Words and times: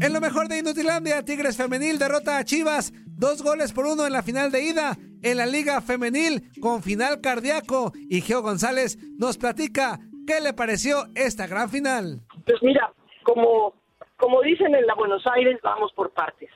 En 0.00 0.12
lo 0.12 0.20
mejor 0.20 0.48
de 0.48 0.58
Inutilandia, 0.58 1.24
Tigres 1.24 1.56
Femenil 1.56 1.98
derrota 1.98 2.38
a 2.38 2.44
Chivas. 2.44 2.92
Dos 3.06 3.42
goles 3.42 3.72
por 3.72 3.86
uno 3.86 4.06
en 4.06 4.12
la 4.12 4.22
final 4.22 4.50
de 4.50 4.62
ida. 4.62 4.96
En 5.22 5.36
la 5.38 5.46
Liga 5.46 5.80
Femenil, 5.80 6.50
con 6.60 6.82
final 6.82 7.20
cardíaco. 7.20 7.92
Y 7.94 8.20
Geo 8.20 8.42
González 8.42 8.98
nos 9.18 9.38
platica 9.38 10.00
qué 10.26 10.40
le 10.40 10.52
pareció 10.52 11.06
esta 11.14 11.46
gran 11.46 11.68
final. 11.68 12.20
Pues 12.44 12.62
mira, 12.62 12.92
como, 13.22 13.74
como 14.16 14.42
dicen 14.42 14.74
en 14.74 14.86
la 14.86 14.94
Buenos 14.94 15.24
Aires, 15.26 15.58
vamos 15.62 15.92
por 15.92 16.12
partes. 16.12 16.50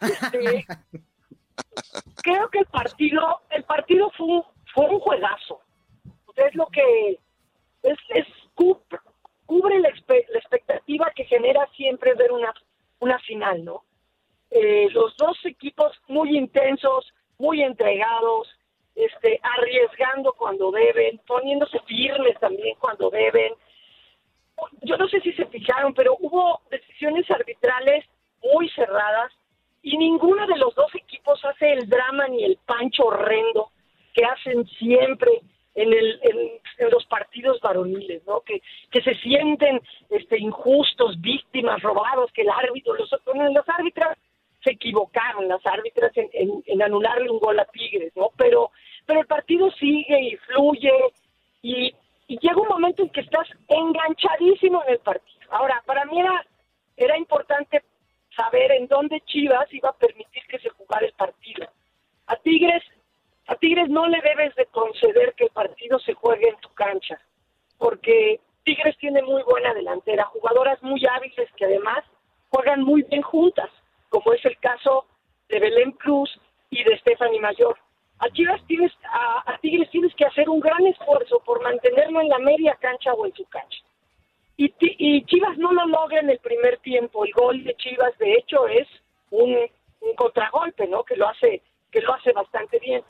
Este, 0.00 0.64
creo 2.22 2.48
que 2.48 2.58
el 2.58 2.66
partido, 2.66 3.42
el 3.50 3.64
partido 3.64 4.10
fue 4.16 4.26
un, 4.26 4.42
fue 4.74 4.88
un 4.88 5.00
juegazo. 5.00 5.60
Es 6.36 6.54
lo 6.54 6.66
que 6.66 7.18
es, 7.82 7.98
es 8.10 8.26
cubre 9.52 9.80
la, 9.80 9.90
expectativa 9.90 11.12
que 11.14 11.24
genera 11.24 11.68
siempre 11.76 12.14
ver 12.14 12.32
una, 12.32 12.54
una 13.00 13.18
final, 13.18 13.62
¿no? 13.62 13.84
Eh, 14.50 14.88
los 14.92 15.14
dos 15.18 15.36
equipos 15.44 15.92
muy 16.08 16.38
intensos, 16.38 17.12
muy 17.38 17.62
entregados, 17.62 18.48
este, 18.94 19.38
arriesgando 19.42 20.32
cuando 20.32 20.70
deben, 20.70 21.18
poniéndose 21.26 21.78
firmes 21.80 22.38
también 22.40 22.76
cuando 22.78 23.10
deben. 23.10 23.52
Yo 24.80 24.96
no 24.96 25.06
sé 25.08 25.20
si 25.20 25.34
se 25.34 25.44
fijaron, 25.44 25.92
pero 25.92 26.16
hubo 26.20 26.62
decisiones 26.70 27.30
arbitrales 27.30 28.06
muy 28.54 28.70
cerradas 28.70 29.32
y 29.82 29.98
ninguno 29.98 30.46
de 30.46 30.56
los 30.56 30.74
dos 30.74 30.94
equipos 30.94 31.44
hace 31.44 31.72
el 31.72 31.90
drama 31.90 32.26
ni 32.28 32.44
el 32.44 32.58
pancho 32.64 33.04
horrendo 33.04 33.70
que 34.14 34.24
hacen 34.24 34.66
siempre 34.78 35.42
en, 35.74 35.92
el, 35.92 36.20
en, 36.22 36.90
los 36.90 37.06
partidos 37.06 37.60
varoniles, 37.60 38.24
¿no? 38.26 38.40
Que, 38.40 38.62
que 38.90 39.02
se 39.02 39.14
sienten 39.16 39.80
este, 40.10 40.38
injustos, 40.38 41.20
víctimas, 41.20 41.80
robados, 41.82 42.30
que 42.32 42.42
el 42.42 42.50
árbitro, 42.50 42.94
los, 42.94 43.10
los 43.10 43.68
árbitros 43.68 44.16
se 44.62 44.72
equivocaron, 44.72 45.48
las 45.48 45.64
árbitras 45.66 46.12
en, 46.16 46.62
en, 46.66 46.82
anularle 46.82 47.30
un 47.30 47.38
gol 47.38 47.58
a 47.58 47.64
Tigres, 47.66 48.12
¿no? 48.14 48.30
Pero, 48.36 48.70
pero 49.06 49.20
el 49.20 49.26
partido 49.26 49.70
sigue 49.72 50.20
y 50.20 50.36
fluye 50.36 50.92
y, 51.62 51.94
y 52.28 52.38
llega 52.38 52.60
un 52.60 52.68
momento 52.68 53.02
en 53.02 53.10
que 53.10 53.22
estás 53.22 53.48
enganchadísimo 53.68 54.82
en 54.86 54.92
el 54.92 54.98
partido. 54.98 55.40
Ahora, 55.50 55.82
para 55.86 56.04
mí 56.04 56.20
era, 56.20 56.44
era 56.96 57.18
importante 57.18 57.82
saber 58.36 58.72
en 58.72 58.86
dónde 58.86 59.20
Chivas 59.22 59.72
iba 59.72 59.90
a 59.90 59.96
permitir 59.96 60.42
que 60.48 60.58
se 60.58 60.70
jugara 60.70 61.06
el 61.06 61.12
partido. 61.12 61.66
A 62.26 62.36
Tigres 62.36 62.82
a 63.46 63.56
Tigres 63.56 63.88
no 63.88 64.06
le 64.06 64.20
debes 64.20 64.54
de 64.54 64.66
conceder 64.66 65.34
que 65.34 65.44
el 65.44 65.50
partido 65.50 65.98
se 65.98 66.14
juegue 66.14 66.48
en 66.48 66.56
tu 66.60 66.68
cancha, 66.74 67.20
porque 67.78 68.40
Tigres 68.64 68.96
tiene 68.98 69.22
muy 69.22 69.42
buena 69.42 69.74
delantera, 69.74 70.24
jugadoras 70.26 70.80
muy 70.82 71.04
hábiles 71.06 71.50
que 71.56 71.64
además 71.64 72.04
juegan 72.50 72.82
muy 72.82 73.02
bien 73.02 73.22
juntas, 73.22 73.70
como 74.08 74.32
es 74.32 74.44
el 74.44 74.56
caso 74.58 75.06
de 75.48 75.58
Belén 75.58 75.92
Cruz 75.92 76.30
y 76.70 76.84
de 76.84 76.98
Stephanie 76.98 77.40
Mayor. 77.40 77.76
A 78.20 78.28
Chivas 78.30 78.64
tienes, 78.68 78.92
a, 79.10 79.58
Tigres 79.60 79.90
tienes 79.90 80.14
que 80.14 80.26
hacer 80.26 80.48
un 80.48 80.60
gran 80.60 80.86
esfuerzo 80.86 81.40
por 81.44 81.60
mantenerlo 81.62 82.20
en 82.20 82.28
la 82.28 82.38
media 82.38 82.76
cancha 82.80 83.12
o 83.14 83.26
en 83.26 83.34
su 83.34 83.44
cancha. 83.46 83.78
Y, 84.56 84.72
y 84.78 85.24
Chivas 85.24 85.58
no 85.58 85.72
lo 85.72 85.86
logra 85.86 86.20
en 86.20 86.30
el 86.30 86.38
primer 86.38 86.78
tiempo. 86.78 87.24
El 87.24 87.32
gol 87.32 87.64
de 87.64 87.74
Chivas, 87.74 88.16
de 88.18 88.34
hecho, 88.34 88.68
es 88.68 88.86
un, 89.30 89.58
un 90.00 90.14
contragolpe, 90.14 90.86
¿no? 90.86 91.02
Que 91.02 91.16
lo 91.16 91.28
hace, 91.28 91.62
que 91.90 92.00
lo 92.00 92.14
hace 92.14 92.32
bastante 92.32 92.78
bien 92.78 93.02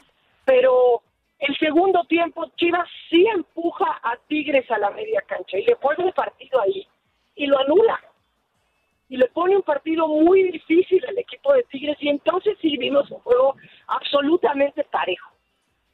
pero 0.44 1.02
el 1.38 1.56
segundo 1.58 2.04
tiempo 2.04 2.46
Chivas 2.56 2.88
sí 3.10 3.26
empuja 3.26 4.00
a 4.02 4.16
Tigres 4.28 4.70
a 4.70 4.78
la 4.78 4.90
media 4.90 5.22
cancha 5.22 5.58
y 5.58 5.64
le 5.64 5.76
pone 5.76 6.12
partido 6.12 6.60
ahí 6.60 6.86
y 7.34 7.46
lo 7.46 7.58
anula. 7.58 8.00
Y 9.08 9.16
le 9.16 9.26
pone 9.26 9.56
un 9.56 9.62
partido 9.62 10.06
muy 10.06 10.44
difícil 10.44 11.04
al 11.06 11.18
equipo 11.18 11.52
de 11.52 11.64
Tigres 11.64 11.98
y 12.00 12.08
entonces 12.08 12.56
sí 12.62 12.76
vimos 12.78 13.10
un 13.10 13.18
juego 13.20 13.56
absolutamente 13.88 14.84
parejo, 14.84 15.30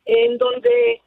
en 0.04 0.38
donde 0.38 1.03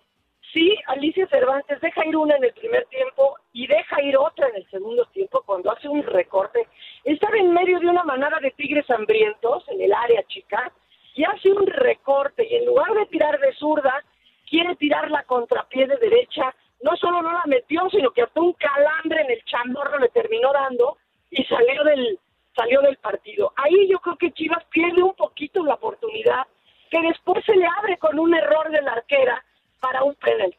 sí 0.52 0.76
Alicia 0.88 1.28
Cervantes 1.28 1.80
deja 1.80 2.06
ir 2.06 2.18
una 2.18 2.36
en 2.36 2.44
el 2.44 2.54
primer 2.54 2.86
tiempo 2.88 3.38
y 3.54 3.68
deja 3.68 4.02
ir 4.02 4.18
otra 4.18 4.50
en 4.50 4.56
el 4.56 4.70
segundo 4.70 5.06
tiempo 5.14 5.42
cuando 5.46 5.72
hace 5.72 5.88
un 5.88 6.04
recorte. 6.04 6.68
Estaba 7.06 7.38
en 7.38 7.54
medio 7.54 7.80
de 7.80 7.88
una 7.88 8.04
manada 8.04 8.40
de 8.40 8.52
Tigres 8.52 8.90
hambrientos 8.90 9.64
en 9.70 9.82
el 9.82 9.94
área 9.94 10.24
chica 10.24 10.74
y 11.16 11.24
hace 11.24 11.52
un 11.52 11.68
recorte 11.68 12.48
y 12.50 12.56
en 12.56 12.66
lugar 12.66 12.94
de 12.94 13.06
tirar 13.08 13.40
de 13.40 13.54
zurda, 13.54 14.04
quiere 14.50 14.76
tirar 14.76 15.10
la 15.12 15.24
contrapié 15.24 15.88
de 15.88 15.98
derecha. 15.98 16.54
No 16.82 16.96
solo 16.98 17.22
no 17.22 17.32
la 17.32 17.44
metió, 17.46 17.90
sino 17.90 18.12
que 18.12 18.24
hasta 18.24 18.42
un 18.42 18.54
calambre 18.54 19.22
en 19.22 19.32
el 19.32 19.44
chamorro 19.46 20.00
le 20.00 20.10
terminó 20.10 20.52
dando 20.52 20.98
y 21.30 21.44
salió 21.46 21.84
del, 21.84 22.20
salió 22.56 22.82
del 22.82 22.98
partido. 22.98 23.54
Ahí 23.56 23.88
yo 23.90 24.00
creo 24.00 24.18
que 24.18 24.32
Chivas 24.32 24.64
pierde 24.66 25.04
un 25.04 25.14
poquito 25.14 25.64
la 25.64 25.76
oportunidad 25.76 26.48
que 26.90 27.02
después 27.02 27.44
se 27.46 27.56
le 27.56 27.66
abre 27.66 27.98
con 27.98 28.20
un 28.20 28.34
error 28.36 28.70
de 28.70 28.82
la 28.82 28.94
arquera 28.94 29.44
para 29.80 30.04
un 30.04 30.16
penalti. 30.16 30.58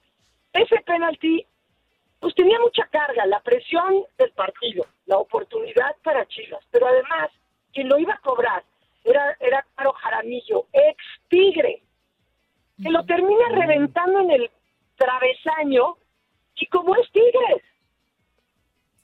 Ese 0.53 0.81
penalti 0.83 1.47
pues 2.21 2.35
tenía 2.37 2.59
mucha 2.61 2.87
carga, 2.87 3.27
la 3.27 3.41
presión 3.41 4.05
del 4.17 4.31
partido, 4.31 4.87
la 5.07 5.19
oportunidad 5.19 5.97
para 6.05 6.25
Chivas, 6.27 6.65
pero 6.71 6.87
además 6.87 7.31
quien 7.73 7.89
lo 7.89 7.99
iba 7.99 8.15
a 8.15 8.19
cobrar 8.19 8.63
era, 9.05 9.37
era 9.41 9.67
Caro 9.75 9.93
Jaramillo, 9.93 10.67
ex 10.73 10.97
Tigre, 11.29 11.83
que 12.83 12.91
lo 12.91 13.05
termina 13.05 13.49
reventando 13.51 14.21
en 14.21 14.31
el 14.31 14.51
travesaño 14.97 15.97
y 16.57 16.67
como 16.67 16.95
es 16.97 17.11
Tigres, 17.13 17.63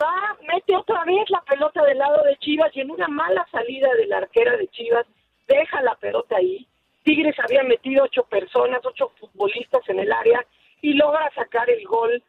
va, 0.00 0.37
mete 0.47 0.76
otra 0.76 1.04
vez 1.04 1.28
la 1.31 1.42
pelota 1.42 1.84
del 1.84 1.98
lado 1.98 2.22
de 2.22 2.37
Chivas 2.37 2.75
y 2.76 2.81
en 2.81 2.91
una 2.91 3.08
mala 3.08 3.47
salida 3.50 3.92
de 3.94 4.06
la 4.06 4.19
arquera 4.19 4.56
de 4.56 4.69
Chivas 4.69 5.06
deja 5.47 5.82
la 5.82 5.94
pelota 5.97 6.37
ahí. 6.37 6.66
Tigres 7.03 7.37
había 7.38 7.62
metido 7.62 8.04
ocho 8.04 8.22
personas, 8.25 8.81
ocho 8.84 9.12
futbolistas 9.19 9.82
en 9.88 10.00
el 10.00 10.12
área 10.12 10.44
y 10.82 10.92
logra 10.92 11.31
sacar 11.34 11.69
el 11.70 11.84
gol 11.87 12.22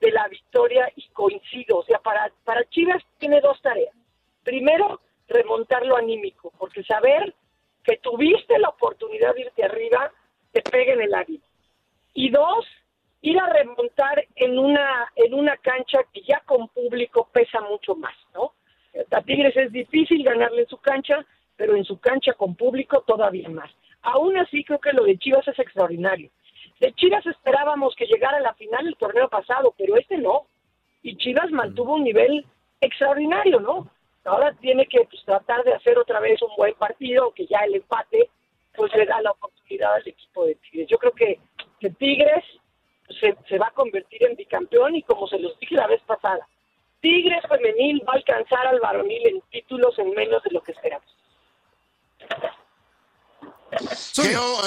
de 0.00 0.10
la 0.12 0.28
victoria 0.28 0.92
y 0.94 1.08
coincido. 1.08 1.78
O 1.78 1.84
sea, 1.84 1.98
para, 1.98 2.30
para 2.44 2.64
Chivas 2.68 3.02
tiene 3.18 3.40
dos 3.40 3.60
tareas. 3.62 3.94
Primero, 4.44 5.00
remontar 5.28 5.84
lo 5.84 5.96
anímico, 5.96 6.52
porque 6.58 6.82
saber 6.84 7.34
que 7.84 7.98
tuviste 7.98 8.58
la 8.58 8.68
oportunidad 8.68 9.34
de 9.34 9.42
irte 9.42 9.64
arriba, 9.64 10.10
te 10.52 10.62
pega 10.62 10.92
en 10.92 11.02
el 11.02 11.14
área. 11.14 11.38
Y 12.14 12.30
dos, 12.30 12.66
ir 13.20 13.38
a 13.38 13.48
remontar 13.48 14.26
en 14.34 14.58
una, 14.58 15.12
en 15.16 15.34
una 15.34 15.56
cancha 15.58 16.00
que 16.12 16.22
ya 16.22 16.40
con 16.46 16.68
público 16.68 17.28
pesa 17.32 17.60
mucho 17.60 17.94
más, 17.94 18.14
¿no? 18.34 18.52
A 19.10 19.22
Tigres 19.22 19.56
es 19.56 19.72
difícil 19.72 20.22
ganarle 20.24 20.62
en 20.62 20.68
su 20.68 20.78
cancha, 20.78 21.24
pero 21.56 21.76
en 21.76 21.84
su 21.84 21.98
cancha 21.98 22.32
con 22.32 22.54
público 22.54 23.02
todavía 23.06 23.48
más. 23.48 23.70
Aún 24.02 24.36
así 24.38 24.64
creo 24.64 24.78
que 24.78 24.92
lo 24.92 25.04
de 25.04 25.18
Chivas 25.18 25.46
es 25.48 25.58
extraordinario. 25.58 26.30
De 26.80 26.92
Chivas 26.92 27.26
esperábamos 27.26 27.94
que 27.94 28.06
llegara 28.06 28.38
a 28.38 28.40
la 28.40 28.54
final 28.54 28.86
el 28.86 28.96
torneo 28.96 29.28
pasado, 29.28 29.74
pero 29.76 29.96
este 29.96 30.18
no. 30.18 30.46
Y 31.02 31.16
Chivas 31.16 31.50
mantuvo 31.50 31.94
un 31.94 32.04
nivel 32.04 32.46
extraordinario, 32.80 33.60
¿no? 33.60 33.90
Ahora 34.26 34.52
tiene 34.60 34.86
que 34.86 35.04
pues, 35.04 35.24
tratar 35.24 35.64
de 35.64 35.74
hacer 35.74 35.98
otra 35.98 36.20
vez 36.20 36.40
un 36.42 36.54
buen 36.56 36.74
partido, 36.74 37.32
que 37.32 37.46
ya 37.46 37.60
el 37.60 37.76
empate 37.76 38.28
pues 38.74 38.92
le 38.94 39.06
da 39.06 39.22
la 39.22 39.30
oportunidad 39.30 39.94
al 39.94 40.06
equipo 40.06 40.44
de 40.44 40.54
Tigres. 40.56 40.88
Yo 40.90 40.98
creo 40.98 41.12
que, 41.12 41.40
que 41.80 41.90
Tigres 41.90 42.44
se, 43.20 43.34
se 43.48 43.58
va 43.58 43.68
a 43.68 43.70
convertir 43.70 44.22
en 44.24 44.36
bicampeón 44.36 44.96
y 44.96 45.02
como 45.02 45.26
se 45.26 45.38
los 45.38 45.58
dije 45.58 45.76
la 45.76 45.86
vez 45.86 46.02
pasada, 46.02 46.46
Tigres 47.00 47.42
femenil 47.48 48.02
va 48.06 48.14
a 48.14 48.16
alcanzar 48.16 48.66
al 48.66 48.80
varonil 48.80 49.26
en 49.28 49.40
títulos 49.50 49.98
en 49.98 50.10
menos 50.10 50.42
de 50.42 50.50
lo 50.50 50.60
que 50.62 50.72
esperamos. 50.72 51.08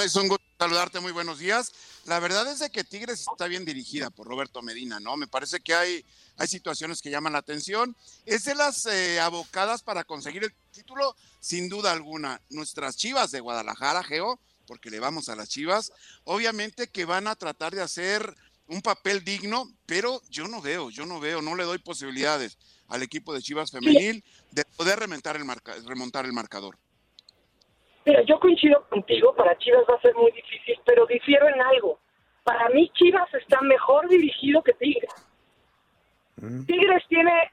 es 0.02 0.16
un 0.16 0.28
saludarte, 0.60 1.00
muy 1.00 1.12
buenos 1.12 1.38
días. 1.38 1.72
La 2.04 2.20
verdad 2.20 2.46
es 2.46 2.58
de 2.58 2.68
que 2.68 2.84
Tigres 2.84 3.24
está 3.32 3.46
bien 3.46 3.64
dirigida 3.64 4.10
por 4.10 4.26
Roberto 4.26 4.60
Medina, 4.60 5.00
¿no? 5.00 5.16
Me 5.16 5.26
parece 5.26 5.60
que 5.60 5.72
hay 5.72 6.04
hay 6.36 6.48
situaciones 6.48 7.00
que 7.00 7.10
llaman 7.10 7.32
la 7.32 7.38
atención. 7.38 7.96
Es 8.26 8.44
de 8.44 8.54
las 8.54 8.84
eh, 8.84 9.18
abocadas 9.20 9.82
para 9.82 10.04
conseguir 10.04 10.44
el 10.44 10.52
título, 10.70 11.16
sin 11.40 11.70
duda 11.70 11.92
alguna. 11.92 12.42
Nuestras 12.50 12.98
chivas 12.98 13.30
de 13.30 13.40
Guadalajara, 13.40 14.04
Geo, 14.04 14.38
porque 14.66 14.90
le 14.90 15.00
vamos 15.00 15.30
a 15.30 15.34
las 15.34 15.48
chivas, 15.48 15.92
obviamente 16.24 16.88
que 16.88 17.06
van 17.06 17.26
a 17.26 17.36
tratar 17.36 17.74
de 17.74 17.80
hacer 17.80 18.36
un 18.66 18.82
papel 18.82 19.24
digno, 19.24 19.66
pero 19.86 20.20
yo 20.28 20.46
no 20.46 20.60
veo, 20.60 20.90
yo 20.90 21.06
no 21.06 21.20
veo, 21.20 21.40
no 21.40 21.56
le 21.56 21.64
doy 21.64 21.78
posibilidades 21.78 22.58
al 22.88 23.02
equipo 23.02 23.32
de 23.32 23.40
Chivas 23.40 23.70
femenil 23.70 24.22
de 24.50 24.64
poder 24.76 24.98
remontar 24.98 25.36
el, 25.36 25.46
marca, 25.46 25.74
remontar 25.86 26.26
el 26.26 26.34
marcador. 26.34 26.78
Mira, 28.10 28.22
yo 28.22 28.40
coincido 28.40 28.84
contigo, 28.88 29.32
para 29.36 29.56
Chivas 29.58 29.84
va 29.88 29.94
a 29.94 30.00
ser 30.00 30.16
muy 30.16 30.32
difícil, 30.32 30.80
pero 30.84 31.06
difiero 31.06 31.46
en 31.46 31.60
algo. 31.62 32.00
Para 32.42 32.68
mí 32.70 32.90
Chivas 32.94 33.32
está 33.34 33.60
mejor 33.60 34.08
dirigido 34.08 34.64
que 34.64 34.72
Tigres. 34.72 35.14
Mm. 36.34 36.64
Tigres 36.64 37.04
tiene, 37.08 37.52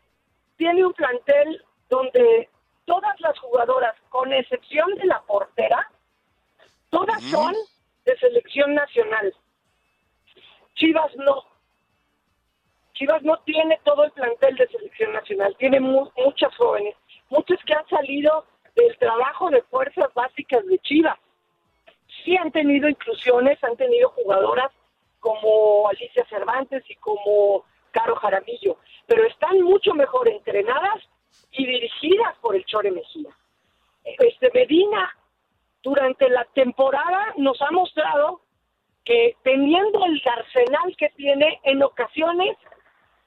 tiene 0.55 0.83
un 0.83 0.93
plantel 0.93 1.63
donde 1.89 2.49
todas 2.85 3.21
las 3.21 3.37
jugadoras, 3.37 3.93
con 4.09 4.33
excepción 4.33 4.95
de 4.95 5.05
la 5.05 5.21
portera, 5.27 5.91
todas 6.89 7.21
mm. 7.21 7.29
son 7.29 7.53
de 8.05 8.17
selección 8.17 8.73
nacional. 8.73 9.35
Chivas 10.73 11.15
no. 11.17 11.43
Chivas 12.93 13.21
no 13.21 13.37
tiene 13.41 13.79
todo 13.83 14.05
el 14.05 14.11
plantel 14.11 14.55
de 14.55 14.67
selección 14.69 15.13
nacional, 15.13 15.55
tiene 15.59 15.79
muchas 15.79 16.55
jóvenes, 16.55 16.95
muchas 17.29 17.63
que 17.63 17.75
han 17.75 17.87
salido 17.89 18.43
del 18.77 18.97
trabajo 18.97 19.49
de 19.49 19.61
fuerzas 19.63 20.13
básicas 20.13 20.65
de 20.65 20.77
Chivas. 20.79 21.17
Sí 22.23 22.37
han 22.37 22.51
tenido 22.51 22.87
inclusiones, 22.87 23.61
han 23.63 23.75
tenido 23.75 24.09
jugadoras 24.09 24.71
como 25.19 25.89
Alicia 25.89 26.25
Cervantes 26.29 26.83
y 26.89 26.95
como 26.95 27.65
Caro 27.91 28.15
Jaramillo, 28.15 28.77
pero 29.07 29.25
están 29.25 29.61
mucho 29.61 29.93
mejor 29.93 30.29
entrenadas 30.29 31.03
y 31.51 31.65
dirigidas 31.65 32.37
por 32.39 32.55
el 32.55 32.63
Chore 32.65 32.91
Mejía. 32.91 33.31
Este 34.03 34.51
Medina 34.53 35.13
durante 35.81 36.29
la 36.29 36.45
temporada 36.53 37.33
nos 37.37 37.61
ha 37.61 37.71
mostrado 37.71 38.41
que 39.03 39.35
teniendo 39.43 40.05
el 40.05 40.21
arsenal 40.25 40.95
que 40.97 41.09
tiene, 41.09 41.59
en 41.63 41.81
ocasiones 41.81 42.57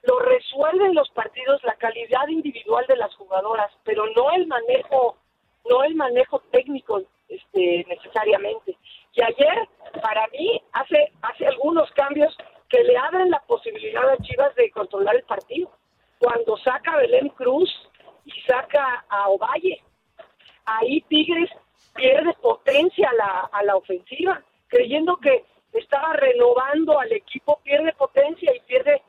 lo 0.03 0.19
resuelven 0.19 0.95
los 0.95 1.09
partidos 1.09 1.63
la 1.63 1.75
calidad 1.75 2.27
individual 2.27 2.85
de 2.87 2.97
las 2.97 3.13
jugadoras, 3.15 3.71
pero 3.83 4.05
no 4.15 4.31
el 4.31 4.47
manejo, 4.47 5.17
no 5.69 5.83
el 5.83 5.95
manejo 5.95 6.39
técnico 6.51 7.01
este, 7.27 7.85
necesariamente. 7.87 8.77
Y 9.13 9.21
ayer, 9.21 9.67
para 10.01 10.27
mí, 10.27 10.61
hace, 10.73 11.11
hace 11.21 11.47
algunos 11.47 11.89
cambios 11.91 12.35
que 12.69 12.83
le 12.83 12.97
abren 12.97 13.29
la 13.29 13.41
posibilidad 13.41 14.09
a 14.09 14.17
Chivas 14.17 14.55
de 14.55 14.71
controlar 14.71 15.15
el 15.15 15.23
partido. 15.23 15.71
Cuando 16.19 16.57
saca 16.57 16.97
Belén 16.97 17.29
Cruz 17.29 17.69
y 18.25 18.31
saca 18.41 19.05
a 19.09 19.29
Ovalle, 19.29 19.81
ahí 20.65 21.01
Tigres 21.09 21.49
pierde 21.93 22.33
potencia 22.41 23.09
a 23.09 23.13
la, 23.13 23.49
a 23.51 23.63
la 23.63 23.75
ofensiva, 23.75 24.41
creyendo 24.67 25.17
que 25.17 25.43
estaba 25.73 26.13
renovando 26.13 26.99
al 26.99 27.11
equipo, 27.11 27.59
pierde 27.63 27.93
potencia 27.93 28.53
y 28.55 28.59
pierde, 28.61 29.01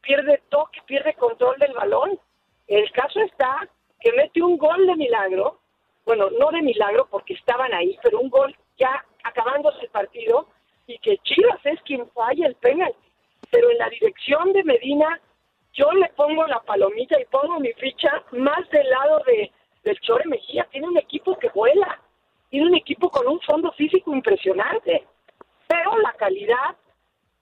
pierde 0.00 0.42
toque, 0.48 0.80
pierde 0.86 1.14
control 1.14 1.58
del 1.58 1.72
balón. 1.72 2.18
El 2.66 2.90
caso 2.92 3.20
está 3.20 3.68
que 4.00 4.12
mete 4.12 4.42
un 4.42 4.56
gol 4.58 4.86
de 4.86 4.96
milagro, 4.96 5.60
bueno, 6.04 6.28
no 6.38 6.50
de 6.50 6.62
milagro 6.62 7.06
porque 7.10 7.34
estaban 7.34 7.72
ahí, 7.72 7.98
pero 8.02 8.20
un 8.20 8.28
gol 8.28 8.54
ya 8.78 9.04
acabándose 9.22 9.80
el 9.82 9.90
partido 9.90 10.48
y 10.86 10.98
que 10.98 11.18
Chivas 11.18 11.60
es 11.64 11.80
quien 11.82 12.08
falla 12.10 12.46
el 12.46 12.54
penal. 12.56 12.94
Pero 13.50 13.70
en 13.70 13.78
la 13.78 13.88
dirección 13.88 14.52
de 14.52 14.64
Medina, 14.64 15.20
yo 15.72 15.90
le 15.92 16.08
pongo 16.10 16.46
la 16.46 16.60
palomita 16.60 17.20
y 17.20 17.24
pongo 17.26 17.60
mi 17.60 17.72
ficha 17.74 18.22
más 18.32 18.68
del 18.70 18.88
lado 18.90 19.22
de, 19.26 19.50
del 19.82 19.98
Chore 20.00 20.24
Mejía. 20.26 20.66
Tiene 20.70 20.88
un 20.88 20.98
equipo 20.98 21.38
que 21.38 21.48
vuela, 21.50 22.00
tiene 22.50 22.66
un 22.66 22.74
equipo 22.74 23.10
con 23.10 23.26
un 23.26 23.40
fondo 23.40 23.72
físico 23.72 24.14
impresionante 24.14 25.06
pero 25.66 25.98
la 25.98 26.12
calidad, 26.12 26.76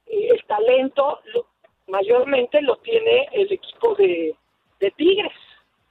y 0.06 0.26
el 0.26 0.44
talento, 0.44 1.20
mayormente 1.86 2.60
lo 2.62 2.76
tiene 2.76 3.28
el 3.32 3.52
equipo 3.52 3.94
de, 3.94 4.36
Tigres. 4.96 5.32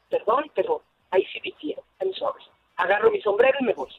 Perdón, 0.10 0.52
pero 0.54 0.82
ahí 1.12 1.26
sí 1.32 1.40
difiero. 1.42 1.82
I'm 2.02 2.14
sorry. 2.14 2.44
Agarro 2.76 3.10
mi 3.10 3.22
sombrero 3.22 3.58
y 3.62 3.64
me 3.64 3.74
voy. 3.74 3.90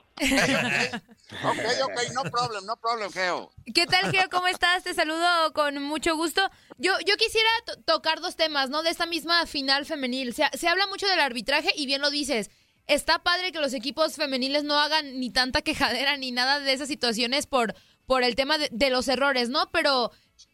Ok, 1.44 1.58
ok, 1.84 2.12
no 2.14 2.22
problem, 2.30 2.66
no 2.66 2.76
problem, 2.76 3.10
Geo. 3.12 3.52
¿Qué 3.74 3.86
tal, 3.86 4.10
Geo? 4.10 4.28
¿Cómo 4.30 4.48
estás? 4.48 4.84
Te 4.84 4.94
saludo 4.94 5.52
con 5.52 5.82
mucho 5.82 6.16
gusto. 6.16 6.42
Yo, 6.78 6.92
yo 7.06 7.16
quisiera 7.16 7.48
tocar 7.84 8.20
dos 8.20 8.36
temas, 8.36 8.70
¿no? 8.70 8.82
De 8.82 8.90
esta 8.90 9.06
misma 9.06 9.46
final 9.46 9.86
femenil. 9.86 10.34
Se, 10.34 10.44
se 10.56 10.68
habla 10.68 10.86
mucho 10.86 11.06
del 11.06 11.20
arbitraje 11.20 11.72
y 11.76 11.86
bien 11.86 12.00
lo 12.00 12.10
dices. 12.10 12.50
Está 12.86 13.20
padre 13.20 13.52
que 13.52 13.60
los 13.60 13.74
equipos 13.74 14.16
femeniles 14.16 14.64
no 14.64 14.78
hagan 14.78 15.20
ni 15.20 15.30
tanta 15.30 15.62
quejadera 15.62 16.16
ni 16.16 16.32
nada 16.32 16.58
de 16.58 16.72
esas 16.72 16.88
situaciones 16.88 17.46
por 17.46 17.74
por 18.06 18.24
el 18.24 18.34
tema 18.34 18.58
de, 18.58 18.90
los 18.90 19.08
errores, 19.08 19.48
¿no? 19.48 19.70
Pero 19.72 20.10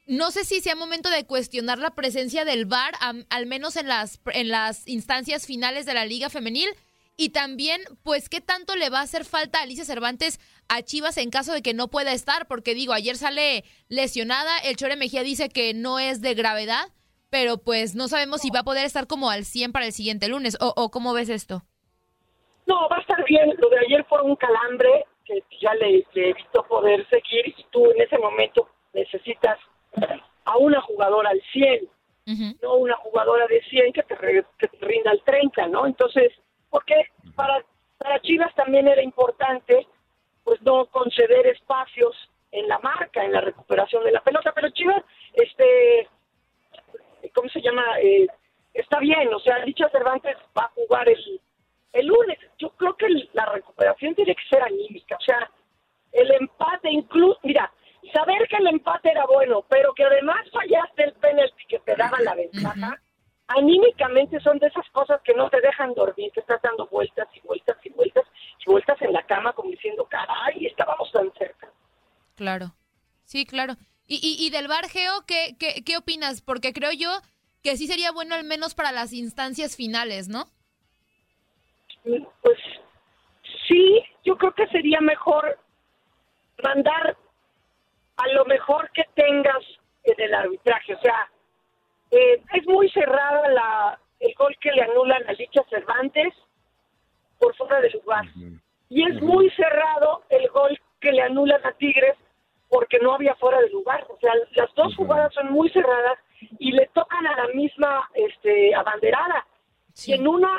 no 0.06 0.30
sé 0.30 0.44
si 0.44 0.60
sea 0.60 0.76
momento 0.76 1.10
de 1.10 1.24
cuestionar 1.24 1.78
la 1.78 1.94
presencia 1.94 2.44
del 2.44 2.66
VAR, 2.66 2.94
al 3.28 3.46
menos 3.46 3.76
en 3.76 3.88
las, 3.88 4.20
en 4.26 4.48
las 4.48 4.86
instancias 4.86 5.46
finales 5.46 5.86
de 5.86 5.94
la 5.94 6.04
Liga 6.04 6.30
Femenil. 6.30 6.68
Y 7.20 7.30
también, 7.30 7.80
pues, 8.04 8.28
¿qué 8.28 8.40
tanto 8.40 8.76
le 8.76 8.90
va 8.90 9.00
a 9.00 9.02
hacer 9.02 9.24
falta 9.24 9.58
a 9.58 9.62
Alicia 9.62 9.84
Cervantes 9.84 10.38
a 10.68 10.82
Chivas 10.82 11.18
en 11.18 11.30
caso 11.30 11.52
de 11.52 11.62
que 11.62 11.74
no 11.74 11.88
pueda 11.88 12.12
estar? 12.12 12.46
Porque 12.46 12.74
digo, 12.74 12.92
ayer 12.92 13.16
sale 13.16 13.64
lesionada, 13.88 14.56
el 14.58 14.76
Chore 14.76 14.94
Mejía 14.94 15.24
dice 15.24 15.48
que 15.48 15.74
no 15.74 15.98
es 15.98 16.22
de 16.22 16.34
gravedad, 16.34 16.84
pero 17.28 17.58
pues 17.58 17.96
no 17.96 18.06
sabemos 18.06 18.42
si 18.42 18.50
va 18.50 18.60
a 18.60 18.64
poder 18.64 18.84
estar 18.84 19.08
como 19.08 19.30
al 19.30 19.44
100 19.44 19.72
para 19.72 19.86
el 19.86 19.92
siguiente 19.92 20.28
lunes. 20.28 20.56
¿O, 20.60 20.72
o 20.76 20.92
cómo 20.92 21.12
ves 21.12 21.28
esto? 21.28 21.64
No, 22.66 22.88
va 22.88 22.98
a 22.98 23.00
estar 23.00 23.24
bien. 23.24 23.52
Lo 23.58 23.68
de 23.68 23.80
ayer 23.80 24.06
fue 24.08 24.22
un 24.22 24.36
calambre 24.36 25.04
que 25.24 25.42
ya 25.60 25.74
le, 25.74 26.06
he 26.14 26.32
visto 26.34 26.62
poder 26.68 27.04
seguir 27.08 27.48
y 27.48 27.66
tú 27.72 27.90
en 27.90 28.00
ese 28.00 28.16
momento 28.16 28.68
necesitas 28.94 29.58
a 30.44 30.56
una 30.56 30.80
jugadora 30.82 31.30
al 31.30 31.42
100, 31.52 31.88
no 32.62 32.74
una 32.74 32.94
jugadora 32.96 33.48
de 33.48 33.60
100 33.64 33.92
que 33.92 34.02
te, 34.04 34.16
que 34.58 34.68
te 34.68 34.86
rinda 34.86 35.10
al 35.10 35.20
30, 35.24 35.66
¿no? 35.66 35.84
Entonces, 35.84 36.32
porque 36.70 36.94
para, 37.34 37.64
para 37.98 38.20
Chivas 38.20 38.54
también 38.54 38.88
era 38.88 39.02
importante 39.02 39.86
pues 40.44 40.60
no 40.62 40.86
conceder 40.86 41.46
espacios 41.46 42.16
en 42.52 42.68
la 42.68 42.78
marca, 42.78 43.22
en 43.24 43.32
la 43.32 43.40
recuperación 43.40 44.02
de 44.04 44.12
la 44.12 44.22
pelota, 44.22 44.52
pero 44.54 44.70
Chivas, 44.70 45.02
este, 45.34 46.08
¿cómo 47.34 47.48
se 47.50 47.60
llama? 47.60 47.82
Eh, 48.00 48.26
está 48.72 48.98
bien, 48.98 49.32
o 49.34 49.40
sea, 49.40 49.58
Licha 49.64 49.88
Cervantes 49.90 50.36
va 50.56 50.64
a 50.64 50.72
jugar 50.74 51.08
el, 51.08 51.40
el 51.92 52.06
lunes, 52.06 52.38
yo 52.58 52.70
creo 52.70 52.96
que 52.96 53.08
la 53.32 53.46
recuperación 53.46 54.14
tiene 54.14 54.34
que 54.34 54.48
ser 54.48 54.62
anímica. 54.62 55.16
O 55.16 55.24
sea, 55.24 55.50
el 56.12 56.30
empate 56.32 56.90
incluso, 56.90 57.38
mira, 57.42 57.70
saber 58.12 58.46
que 58.48 58.56
el 58.56 58.68
empate 58.68 59.10
era 59.10 59.26
bueno, 59.26 59.64
pero 59.68 59.92
que 59.94 60.04
además 60.04 60.48
fallaste 60.52 61.04
el 61.04 61.12
penalti 61.14 61.64
que 61.66 61.78
te 61.80 61.96
daba 61.96 62.18
la 62.20 62.34
ventaja, 62.34 63.00
anímicamente 63.48 64.38
son 64.40 64.58
de 64.58 64.66
esas 64.66 64.88
cosas 64.90 65.20
que 65.22 65.34
no 65.34 65.48
te 65.50 65.60
dejan 65.60 65.94
dormir, 65.94 66.30
que 66.32 66.40
estás 66.40 66.60
dando 66.62 66.86
vueltas 66.86 67.28
y 67.34 67.40
vueltas 67.40 67.76
y 67.84 67.90
vueltas 67.90 68.24
y 68.64 68.70
vueltas 68.70 69.00
en 69.02 69.12
la 69.12 69.22
cama 69.24 69.52
como 69.52 69.70
diciendo, 69.70 70.06
caray, 70.06 70.66
estábamos 70.66 71.10
tan 71.12 71.32
cerca. 71.32 71.70
Claro, 72.36 72.74
sí, 73.24 73.46
claro. 73.46 73.74
Y, 74.06 74.16
y, 74.16 74.46
y 74.46 74.50
del 74.50 74.68
Bargeo, 74.68 75.24
¿qué, 75.26 75.56
qué, 75.58 75.82
¿qué 75.84 75.96
opinas? 75.96 76.40
Porque 76.40 76.72
creo 76.72 76.92
yo 76.92 77.10
que 77.62 77.76
sí 77.76 77.86
sería 77.86 78.12
bueno 78.12 78.34
al 78.34 78.44
menos 78.44 78.74
para 78.74 78.92
las 78.92 79.12
instancias 79.12 79.76
finales, 79.76 80.28
¿no? 80.28 80.46
pues 82.40 82.58
sí, 83.66 84.02
yo 84.24 84.38
creo 84.38 84.54
que 84.54 84.66
sería 84.68 84.98
mejor 85.00 85.58
mandar 86.62 87.16
a 88.16 88.28
lo 88.28 88.44
mejor 88.46 88.90
que 88.92 89.04
tengas 89.14 89.62
en 90.04 90.14
el 90.18 90.34
arbitraje. 90.34 90.94
O 90.94 91.00
sea, 91.00 91.30
eh, 92.10 92.42
es 92.54 92.66
muy 92.66 92.88
cerrada 92.90 93.48
la, 93.48 93.98
el 94.20 94.34
gol 94.34 94.56
que 94.60 94.72
le 94.72 94.82
anulan 94.82 95.22
a 95.28 95.32
Licha 95.32 95.62
Cervantes 95.68 96.34
por 97.38 97.54
fuera 97.56 97.80
de 97.80 97.90
lugar. 97.90 98.24
Y 98.88 99.08
es 99.08 99.20
muy 99.22 99.50
cerrado 99.50 100.22
el 100.30 100.48
gol 100.48 100.78
que 101.00 101.12
le 101.12 101.22
anulan 101.22 101.64
a 101.64 101.72
Tigres 101.72 102.16
porque 102.68 102.98
no 103.00 103.14
había 103.14 103.34
fuera 103.36 103.60
de 103.60 103.70
lugar. 103.70 104.06
O 104.08 104.18
sea, 104.20 104.32
las 104.52 104.74
dos 104.74 104.94
jugadas 104.96 105.32
son 105.34 105.52
muy 105.52 105.68
cerradas 105.70 106.18
y 106.58 106.72
le 106.72 106.86
tocan 106.94 107.26
a 107.26 107.36
la 107.36 107.48
misma 107.54 108.08
este, 108.14 108.74
abanderada. 108.74 109.46
Y 110.06 110.14
en 110.14 110.26
una 110.26 110.50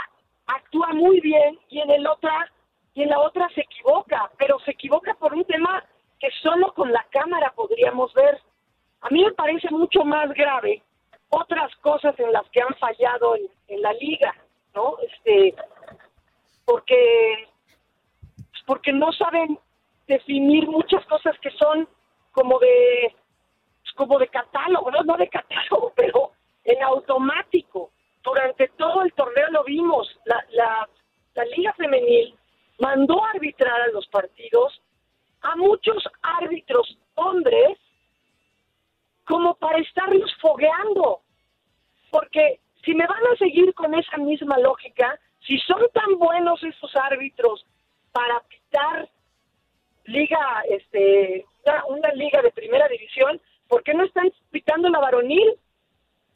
actúa 0.48 0.94
muy 0.94 1.20
bien 1.22 1.60
y 1.70 1.79
en 1.79 1.89
el 1.91 2.08
otra 2.08 2.51
y 2.94 3.03
en 3.03 3.10
la 3.10 3.20
otra 3.20 3.48
se 3.53 3.62
equivoca, 3.62 4.29
pero 4.38 4.60
se 4.60 4.72
equivoca 4.72 5.13
por 5.13 5.34
un 5.34 5.46
tema 5.46 5.84
que 6.20 6.29
solo 6.41 6.74
con 6.74 6.91
la 6.91 7.06
cámara 7.12 7.53
podríamos 7.56 8.13
ver. 8.13 8.39
A 9.01 9.10
mí 9.10 9.24
me 9.24 9.32
parece 9.32 9.70
mucho 9.70 10.03
más 10.03 10.29
grave 10.34 10.82
otras 11.29 11.75
cosas 11.77 12.17
en 12.19 12.31
las 12.33 12.48
que 12.50 12.62
han 12.62 12.75
fallado 12.75 13.36
en, 13.36 13.81
la 13.81 13.93
liga, 13.93 14.36
¿no? 14.74 14.98
Este, 15.00 15.55
porque 16.65 17.48
porque 18.65 18.91
no 18.91 19.12
saben 19.13 19.57
definir 20.07 20.67
muchas 20.67 21.05
cosas 21.05 21.38
que 21.39 21.51
son 21.51 21.88
como 22.31 22.59
de 22.59 23.15
como 23.95 24.17
de 24.19 24.27
catálogo, 24.27 24.91
no, 24.91 25.03
no 25.03 25.17
de 25.17 25.27
catálogo, 25.29 25.93
pero 25.95 26.31
en 26.63 26.81
automático 26.83 27.91
durante 28.24 28.67
todo 28.69 29.01
el 29.03 29.13
torneo 29.13 29.48
lo 29.51 29.63
vimos, 29.63 30.07
la, 30.25 30.43
la, 30.51 30.89
Liga 31.55 31.74
Femenil 31.74 32.36
mandó 32.79 33.24
a 33.24 33.31
arbitrar 33.31 33.79
a 33.81 33.88
los 33.88 34.05
partidos 34.07 34.81
a 35.41 35.55
muchos 35.55 36.03
árbitros 36.21 36.98
hombres, 37.15 37.77
como 39.29 39.53
para 39.55 39.77
estarlos 39.77 40.36
fogueando. 40.41 41.21
Porque 42.09 42.59
si 42.83 42.95
me 42.95 43.05
van 43.05 43.24
a 43.31 43.38
seguir 43.38 43.71
con 43.75 43.93
esa 43.93 44.17
misma 44.17 44.57
lógica, 44.57 45.19
si 45.45 45.59
son 45.59 45.81
tan 45.93 46.17
buenos 46.17 46.62
esos 46.63 46.93
árbitros 46.95 47.63
para 48.12 48.39
pitar 48.41 49.07
liga, 50.05 50.63
este, 50.67 51.45
una, 51.88 52.12
liga 52.13 52.41
de 52.41 52.51
primera 52.51 52.88
división, 52.88 53.39
¿por 53.67 53.83
qué 53.83 53.93
no 53.93 54.03
están 54.03 54.31
pitando 54.50 54.89
la 54.89 55.00
varonil? 55.00 55.53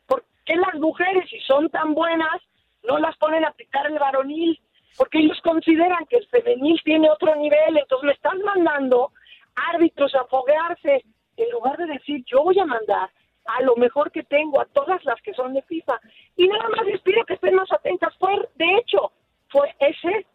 ¿Por 0.05 0.23
qué 0.45 0.55
las 0.55 0.75
mujeres, 0.75 1.27
si 1.31 1.39
son 1.39 1.69
tan 1.71 1.95
buenas, 1.95 2.43
no 2.83 3.00
las 3.00 3.17
ponen 3.17 3.43
a 3.43 3.53
pitar 3.53 3.88
el 3.88 3.97
varonil? 3.97 4.62
Porque 4.97 5.17
ellos 5.17 5.41
consideran 5.41 6.05
que 6.05 6.17
el 6.17 6.27
femenil 6.27 6.79
tiene 6.83 7.09
otro 7.09 7.35
nivel, 7.38 7.75
entonces 7.75 8.05
me 8.05 8.13
están 8.13 8.39
mandando 8.43 9.12
árbitros 9.55 10.13
a 10.13 10.25
foguearse, 10.25 11.03
en 11.37 11.49
lugar 11.51 11.77
de 11.77 11.87
decir, 11.87 12.23
yo 12.25 12.43
voy 12.43 12.59
a 12.59 12.65
mandar 12.65 13.09
a 13.45 13.61
lo 13.61 13.75
mejor 13.75 14.11
que 14.11 14.23
tengo, 14.23 14.61
a 14.61 14.65
todas 14.65 15.03
las 15.05 15.21
que 15.21 15.33
son 15.33 15.53
de 15.53 15.61
FIFA. 15.63 15.99
Y 16.37 16.47
nada 16.47 16.69
más 16.69 16.85
les 16.85 17.01
pido 17.01 17.23
que 17.25 17.33
estén 17.33 17.55
más 17.55 17.71
atentas. 17.71 18.15
Fue, 18.17 18.33
de 18.55 18.77
hecho, 18.77 19.11
fue 19.49 19.75
ese 19.79 20.25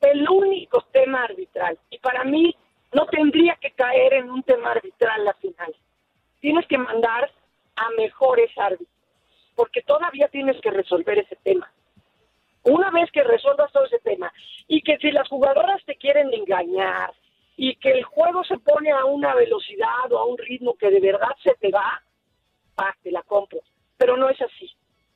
el 0.00 0.28
único 0.28 0.82
tema 0.92 1.24
arbitral. 1.24 1.78
Y 1.90 1.98
para 1.98 2.24
mí 2.24 2.54
no 2.92 3.06
tendría 3.06 3.56
que 3.56 3.70
caer 3.72 4.14
en 4.14 4.30
un 4.30 4.42
tema 4.42 4.72
arbitral 4.72 5.24
la 5.24 5.34
final. 5.34 5.74
Tienes 6.40 6.66
que 6.66 6.78
mandar 6.78 7.30
a 7.76 7.90
mejores 7.96 8.50
árbitros, 8.56 8.88
porque 9.54 9.82
todavía 9.82 10.28
tienes 10.28 10.60
que 10.60 10.70
resolver 10.70 11.18
ese 11.18 11.36
tema. 11.36 11.70
Una 12.62 12.90
vez 12.90 13.10
que 13.10 13.22
resuelvas 13.22 13.72
todo 13.72 13.86
ese 13.86 14.00
tema 14.00 14.32
y 14.68 14.82
que 14.82 14.98
si 14.98 15.10
las 15.12 15.28
jugadoras 15.28 15.82
te 15.84 15.96
quieren 15.96 16.32
engañar 16.32 17.12
y 17.62 17.76
que 17.76 17.90
el 17.90 18.04
juego 18.04 18.42
se 18.44 18.58
pone 18.58 18.90
a 18.90 19.04
una 19.04 19.34
velocidad 19.34 20.10
o 20.10 20.18
a 20.18 20.24
un 20.24 20.38
ritmo 20.38 20.78
que 20.78 20.90
de 20.90 20.98
verdad 20.98 21.28
se 21.42 21.54
te 21.56 21.70
va, 21.70 22.02
ah, 22.78 22.94
te 23.02 23.10
la 23.12 23.22
compro. 23.22 23.60
Pero 23.98 24.16
no 24.16 24.30
es 24.30 24.40
así. 24.40 24.74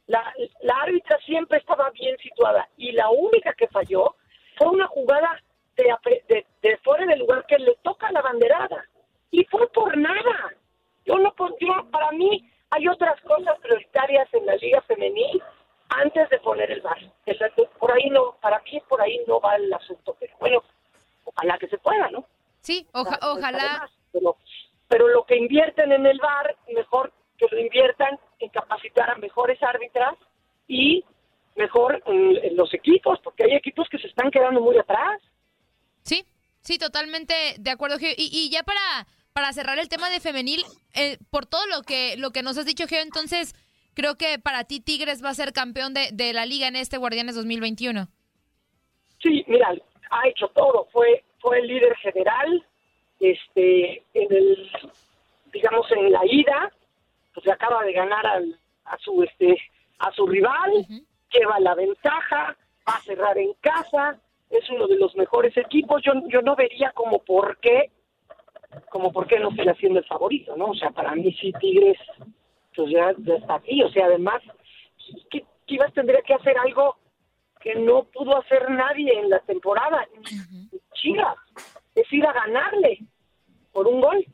La, 0.09 0.23
la 0.61 0.75
árbitra 0.83 1.17
siempre 1.25 1.57
estaba 1.57 1.89
bien 1.93 2.15
situada 2.19 2.69
y 2.77 2.93
la 2.93 3.09
única 3.09 3.55
que 3.55 3.67
falló 3.69 4.17
fue 4.59 4.69
una 4.69 4.87
jugada 4.89 5.43
de, 5.75 6.45
de, 6.61 6.77
fuera 6.85 7.07
del 7.07 7.21
lugar 7.21 7.47
que 7.47 7.57
le 7.57 7.77
toca 7.83 8.13
la 8.13 8.21
banderada. 8.21 8.85
Y 9.31 9.47
fue 9.47 9.67
por 9.69 9.97
nada. 9.97 10.53
Yo 11.07 11.17
no 11.17 11.33
pondría, 11.33 11.83
para 11.91 12.13
mí 12.13 12.47
hay 12.69 12.89
otras 12.89 13.19
cosas 13.23 13.59
prioritarias 13.61 14.29
en 14.35 14.45
la 14.45 14.57
liga 14.57 14.83
femenil 14.83 15.43
antes 15.89 16.29
de 16.29 16.39
poner 16.41 16.71
el 16.71 16.83
bar. 16.83 16.99
Por 17.79 17.91
ahí 17.91 18.11
no, 18.11 18.37
para 18.43 18.59
mí 18.71 18.83
por 18.87 19.01
ahí 19.01 19.19
no 19.27 19.41
va 19.41 19.57
el 19.57 19.73
asunto. 19.73 20.15
Pero 20.21 20.35
bueno, 20.39 20.63
ojalá 21.25 21.59
que 21.59 21.69
se 21.69 21.79
pueda, 21.79 22.11
¿no? 22.11 22.27
Sí, 22.61 22.87
ojalá. 22.93 23.91
pero, 24.13 24.37
pero 24.89 25.09
lo 25.09 25.25
que 25.25 25.37
invierten 25.37 25.93
en 25.93 26.07
el 26.07 26.19
bar, 26.19 26.57
mejor 26.75 27.13
que 27.37 27.47
lo 27.51 27.61
inviertan 27.61 28.19
en 28.39 28.49
capacitar 28.51 29.11
a 29.11 29.17
mejores 29.17 29.63
árbitras 29.63 30.15
y 30.69 31.05
mejor 31.57 32.03
en 32.07 32.57
los 32.57 32.73
equipos, 32.75 33.19
porque 33.23 33.45
hay 33.45 33.55
equipos 33.55 33.89
que 33.89 33.99
se 33.99 34.09
están 34.09 34.31
quedando 34.31 34.61
muy 34.61 34.77
atrás. 34.79 35.21
Sí, 36.03 36.25
sí, 36.61 36.79
totalmente 36.79 37.35
de 37.59 37.71
acuerdo, 37.71 37.99
Geo. 37.99 38.13
Y, 38.17 38.51
ya 38.51 38.63
para, 38.63 39.07
para 39.33 39.53
cerrar 39.53 39.79
el 39.79 39.89
tema 39.89 40.11
de 40.11 40.21
femenil, 40.21 40.65
eh, 40.95 41.19
por 41.31 41.47
todo 41.47 41.67
lo 41.67 41.83
que, 41.83 42.17
lo 42.17 42.31
que 42.31 42.43
nos 42.43 42.59
has 42.59 42.67
dicho, 42.67 42.87
Geo, 42.87 43.03
entonces 43.03 43.55
creo 43.95 44.17
que 44.17 44.39
para 44.39 44.65
ti 44.65 44.81
Tigres 44.81 45.25
va 45.25 45.31
a 45.31 45.35
ser 45.35 45.53
campeón 45.53 45.95
de, 45.95 46.11
de 46.13 46.33
la 46.33 46.47
liga 46.47 46.67
en 46.67 46.77
este 46.77 46.99
Guardianes 46.99 47.37
2021. 47.37 48.09
Sí, 49.23 49.45
mira, 49.47 49.75
ha 50.11 50.29
hecho 50.29 50.49
todo. 50.49 50.87
Fue, 50.93 51.25
fue 51.41 51.59
el 51.59 51.67
líder 51.67 51.95
general, 51.97 52.65
este, 53.21 54.03
en 54.15 54.33
el, 54.33 54.71
digamos, 55.53 55.91
en 55.93 56.13
la 56.13 56.21
ida, 56.25 56.73
pues 57.33 57.49
acaba 57.49 57.85
de 57.85 57.93
ganar 57.93 58.27
al, 58.27 58.59
a 58.85 58.99
su, 58.99 59.23
este, 59.23 59.57
a 59.99 60.13
su 60.13 60.27
rival, 60.27 60.87
lleva 61.31 61.61
la 61.61 61.75
ventaja, 61.75 62.57
va 62.89 62.95
a 62.95 63.01
cerrar 63.01 63.39
en 63.39 63.53
casa, 63.61 64.19
es 64.51 64.69
uno 64.71 64.87
de 64.87 64.97
los 64.97 65.15
mejores 65.17 65.57
equipos. 65.57 66.03
Yo, 66.03 66.13
yo 66.29 66.43
no 66.43 66.55
vería 66.55 66.91
como 66.93 67.19
por 67.21 67.59
qué, 67.59 67.91
como 68.91 69.13
por 69.13 69.27
qué 69.27 69.39
no 69.39 69.51
sigue 69.51 69.75
siendo 69.75 69.99
el 69.99 70.05
favorito, 70.07 70.57
¿no? 70.57 70.67
O 70.67 70.75
sea, 70.75 70.91
para 70.91 71.15
mí 71.15 71.33
sí 71.41 71.53
Tigres, 71.61 71.99
pues 72.75 72.91
ya, 72.91 73.11
está 73.11 73.55
aquí. 73.57 73.83
O 73.83 73.91
sea, 73.91 74.07
además, 74.07 74.43
¿qué, 75.31 75.45
Chivas 75.67 75.93
tendría 75.93 76.23
que 76.23 76.35
hacer 76.35 76.57
algo 76.59 76.97
que 77.65 77.75
no 77.77 78.05
pudo 78.13 78.39
hacer 78.39 78.71
nadie 78.71 79.11
en 79.19 79.31
la 79.31 79.41
temporada. 79.41 80.07
Chivas, 80.93 81.37
es 81.95 82.13
ir 82.13 82.25
a 82.27 82.33
ganarle 82.33 83.01
por 83.73 83.89
un 83.89 84.03
gol, 84.03 84.25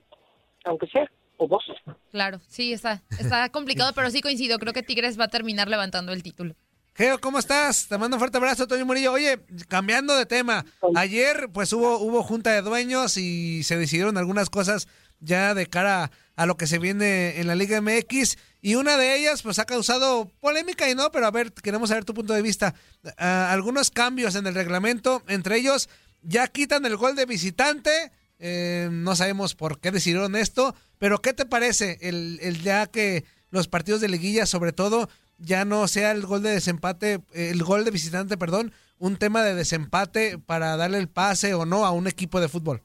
aunque 0.64 0.88
sea, 0.88 1.08
o 1.36 1.46
dos. 1.46 1.64
Claro, 2.10 2.40
sí, 2.48 2.72
está, 2.72 3.02
está 3.18 3.48
complicado, 3.52 3.92
pero 3.94 4.10
sí 4.10 4.20
coincido. 4.20 4.58
Creo 4.58 4.72
que 4.72 4.82
Tigres 4.82 5.18
va 5.18 5.24
a 5.24 5.28
terminar 5.28 5.68
levantando 5.68 6.12
el 6.12 6.24
título. 6.24 6.56
Geo, 6.94 7.20
¿cómo 7.20 7.38
estás? 7.38 7.86
Te 7.88 7.96
mando 7.96 8.16
un 8.16 8.18
fuerte 8.18 8.38
abrazo, 8.38 8.66
Toño 8.66 8.84
Murillo. 8.84 9.12
Oye, 9.12 9.38
cambiando 9.68 10.16
de 10.16 10.26
tema, 10.26 10.64
ayer 10.96 11.48
pues 11.52 11.72
hubo, 11.72 11.98
hubo 11.98 12.24
junta 12.24 12.50
de 12.50 12.62
dueños 12.62 13.16
y 13.16 13.62
se 13.62 13.78
decidieron 13.78 14.18
algunas 14.18 14.50
cosas 14.50 14.88
ya 15.20 15.54
de 15.54 15.66
cara 15.66 16.10
a 16.36 16.46
lo 16.46 16.56
que 16.56 16.66
se 16.66 16.78
viene 16.78 17.38
en 17.40 17.46
la 17.46 17.54
Liga 17.54 17.80
MX 17.80 18.36
y 18.62 18.74
una 18.74 18.96
de 18.96 19.16
ellas 19.16 19.42
pues 19.42 19.58
ha 19.58 19.66
causado 19.66 20.30
polémica 20.40 20.88
y 20.90 20.94
no, 20.94 21.10
pero 21.12 21.26
a 21.26 21.30
ver, 21.30 21.52
queremos 21.52 21.90
saber 21.90 22.04
tu 22.04 22.14
punto 22.14 22.32
de 22.32 22.42
vista. 22.42 22.74
Algunos 23.16 23.90
cambios 23.90 24.34
en 24.34 24.46
el 24.46 24.54
reglamento, 24.54 25.22
entre 25.28 25.56
ellos 25.56 25.88
ya 26.22 26.46
quitan 26.48 26.84
el 26.86 26.96
gol 26.96 27.14
de 27.14 27.26
visitante, 27.26 28.12
eh, 28.38 28.88
no 28.90 29.16
sabemos 29.16 29.54
por 29.54 29.80
qué 29.80 29.90
decidieron 29.90 30.34
esto, 30.34 30.74
pero 30.98 31.20
¿qué 31.20 31.32
te 31.32 31.46
parece 31.46 31.98
el, 32.00 32.38
el 32.42 32.62
ya 32.62 32.86
que 32.86 33.24
los 33.50 33.68
partidos 33.68 34.00
de 34.00 34.08
liguilla 34.08 34.46
sobre 34.46 34.72
todo 34.72 35.08
ya 35.38 35.64
no 35.64 35.88
sea 35.88 36.12
el 36.12 36.22
gol 36.26 36.42
de 36.42 36.50
desempate, 36.50 37.20
el 37.32 37.62
gol 37.62 37.84
de 37.84 37.90
visitante, 37.90 38.36
perdón, 38.36 38.72
un 38.98 39.16
tema 39.16 39.42
de 39.42 39.54
desempate 39.54 40.38
para 40.38 40.76
darle 40.76 40.98
el 40.98 41.08
pase 41.08 41.54
o 41.54 41.64
no 41.64 41.84
a 41.86 41.90
un 41.90 42.06
equipo 42.06 42.40
de 42.40 42.48
fútbol? 42.48 42.82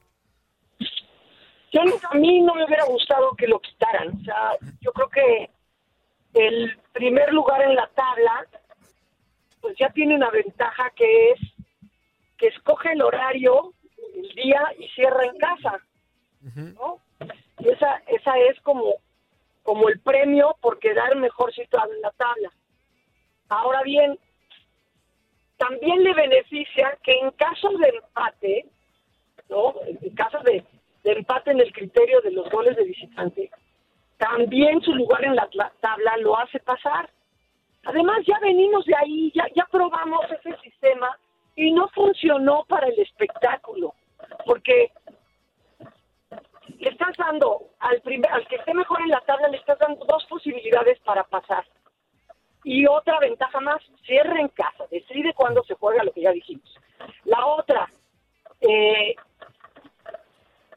Yo, 1.76 1.82
a 2.10 2.16
mí 2.16 2.42
no 2.42 2.56
me 2.56 2.64
hubiera 2.64 2.86
gustado 2.86 3.36
que 3.36 3.48
lo 3.48 3.60
quitaran. 3.60 4.18
O 4.22 4.24
sea, 4.24 4.52
yo 4.80 4.94
creo 4.94 5.10
que 5.10 5.50
el 6.34 6.78
primer 6.94 7.34
lugar 7.34 7.62
en 7.64 7.76
la 7.76 7.88
tabla, 7.88 8.46
pues 9.60 9.76
ya 9.78 9.90
tiene 9.90 10.16
una 10.16 10.30
ventaja 10.30 10.90
que 10.96 11.32
es 11.32 11.40
que 12.38 12.48
escoge 12.48 12.94
el 12.94 13.02
horario, 13.02 13.74
el 14.16 14.30
día 14.36 14.62
y 14.80 14.88
cierra 14.90 15.26
en 15.26 15.38
casa. 15.38 15.80
¿no? 16.76 17.00
Y 17.60 17.70
esa, 17.70 18.02
esa 18.08 18.38
es 18.40 18.60
como 18.62 18.96
como 19.66 19.90
el 19.90 20.00
premio 20.00 20.56
por 20.62 20.78
quedar 20.78 21.16
mejor 21.16 21.52
situado 21.54 21.92
en 21.92 22.02
la 22.02 22.12
tabla. 22.12 22.52
Ahora 23.50 23.82
bien, 23.82 24.18
también 25.58 26.04
le 26.04 26.14
beneficia 26.14 26.96
que 27.02 27.18
en 27.18 27.32
caso 27.32 27.70
de 27.70 27.90
empate, 27.90 28.66
¿no? 29.50 29.74
En 29.88 30.16
caso 30.16 30.38
de, 30.42 30.64
empate 31.12 31.52
en 31.52 31.60
el 31.60 31.72
criterio 31.72 32.22
de 32.22 32.32
los 32.32 32.50
goles 32.50 32.76
de 32.76 32.84
visitante, 32.84 33.52
también 34.18 34.82
su 34.82 34.94
lugar 34.94 35.24
en 35.24 35.36
la 35.36 35.48
tabla 35.82 36.18
lo 36.18 36.38
hace 36.38 36.60
pasar. 36.60 37.10
Además, 37.86 38.20
ya 38.26 38.40
venimos 38.40 38.86
de 38.86 38.96
ahí, 38.96 39.32
ya, 39.36 39.46
ya 39.56 39.66
probamos 39.72 40.26
ese 40.32 40.58
sistema 40.62 41.18
y 41.56 41.72
no 41.72 41.88
funcionó 41.90 42.66
para 42.68 42.88
el 42.88 43.00
espectáculo, 43.00 43.94
porque 44.46 44.92
le 46.80 46.90
estás 46.90 47.16
dando 47.18 47.70
al, 47.80 48.02
primer, 48.02 48.32
al 48.32 48.48
que 48.48 48.56
esté 48.56 48.74
mejor 48.74 49.02
en 49.02 49.10
la 49.10 49.22
tabla, 49.22 49.48
le 49.48 49.58
estás 49.58 49.80
dando 49.80 50.04
dos 50.06 50.26
posibilidades 50.26 51.00
para 51.02 51.24
pasar. 51.24 51.66
Y 52.64 52.88
otra 52.88 53.20
ventaja 53.20 53.60
más, 53.60 53.82
cierra 54.06 54.40
en 54.40 54.48
casa, 54.50 54.86
decide 54.90 55.34
cuándo 55.34 55.64
se 55.64 55.76
juega 55.76 56.04
lo 56.04 56.12
que 56.12 56.22
ya 56.22 56.32
dijimos. 56.32 56.76
La 57.26 57.46
otra, 57.46 57.88
eh, 58.62 59.16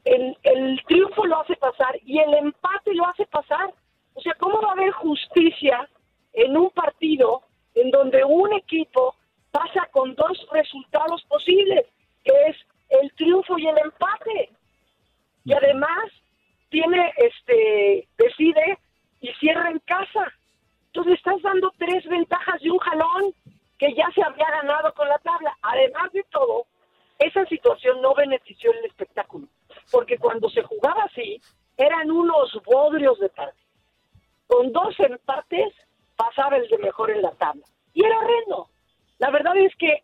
el, 0.05 0.37
el 0.43 0.83
triunfo 0.85 1.25
lo 1.25 1.41
hace 1.41 1.55
pasar 1.55 1.97
y 2.05 2.19
el 2.19 2.33
empate 2.33 2.93
lo 2.93 3.05
hace 3.07 3.25
pasar. 3.27 3.73
O 4.13 4.21
sea, 4.21 4.33
¿cómo 4.35 4.61
va 4.61 4.69
a 4.69 4.73
haber 4.73 4.91
justicia 4.91 5.89
en 6.33 6.57
un 6.57 6.69
partido 6.71 7.43
en 7.75 7.91
donde 7.91 8.23
un 8.23 8.53
equipo 8.53 9.15
pasa 9.51 9.87
con 9.91 10.15
dos 10.15 10.47
resultados 10.51 11.23
posibles, 11.23 11.85
que 12.23 12.33
es 12.47 12.57
el 12.89 13.11
triunfo 13.13 13.57
y 13.57 13.67
el 13.67 13.77
empate? 13.77 14.49
y 15.49 15.53
además 15.53 16.11
tiene, 16.69 17.11
este, 17.17 18.07
decide 18.17 18.77
y 19.19 19.29
cierra 19.39 19.71
en 19.71 19.79
casa. 19.79 20.31
Entonces 20.87 21.15
estás 21.15 21.41
dando 21.41 21.73
tres 21.79 22.05
ventajas 22.05 22.61
de 22.61 22.69
un 22.69 22.77
jalón 22.77 23.33
que 23.79 23.93
ya 23.95 24.07
se 24.13 24.21
había 24.21 24.49
ganado 24.51 24.93
con 24.93 25.07
la 25.07 25.17
tabla. 25.19 25.57
Además 25.63 26.11
de 26.13 26.23
todo, 26.29 26.67
esa 27.17 27.45
situación 27.45 28.01
no 28.01 28.13
benefició 28.13 28.71
el 28.71 28.85
espectáculo, 28.85 29.47
porque 29.91 30.17
cuando 30.17 30.49
se 30.49 30.63
jugaba 30.63 31.03
así, 31.03 31.41
eran 31.77 32.11
unos 32.11 32.57
bodrios 32.65 33.19
de 33.19 33.29
parte. 33.29 33.61
Con 34.47 34.71
dos 34.71 34.99
empates 34.99 35.73
pasaba 36.15 36.57
el 36.57 36.67
de 36.67 36.77
mejor 36.79 37.11
en 37.11 37.21
la 37.21 37.31
tabla. 37.31 37.63
Y 37.93 38.05
era 38.05 38.17
horrendo. 38.19 38.69
La 39.19 39.29
verdad 39.31 39.55
es 39.57 39.75
que 39.75 40.03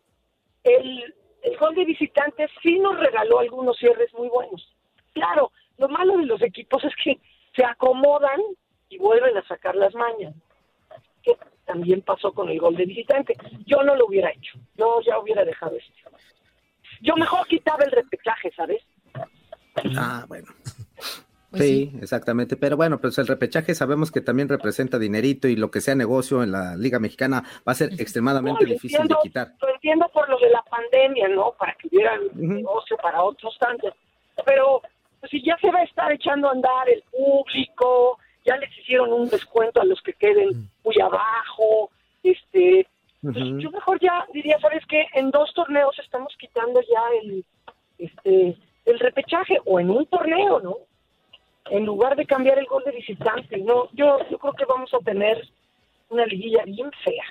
el, 0.64 1.14
el 1.42 1.56
gol 1.58 1.74
de 1.74 1.84
visitantes 1.84 2.50
sí 2.62 2.78
nos 2.78 2.98
regaló 2.98 3.38
algunos 3.38 3.76
cierres 3.78 4.12
muy 4.14 4.28
buenos. 4.28 4.74
Claro, 5.12 5.52
lo 5.78 5.88
malo 5.88 6.18
de 6.18 6.26
los 6.26 6.42
equipos 6.42 6.82
es 6.84 6.94
que 7.02 7.18
se 7.54 7.64
acomodan 7.64 8.40
y 8.88 8.98
vuelven 8.98 9.36
a 9.36 9.46
sacar 9.46 9.74
las 9.74 9.94
mañas. 9.94 10.34
Que 11.22 11.36
también 11.64 12.02
pasó 12.02 12.32
con 12.32 12.48
el 12.48 12.58
gol 12.58 12.76
de 12.76 12.86
visitante. 12.86 13.36
Yo 13.66 13.82
no 13.82 13.96
lo 13.96 14.06
hubiera 14.06 14.30
hecho. 14.30 14.58
Yo 14.76 15.00
ya 15.02 15.18
hubiera 15.18 15.44
dejado 15.44 15.76
esto. 15.76 15.92
Yo 17.00 17.14
mejor 17.16 17.46
quitaba 17.46 17.84
el 17.84 17.90
repechaje, 17.90 18.50
¿sabes? 18.52 18.82
Ah, 19.96 20.24
bueno. 20.28 20.48
Pues 21.50 21.62
sí, 21.62 21.92
exactamente. 22.00 22.56
Pero 22.56 22.76
bueno, 22.76 22.98
pues 22.98 23.18
el 23.18 23.26
repechaje 23.26 23.74
sabemos 23.74 24.10
que 24.10 24.20
también 24.20 24.48
representa 24.48 24.98
dinerito 24.98 25.48
y 25.48 25.56
lo 25.56 25.70
que 25.70 25.80
sea 25.80 25.94
negocio 25.94 26.42
en 26.42 26.52
la 26.52 26.76
Liga 26.76 26.98
Mexicana 26.98 27.42
va 27.66 27.72
a 27.72 27.74
ser 27.74 27.92
extremadamente 27.98 28.64
difícil 28.64 29.06
de 29.06 29.14
quitar. 29.22 29.52
Lo 29.60 29.74
entiendo 29.74 30.08
por 30.12 30.28
lo 30.28 30.38
de 30.38 30.50
la 30.50 30.62
pandemia, 30.62 31.28
¿no? 31.28 31.52
Para 31.58 31.74
que 31.74 31.88
hubiera 31.88 32.18
negocio 32.34 32.96
para 32.98 33.22
otros 33.22 33.56
tantos. 33.58 33.94
Pero 34.44 34.82
pues, 35.20 35.30
si 35.30 35.42
ya 35.42 35.56
se 35.58 35.70
va 35.70 35.78
a 35.80 35.84
estar 35.84 36.12
echando 36.12 36.48
a 36.48 36.52
andar 36.52 36.88
el 36.88 37.02
público, 37.10 38.18
ya 38.44 38.56
les 38.56 38.76
hicieron 38.78 39.12
un 39.12 39.28
descuento 39.28 39.80
a 39.80 39.84
los 39.84 40.00
que 40.02 40.12
queden 40.14 40.68
muy 40.84 41.00
abajo, 41.00 41.90
este, 42.22 42.86
pues, 43.22 43.36
yo 43.58 43.70
mejor 43.70 43.98
ya 44.00 44.26
diría, 44.32 44.58
¿sabes 44.60 44.84
qué? 44.88 45.06
En 45.14 45.30
dos 45.30 45.52
torneos 45.54 45.98
estamos 45.98 46.34
quitando 46.38 46.80
ya 46.82 47.02
el, 47.22 47.44
este, 47.98 48.56
el 48.86 48.98
repechaje 48.98 49.58
o 49.64 49.78
en 49.78 49.90
un 49.90 50.06
torneo, 50.06 50.60
¿no? 50.60 50.76
En 51.70 51.84
lugar 51.84 52.16
de 52.16 52.26
cambiar 52.26 52.58
el 52.58 52.66
gol 52.66 52.82
de 52.84 52.92
visitante, 52.92 53.58
no, 53.58 53.88
yo, 53.92 54.18
yo 54.30 54.38
creo 54.38 54.52
que 54.54 54.64
vamos 54.64 54.92
a 54.94 54.98
tener 54.98 55.48
una 56.08 56.24
liguilla 56.24 56.64
bien 56.64 56.90
fea. 57.04 57.24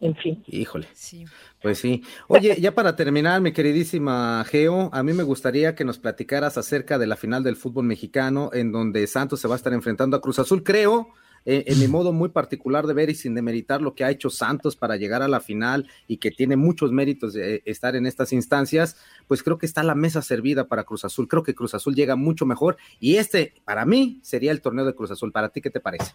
En 0.00 0.16
fin. 0.16 0.42
Híjole. 0.48 0.86
Sí. 0.92 1.24
Pues 1.62 1.78
sí. 1.78 2.02
Oye, 2.28 2.60
ya 2.60 2.72
para 2.72 2.96
terminar, 2.96 3.40
mi 3.40 3.52
queridísima 3.52 4.44
Geo, 4.44 4.90
a 4.92 5.02
mí 5.02 5.12
me 5.12 5.22
gustaría 5.22 5.74
que 5.74 5.84
nos 5.84 5.98
platicaras 5.98 6.58
acerca 6.58 6.98
de 6.98 7.06
la 7.06 7.16
final 7.16 7.42
del 7.42 7.56
fútbol 7.56 7.84
mexicano, 7.84 8.50
en 8.52 8.72
donde 8.72 9.06
Santos 9.06 9.40
se 9.40 9.48
va 9.48 9.54
a 9.54 9.56
estar 9.56 9.72
enfrentando 9.72 10.16
a 10.16 10.20
Cruz 10.20 10.40
Azul. 10.40 10.62
Creo 10.62 11.14
eh, 11.46 11.64
en 11.66 11.78
mi 11.78 11.88
modo 11.88 12.12
muy 12.12 12.30
particular 12.30 12.86
de 12.86 12.94
ver 12.94 13.10
y 13.10 13.14
sin 13.14 13.34
demeritar 13.34 13.82
lo 13.82 13.94
que 13.94 14.04
ha 14.04 14.10
hecho 14.10 14.30
Santos 14.30 14.76
para 14.76 14.96
llegar 14.96 15.22
a 15.22 15.28
la 15.28 15.40
final 15.40 15.86
y 16.08 16.16
que 16.16 16.30
tiene 16.30 16.56
muchos 16.56 16.90
méritos 16.90 17.34
de 17.34 17.62
estar 17.66 17.96
en 17.96 18.06
estas 18.06 18.32
instancias, 18.32 18.96
pues 19.28 19.42
creo 19.42 19.58
que 19.58 19.66
está 19.66 19.82
la 19.82 19.94
mesa 19.94 20.22
servida 20.22 20.66
para 20.68 20.84
Cruz 20.84 21.04
Azul. 21.04 21.28
Creo 21.28 21.42
que 21.42 21.54
Cruz 21.54 21.74
Azul 21.74 21.94
llega 21.94 22.16
mucho 22.16 22.46
mejor 22.46 22.76
y 22.98 23.16
este, 23.16 23.52
para 23.64 23.84
mí, 23.84 24.20
sería 24.22 24.52
el 24.52 24.62
torneo 24.62 24.84
de 24.84 24.94
Cruz 24.94 25.10
Azul. 25.10 25.32
¿Para 25.32 25.50
ti 25.50 25.60
qué 25.60 25.70
te 25.70 25.80
parece? 25.80 26.14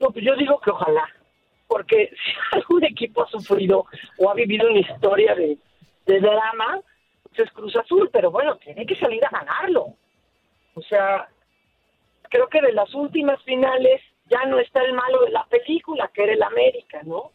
No, 0.00 0.10
pues 0.10 0.24
yo 0.24 0.34
digo 0.36 0.60
que 0.60 0.70
ojalá, 0.70 1.08
porque 1.68 2.10
si 2.10 2.32
algún 2.56 2.84
equipo 2.84 3.22
ha 3.22 3.28
sufrido 3.28 3.86
o 4.18 4.30
ha 4.30 4.34
vivido 4.34 4.68
una 4.68 4.80
historia 4.80 5.34
de, 5.36 5.56
de 6.06 6.20
drama, 6.20 6.80
pues 7.22 7.46
es 7.46 7.52
Cruz 7.52 7.76
Azul, 7.76 8.10
pero 8.12 8.32
bueno, 8.32 8.56
tiene 8.56 8.84
que 8.84 8.96
salir 8.96 9.24
a 9.24 9.30
ganarlo. 9.30 9.94
O 10.74 10.82
sea, 10.82 11.28
creo 12.32 12.48
que 12.48 12.62
de 12.62 12.72
las 12.72 12.92
últimas 12.94 13.40
finales 13.42 14.00
ya 14.24 14.46
no 14.46 14.58
está 14.58 14.82
el 14.82 14.94
malo 14.94 15.22
de 15.24 15.30
la 15.30 15.44
película, 15.44 16.10
que 16.14 16.22
era 16.22 16.32
el 16.32 16.42
América, 16.42 17.02
¿no? 17.04 17.30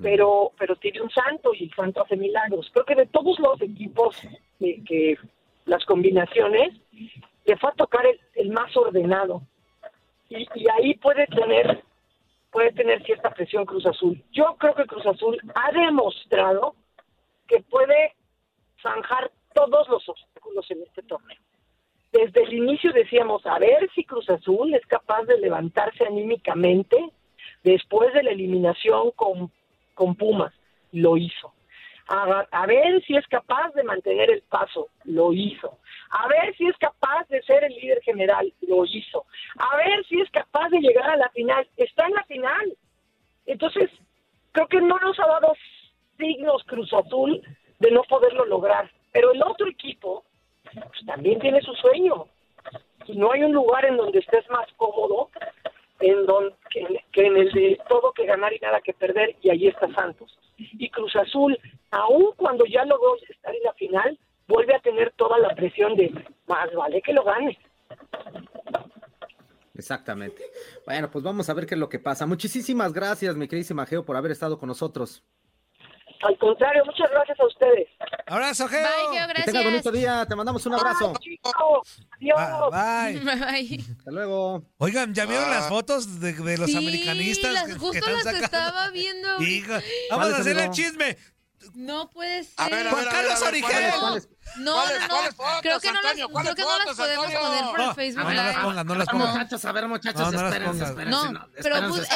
Pero 0.00 0.52
pero 0.56 0.76
tiene 0.76 1.02
un 1.02 1.10
santo 1.10 1.52
y 1.52 1.64
el 1.64 1.74
santo 1.74 2.02
hace 2.02 2.16
milagros. 2.16 2.70
Creo 2.72 2.86
que 2.86 2.94
de 2.94 3.06
todos 3.06 3.38
los 3.40 3.60
equipos 3.60 4.16
que, 4.58 5.18
las 5.66 5.84
combinaciones 5.84 6.74
le 7.44 7.56
fue 7.56 7.70
a 7.70 7.74
tocar 7.74 8.04
el, 8.34 8.50
más 8.50 8.74
ordenado. 8.76 9.42
Y, 10.28 10.46
y, 10.54 10.66
ahí 10.70 10.94
puede 10.94 11.26
tener 11.26 11.82
puede 12.52 12.72
tener 12.72 13.02
cierta 13.04 13.30
presión 13.30 13.66
Cruz 13.66 13.84
Azul. 13.84 14.22
Yo 14.30 14.56
creo 14.58 14.74
que 14.74 14.86
Cruz 14.86 15.04
Azul 15.06 15.38
ha 15.54 15.72
demostrado 15.72 16.76
que 17.48 17.60
puede 17.62 18.14
zanjar 18.80 19.32
todos 19.52 19.88
los 19.88 20.08
obstáculos 20.08 20.70
en 20.70 20.82
este 20.82 21.02
torneo 21.02 21.38
desde 22.14 22.44
el 22.44 22.54
inicio 22.54 22.92
decíamos, 22.92 23.44
a 23.44 23.58
ver 23.58 23.90
si 23.92 24.04
Cruz 24.04 24.30
Azul 24.30 24.72
es 24.72 24.86
capaz 24.86 25.24
de 25.24 25.36
levantarse 25.36 26.06
anímicamente 26.06 26.96
después 27.64 28.14
de 28.14 28.22
la 28.22 28.30
eliminación 28.30 29.10
con, 29.16 29.50
con 29.94 30.14
Pumas. 30.14 30.54
Lo 30.92 31.16
hizo. 31.16 31.52
A, 32.06 32.46
a, 32.52 32.66
ver 32.66 33.02
si 33.04 33.16
es 33.16 33.26
capaz 33.26 33.72
de 33.74 33.82
mantener 33.82 34.30
el 34.30 34.42
paso. 34.42 34.90
Lo 35.04 35.32
hizo. 35.32 35.78
A 36.10 36.28
ver 36.28 36.54
si 36.56 36.66
es 36.68 36.76
capaz 36.76 37.26
de 37.30 37.42
ser 37.42 37.64
el 37.64 37.74
líder 37.74 38.00
general. 38.02 38.52
Lo 38.68 38.84
hizo. 38.84 39.26
A 39.58 39.76
ver 39.76 40.06
si 40.06 40.20
es 40.20 40.30
capaz 40.30 40.68
de 40.68 40.78
llegar 40.78 41.10
a 41.10 41.16
la 41.16 41.30
final. 41.30 41.66
Está 41.76 42.06
en 42.06 42.14
la 42.14 42.22
final. 42.24 42.76
Entonces, 43.46 43.90
creo 44.52 44.68
que 44.68 44.80
no 44.80 44.98
nos 45.00 45.18
ha 45.18 45.26
dado 45.26 45.52
signos 46.16 46.62
Cruz 46.64 46.92
Azul 46.92 47.42
de 47.80 47.90
no 47.90 48.04
poderlo 48.04 48.44
lograr. 48.44 48.88
Pero 49.10 49.32
el 49.32 49.42
otro 49.42 49.66
equipo 49.66 50.24
pues, 50.74 51.06
también 51.06 51.38
tiene 51.40 51.60
su 51.60 51.74
sueño. 51.74 52.26
Y 53.06 53.16
no 53.16 53.32
hay 53.32 53.42
un 53.42 53.52
lugar 53.52 53.84
en 53.84 53.96
donde 53.96 54.18
estés 54.18 54.48
más 54.50 54.66
cómodo 54.76 55.30
en 56.00 56.26
donde, 56.26 56.54
que, 56.70 57.26
en 57.26 57.36
el 57.36 57.52
de 57.52 57.78
todo 57.88 58.12
que 58.12 58.26
ganar 58.26 58.52
y 58.52 58.58
nada 58.58 58.80
que 58.80 58.92
perder, 58.92 59.36
y 59.42 59.50
ahí 59.50 59.68
está 59.68 59.92
Santos. 59.94 60.38
Y 60.56 60.88
Cruz 60.90 61.14
Azul, 61.16 61.58
aun 61.90 62.32
cuando 62.36 62.64
ya 62.66 62.84
logró 62.84 63.16
estar 63.28 63.54
en 63.54 63.62
la 63.62 63.72
final, 63.74 64.18
vuelve 64.46 64.74
a 64.74 64.80
tener 64.80 65.12
toda 65.12 65.38
la 65.38 65.54
presión 65.54 65.96
de 65.96 66.12
más 66.46 66.72
vale 66.74 67.00
que 67.02 67.12
lo 67.12 67.24
gane. 67.24 67.58
Exactamente. 69.74 70.42
Bueno, 70.86 71.10
pues 71.10 71.24
vamos 71.24 71.48
a 71.50 71.54
ver 71.54 71.66
qué 71.66 71.74
es 71.74 71.80
lo 71.80 71.88
que 71.88 71.98
pasa. 71.98 72.26
Muchísimas 72.26 72.92
gracias, 72.92 73.34
mi 73.36 73.48
queridísima 73.48 73.86
Geo, 73.86 74.04
por 74.04 74.16
haber 74.16 74.30
estado 74.30 74.58
con 74.58 74.68
nosotros. 74.68 75.24
Al 76.22 76.38
contrario, 76.38 76.82
muchas 76.86 77.10
gracias 77.10 77.38
a 77.40 77.46
ustedes. 77.46 77.88
Abrazo, 78.26 78.66
Geo. 78.68 78.80
Bye, 78.80 79.18
Geo, 79.18 79.26
gracias. 79.28 79.44
Que 79.46 79.52
tenga 79.52 79.64
bonito 79.64 79.92
día, 79.92 80.26
te 80.26 80.34
mandamos 80.36 80.64
un 80.66 80.74
abrazo. 80.74 81.12
Adiós. 82.18 82.70
Bye. 82.70 83.20
Bye. 83.24 83.84
Hasta 83.98 84.10
luego. 84.10 84.62
Oigan, 84.78 85.14
¿ya 85.14 85.26
vieron 85.26 85.50
las 85.50 85.68
fotos 85.68 86.20
de, 86.20 86.32
de 86.32 86.58
los 86.58 86.70
Sí, 86.70 86.76
americanistas? 86.76 87.52
las- 87.52 87.64
que- 87.66 87.72
que 87.74 87.78
justo 87.78 87.98
están 87.98 88.14
las 88.14 88.22
sacando? 88.24 88.44
estaba 88.46 88.90
viendo. 88.90 89.42
Hijo, 89.42 89.72
vamos 89.72 89.82
¿Cuáles, 90.10 90.34
a 90.34 90.40
hacer 90.40 90.58
el 90.58 90.70
chisme. 90.70 91.16
No 91.74 92.10
puede 92.10 92.44
ser. 92.44 92.52
A 92.56 92.68
ver, 92.68 92.86
a 92.86 92.90
Juan 92.90 93.04
ver, 93.04 93.12
Carlos 93.14 93.42
Origel. 93.42 93.84
No, 93.94 94.00
¿Cuáles- 94.00 94.28
no, 94.58 95.22
no. 95.24 95.32
fotos, 95.32 95.60
Creo 95.62 95.80
que 95.80 95.88
no 95.88 95.94
las, 95.94 96.04
Antonio? 96.04 96.28
¿Cuáles 96.28 96.54
creo 96.54 96.66
que 96.66 96.72
no 96.72 96.78
las 96.78 96.86
fotos, 96.86 96.96
podemos 96.96 97.26
Antonio? 97.26 97.48
poner 97.48 97.64
por 97.70 97.80
el 97.80 97.86
No, 97.86 97.94
Facebook 97.94 98.22
no, 98.24 98.28
no 98.30 98.34
las 98.36 98.46
Live. 98.54 98.62
pongan, 98.64 98.86
no 98.86 98.94
las 98.94 99.08
pongan. 99.08 99.28
muchachos, 99.30 99.64
a 99.64 99.72
ver, 99.72 99.88
muchachos, 99.88 100.32
No, 100.32 100.46
espérense, 100.46 100.84
espérense, 100.84 101.10
No, 101.10 101.32
no, 101.32 101.48
pero 101.62 101.76
pus- 101.88 102.08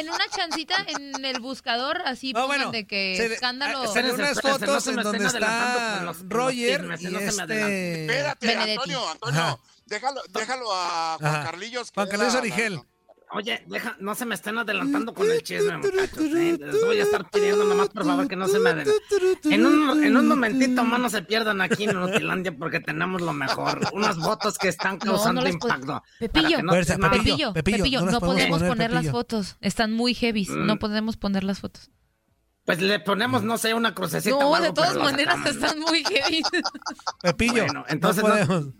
en, 0.00 0.10
una 0.10 0.28
chancita 0.34 0.76
en 0.88 1.24
el 1.24 1.40
buscador, 1.40 2.02
así 2.06 2.32
pongan 2.32 2.46
bueno, 2.48 2.70
de 2.72 2.86
que 2.86 3.14
se- 3.16 3.34
escándalo. 3.34 3.84
eh, 3.84 3.88
salen 3.88 4.14
unas 4.14 4.40
fotos 4.40 4.86
en 4.86 4.96
donde 4.96 5.26
está 5.26 6.12
Roger 6.28 6.96
y 7.00 7.06
este... 7.16 8.02
Espérate. 8.06 8.54
Antonio, 8.56 9.08
Antonio, 9.10 9.60
déjalo, 9.86 10.22
déjalo 10.30 10.68
a 10.72 11.16
Juan. 11.20 11.44
Carlillos. 11.44 11.90
Juan 11.94 12.08
Carlos 12.08 12.34
Origel. 12.34 12.80
Oye, 13.32 13.62
deja, 13.66 13.94
no 14.00 14.14
se 14.14 14.24
me 14.24 14.34
estén 14.34 14.56
adelantando 14.56 15.12
con 15.12 15.30
el 15.30 15.42
chisme, 15.42 15.76
muchachos. 15.76 16.18
¿eh? 16.18 16.56
Les 16.58 16.84
voy 16.84 16.98
a 16.98 17.02
estar 17.02 17.28
pidiendo 17.30 17.64
nomás, 17.64 17.90
por 17.90 18.04
favor, 18.04 18.26
que 18.26 18.36
no 18.36 18.48
se 18.48 18.58
me 18.58 18.70
adelanten. 18.70 18.94
En 19.52 19.66
un, 19.66 20.02
en 20.02 20.16
un 20.16 20.28
momentito 20.28 20.82
más 20.84 20.98
no 20.98 21.10
se 21.10 21.22
pierdan 21.22 21.60
aquí 21.60 21.84
en 21.84 21.94
Nutilandia 21.94 22.56
porque 22.56 22.80
tenemos 22.80 23.20
lo 23.20 23.32
mejor. 23.34 23.80
Unas 23.92 24.16
fotos 24.16 24.56
que 24.56 24.68
están 24.68 24.98
causando 24.98 25.42
no 25.42 25.48
impacto. 25.48 26.02
Pepillo, 26.18 26.62
no 26.62 26.72
Fuerza, 26.72 26.96
Pepillo. 26.96 27.52
Pepillo, 27.52 27.52
Pepillo, 27.52 27.78
Pepillo, 27.78 28.00
no 28.06 28.20
podemos 28.20 28.58
poner, 28.60 28.68
poner, 28.68 28.92
las 28.92 29.10
fotos. 29.10 29.56
Están 29.60 29.92
muy 29.92 30.14
heavy. 30.14 30.46
Mm. 30.48 30.66
No 30.66 30.78
podemos 30.78 31.16
poner 31.16 31.44
las 31.44 31.60
fotos. 31.60 31.90
Pues 32.64 32.80
le 32.80 32.98
ponemos, 33.00 33.42
no 33.44 33.56
sé, 33.58 33.72
una 33.74 33.94
crucecita 33.94 34.36
o 34.36 34.40
No, 34.40 34.54
algo, 34.54 34.66
de 34.68 34.72
todas 34.74 34.96
maneras 34.96 35.44
están 35.46 35.78
muy 35.80 36.02
heavy. 36.04 36.42
Pepillo, 37.22 37.64
Bueno, 37.64 37.84
entonces 37.88 38.22
no 38.22 38.28
no- 38.28 38.46
podemos. 38.46 38.74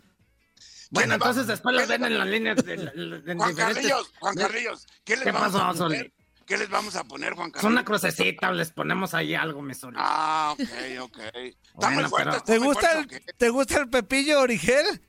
Bueno, 0.91 1.09
va- 1.11 1.15
entonces 1.15 1.47
después 1.47 1.75
le 1.75 1.85
ven 1.85 2.03
en 2.05 2.17
las 2.17 2.27
líneas 2.27 2.55
de, 2.57 2.75
de- 2.77 3.21
de- 3.21 3.35
Juan 3.35 3.51
diferentes- 3.51 3.55
Carrillos, 3.75 4.11
Juan 4.19 4.35
Carrillos, 4.35 4.87
¿qué 5.03 5.15
les 5.15 5.25
¿Qué 5.25 5.31
vamos 5.31 5.51
pasó, 5.51 5.63
a 5.63 5.73
poner? 5.73 5.99
Zuli? 5.99 6.13
¿Qué 6.47 6.57
les 6.57 6.69
vamos 6.69 6.95
a 6.95 7.03
poner, 7.03 7.33
Juan 7.35 7.47
Es 7.49 7.53
Carrillos? 7.53 7.71
una 7.71 7.85
crucecita, 7.85 8.51
les 8.51 8.71
ponemos 8.71 9.13
ahí 9.13 9.35
algo, 9.35 9.61
Zuli. 9.75 9.97
Ah, 9.99 10.53
ok, 10.53 10.61
ok. 11.01 11.17
Está 11.19 11.57
Bueno, 11.75 12.01
muy 12.01 12.09
fuerte. 12.09 12.31
pero- 12.31 12.43
¿Te 12.43 12.57
gusta, 12.57 12.91
fuerte, 12.93 13.15
el. 13.17 13.35
¿Te 13.37 13.49
gusta 13.49 13.77
el 13.79 13.89
Pepillo 13.89 14.39
Origel? 14.41 15.01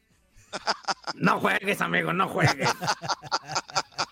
No 1.14 1.40
juegues, 1.40 1.80
amigo, 1.80 2.12
no 2.12 2.28
juegues. 2.28 2.68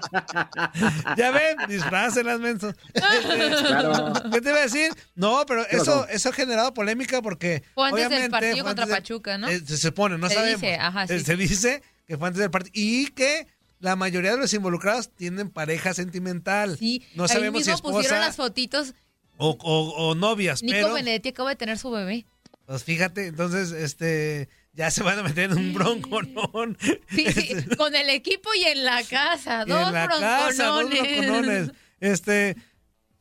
Ya 1.16 1.30
ven, 1.30 1.56
disfrácenlas, 1.68 2.40
mensos. 2.40 2.74
Claro. 2.92 4.12
¿Qué 4.32 4.40
te 4.40 4.48
iba 4.50 4.58
a 4.58 4.62
decir? 4.62 4.90
No, 5.14 5.44
pero 5.46 5.64
¿Qué 5.68 5.76
eso, 5.76 6.06
eso 6.08 6.28
ha 6.28 6.32
generado 6.32 6.74
polémica 6.74 7.22
porque. 7.22 7.62
Fue 7.74 7.88
antes 7.88 7.98
del 8.00 8.06
obviamente, 8.08 8.30
partido 8.30 8.54
fue 8.56 8.64
contra 8.64 8.86
Pachuca, 8.86 9.38
¿no? 9.38 9.48
eh, 9.48 9.60
se 9.64 9.76
supone, 9.76 10.18
no 10.18 10.28
Se 10.28 10.34
sabemos. 10.34 10.60
dice, 10.60 10.74
ajá, 10.76 11.06
sí. 11.06 11.14
Eh, 11.14 11.20
Se 11.20 11.36
dice 11.36 11.82
que 12.06 12.16
fue 12.18 12.28
antes 12.28 12.40
del 12.40 12.50
partido. 12.50 12.72
Y 12.74 13.06
que 13.08 13.46
la 13.80 13.96
mayoría 13.96 14.32
de 14.32 14.38
los 14.38 14.52
involucrados 14.54 15.10
tienen 15.14 15.50
pareja 15.50 15.94
sentimental. 15.94 16.76
Sí, 16.78 17.04
No 17.14 17.24
ahí 17.24 17.28
sabemos 17.28 17.62
si 17.64 17.70
mismo 17.70 17.82
pusieron 17.82 18.04
esposa 18.18 18.26
las 18.26 18.36
fotitos. 18.36 18.94
o, 19.36 19.50
o- 19.60 20.08
o 20.10 20.14
novias, 20.14 20.62
Nico 20.62 20.74
pero. 20.76 20.94
Benedetti 20.94 21.30
acaba 21.30 21.50
de 21.50 21.56
tener 21.56 21.78
su 21.78 21.90
bebé. 21.90 22.26
Pues 22.66 22.82
fíjate, 22.84 23.26
entonces, 23.26 23.72
este. 23.72 24.48
Ya 24.74 24.90
se 24.90 25.02
van 25.04 25.18
a 25.18 25.22
meter 25.22 25.50
en 25.52 25.56
un 25.58 25.72
bronconón. 25.74 26.76
Sí, 27.08 27.32
sí, 27.32 27.54
con 27.76 27.94
el 27.94 28.10
equipo 28.10 28.52
y 28.54 28.64
en 28.64 28.84
la 28.84 29.02
casa. 29.04 29.64
Dos 29.64 29.86
en 29.88 29.92
la 29.94 30.08
casa, 30.08 30.64
dos 30.66 30.88
bronconones. 30.90 31.18
bronconones. 31.18 31.70
Este, 32.00 32.56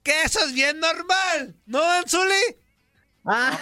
que 0.01 0.23
eso 0.23 0.39
es 0.39 0.53
bien 0.53 0.79
normal, 0.79 1.55
¿no, 1.65 1.81
Anzuli? 1.83 2.33
Ah, 3.25 3.57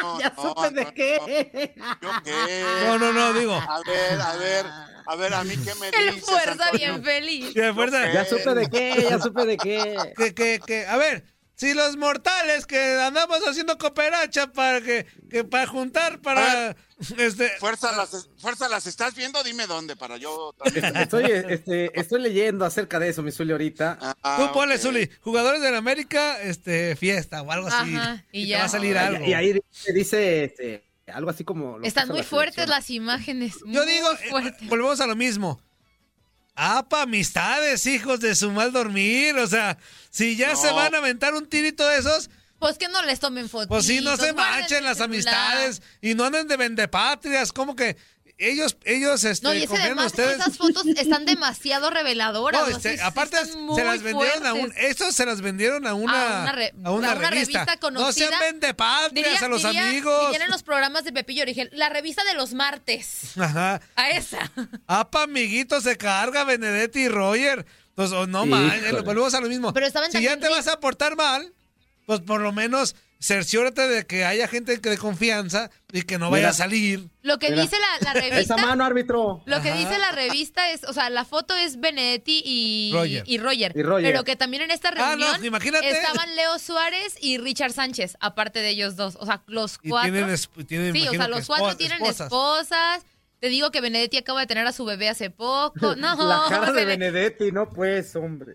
No, 0.00 0.18
ya 0.20 0.32
no, 0.36 0.42
supe 0.42 0.70
de 0.70 0.84
no, 0.84 0.94
qué. 0.94 1.74
¿Yo 2.00 2.10
qué? 2.24 2.64
No, 2.86 2.98
no, 2.98 3.12
no, 3.12 3.32
digo. 3.34 3.54
A 3.54 3.80
ver, 3.86 4.20
a 4.20 4.36
ver, 4.36 4.66
a 5.06 5.16
ver, 5.16 5.34
a 5.34 5.44
mí 5.44 5.54
qué 5.56 5.74
me 5.74 5.88
El 5.88 6.14
dices, 6.14 6.24
fuerza 6.30 6.52
Antonio? 6.52 6.72
bien 6.78 7.04
feliz. 7.04 7.54
De 7.54 7.74
fuerza, 7.74 8.12
Ya 8.12 8.24
supe 8.24 8.54
de 8.54 8.68
qué, 8.70 9.06
ya 9.10 9.18
supe 9.18 9.44
de 9.44 9.56
qué. 9.58 9.96
que, 10.16 10.34
que, 10.34 10.60
que, 10.64 10.86
a 10.86 10.96
ver, 10.96 11.24
si 11.56 11.72
los 11.72 11.96
mortales 11.96 12.66
que 12.66 13.00
andamos 13.00 13.38
haciendo 13.46 13.78
cooperacha 13.78 14.52
para 14.52 14.80
que, 14.82 15.06
que 15.30 15.42
para 15.42 15.66
juntar 15.66 16.20
para 16.20 16.76
este 17.18 17.48
Fuerza 17.58 17.92
las, 17.96 18.28
fuerza 18.38 18.68
las 18.68 18.86
estás 18.86 19.14
viendo, 19.14 19.42
dime 19.42 19.66
dónde 19.66 19.96
para 19.96 20.16
yo 20.16 20.54
también. 20.56 20.96
Estoy, 20.96 21.24
este, 21.48 21.98
estoy 21.98 22.20
leyendo 22.20 22.64
acerca 22.64 22.98
de 22.98 23.08
eso, 23.08 23.22
mi 23.22 23.32
Zuli, 23.32 23.52
ahorita. 23.52 23.98
Ah, 24.22 24.36
tú 24.38 24.52
ponle. 24.52 24.78
Zuli, 24.78 25.10
jugadores 25.20 25.60
de 25.60 25.70
la 25.70 25.78
América, 25.78 26.40
este 26.40 26.96
fiesta 26.96 27.42
o 27.42 27.50
algo 27.50 27.68
así. 27.68 27.94
Ajá, 27.96 28.24
y 28.32 28.42
te 28.44 28.48
ya. 28.48 28.58
va 28.60 28.64
a 28.64 28.68
salir 28.68 28.96
algo. 28.96 29.24
Y 29.24 29.34
ahí 29.34 29.52
dice, 29.52 29.92
dice, 29.92 30.44
este, 30.44 30.84
algo 31.06 31.30
así 31.30 31.44
como... 31.44 31.80
Están 31.82 32.08
muy 32.08 32.18
la 32.18 32.24
fuertes 32.24 32.68
las 32.68 32.90
imágenes. 32.90 33.54
Yo 33.66 33.84
muy 33.84 33.92
digo, 33.92 34.12
eh, 34.12 34.30
fuertes. 34.30 34.68
volvemos 34.68 35.00
a 35.00 35.06
lo 35.06 35.16
mismo. 35.16 35.60
Apa, 36.56 37.02
amistades, 37.02 37.86
hijos 37.86 38.20
de 38.20 38.34
su 38.34 38.50
mal 38.50 38.72
dormir. 38.72 39.36
O 39.36 39.46
sea, 39.46 39.76
si 40.10 40.36
ya 40.36 40.52
No. 40.54 40.56
se 40.60 40.72
van 40.72 40.94
a 40.94 40.98
aventar 40.98 41.34
un 41.34 41.46
tirito 41.46 41.86
de 41.86 41.98
esos, 41.98 42.30
Pues 42.58 42.78
que 42.78 42.88
no 42.88 43.02
les 43.02 43.20
tomen 43.20 43.48
fotos. 43.50 43.68
pues 43.68 43.84
sí, 43.84 44.00
no 44.00 44.16
se 44.16 44.32
manchen 44.32 44.82
las 44.82 45.00
amistades 45.02 45.82
y 46.00 46.14
no 46.14 46.24
anden 46.24 46.48
de 46.48 46.56
vendepatrias. 46.56 47.52
Como 47.52 47.76
que 47.76 47.96
ellos, 48.38 48.76
ellos, 48.84 49.24
este, 49.24 49.46
No, 49.46 49.54
y 49.54 49.64
además, 49.64 50.06
ustedes. 50.06 50.38
esas 50.38 50.58
fotos 50.58 50.86
están 50.86 51.24
demasiado 51.24 51.88
reveladoras. 51.90 52.68
No, 52.68 52.76
o 52.76 52.80
sea, 52.80 52.92
este, 52.92 53.02
aparte 53.02 53.36
se 53.44 53.84
las 53.84 54.02
vendieron 54.02 54.46
a 54.46 54.52
un, 54.54 54.72
estos 54.76 55.14
se 55.14 55.24
las 55.24 55.40
vendieron 55.40 55.86
a 55.86 55.94
una, 55.94 56.40
A 56.40 56.42
una 56.42 56.52
re- 56.52 56.74
a 56.84 56.90
una 56.92 57.12
a 57.12 57.14
una 57.16 57.30
revista. 57.30 57.60
revista 57.64 57.76
conocida. 57.78 58.06
No 58.06 58.12
sean 58.12 58.40
vendepatrias 58.52 59.12
Diría- 59.12 59.38
a 59.44 59.48
los 59.48 59.62
diría- 59.62 59.88
amigos. 59.88 60.26
dirían 60.26 60.42
en 60.42 60.50
los 60.50 60.62
programas 60.62 61.04
de 61.04 61.12
Pepillo 61.12 61.42
Origen, 61.42 61.68
la 61.72 61.88
revista 61.88 62.24
de 62.24 62.34
los 62.34 62.52
martes. 62.52 63.36
Ajá. 63.38 63.80
A 63.96 64.10
esa. 64.10 64.50
Apa, 64.86 65.22
amiguito, 65.22 65.80
se 65.80 65.96
carga 65.96 66.44
Benedetti 66.44 67.00
y 67.04 67.08
Roger. 67.08 67.64
Pues 67.94 68.12
oh, 68.12 68.26
no 68.26 68.44
man, 68.44 68.70
volvemos 69.04 69.32
a 69.32 69.40
lo 69.40 69.48
mismo. 69.48 69.72
Pero 69.72 69.86
estaban 69.86 70.12
si 70.12 70.20
ya 70.20 70.36
te 70.38 70.50
vas 70.50 70.68
a 70.68 70.78
portar 70.80 71.16
mal, 71.16 71.54
pues 72.04 72.20
por 72.20 72.42
lo 72.42 72.52
menos 72.52 72.94
cerciórate 73.18 73.88
de 73.88 74.06
que 74.06 74.24
haya 74.24 74.46
gente 74.48 74.80
que 74.80 74.90
de 74.90 74.98
confianza 74.98 75.70
y 75.92 76.02
que 76.02 76.18
no 76.18 76.30
vaya 76.30 76.42
Mira. 76.42 76.50
a 76.50 76.52
salir. 76.52 77.08
Lo 77.22 77.38
que 77.38 77.50
Mira. 77.50 77.62
dice 77.62 77.76
la, 77.78 78.12
la 78.12 78.18
Esa 78.20 78.30
revista. 78.30 78.56
mano, 78.58 78.84
árbitro. 78.84 79.42
Lo 79.46 79.62
que 79.62 79.70
Ajá. 79.70 79.78
dice 79.78 79.98
la 79.98 80.12
revista 80.12 80.70
es, 80.70 80.84
o 80.84 80.92
sea, 80.92 81.08
la 81.10 81.24
foto 81.24 81.54
es 81.56 81.80
Benedetti 81.80 82.42
y 82.44 82.90
Roger. 82.92 83.24
y 83.26 83.38
Roger, 83.38 83.72
Y 83.74 83.82
Roger. 83.82 84.04
pero 84.12 84.24
que 84.24 84.36
también 84.36 84.62
en 84.64 84.70
esta 84.70 84.90
Ah, 84.90 85.16
no, 85.16 85.24
reunión 85.26 85.44
imagínate. 85.44 85.88
estaban 85.90 86.36
Leo 86.36 86.58
Suárez 86.58 87.14
y 87.20 87.38
Richard 87.38 87.72
Sánchez, 87.72 88.16
aparte 88.20 88.60
de 88.60 88.68
ellos 88.70 88.96
dos, 88.96 89.16
o 89.18 89.26
sea, 89.26 89.42
los 89.46 89.78
Y 89.82 89.88
cuatro. 89.88 90.12
tienen, 90.12 90.30
es- 90.30 90.48
tienen, 90.66 90.92
sí, 90.92 91.08
o 91.08 91.12
sea, 91.12 91.28
los 91.28 91.46
cuatro 91.46 91.76
tienen 91.76 92.04
esposas. 92.04 93.02
Te 93.38 93.48
digo 93.50 93.70
que 93.70 93.82
Benedetti 93.82 94.16
acaba 94.16 94.40
de 94.40 94.46
tener 94.46 94.66
a 94.66 94.72
su 94.72 94.84
bebé 94.86 95.08
hace 95.10 95.28
poco. 95.30 95.94
No, 95.96 96.16
La 96.16 96.44
cara 96.48 96.72
de 96.72 96.84
Benedetti, 96.96 97.52
no 97.52 97.70
pues, 97.70 98.14
hombre. 98.16 98.54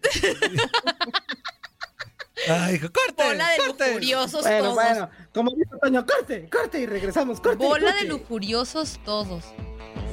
Ay, 2.49 2.75
hijo, 2.75 2.87
corte, 2.91 3.23
Bola 3.23 3.49
de 3.49 3.57
corte. 3.57 3.87
lujuriosos 3.87 4.41
Bueno, 4.43 4.59
todos. 4.63 4.75
bueno, 4.75 5.09
como 5.33 5.51
dijo 5.55 5.77
Toño, 5.81 6.05
corte, 6.05 6.49
corte 6.49 6.79
y 6.79 6.85
regresamos, 6.85 7.39
corte. 7.41 7.57
Bola 7.65 7.87
de 7.87 7.91
corte. 7.91 8.07
lujuriosos 8.07 8.99
todos. 9.05 9.43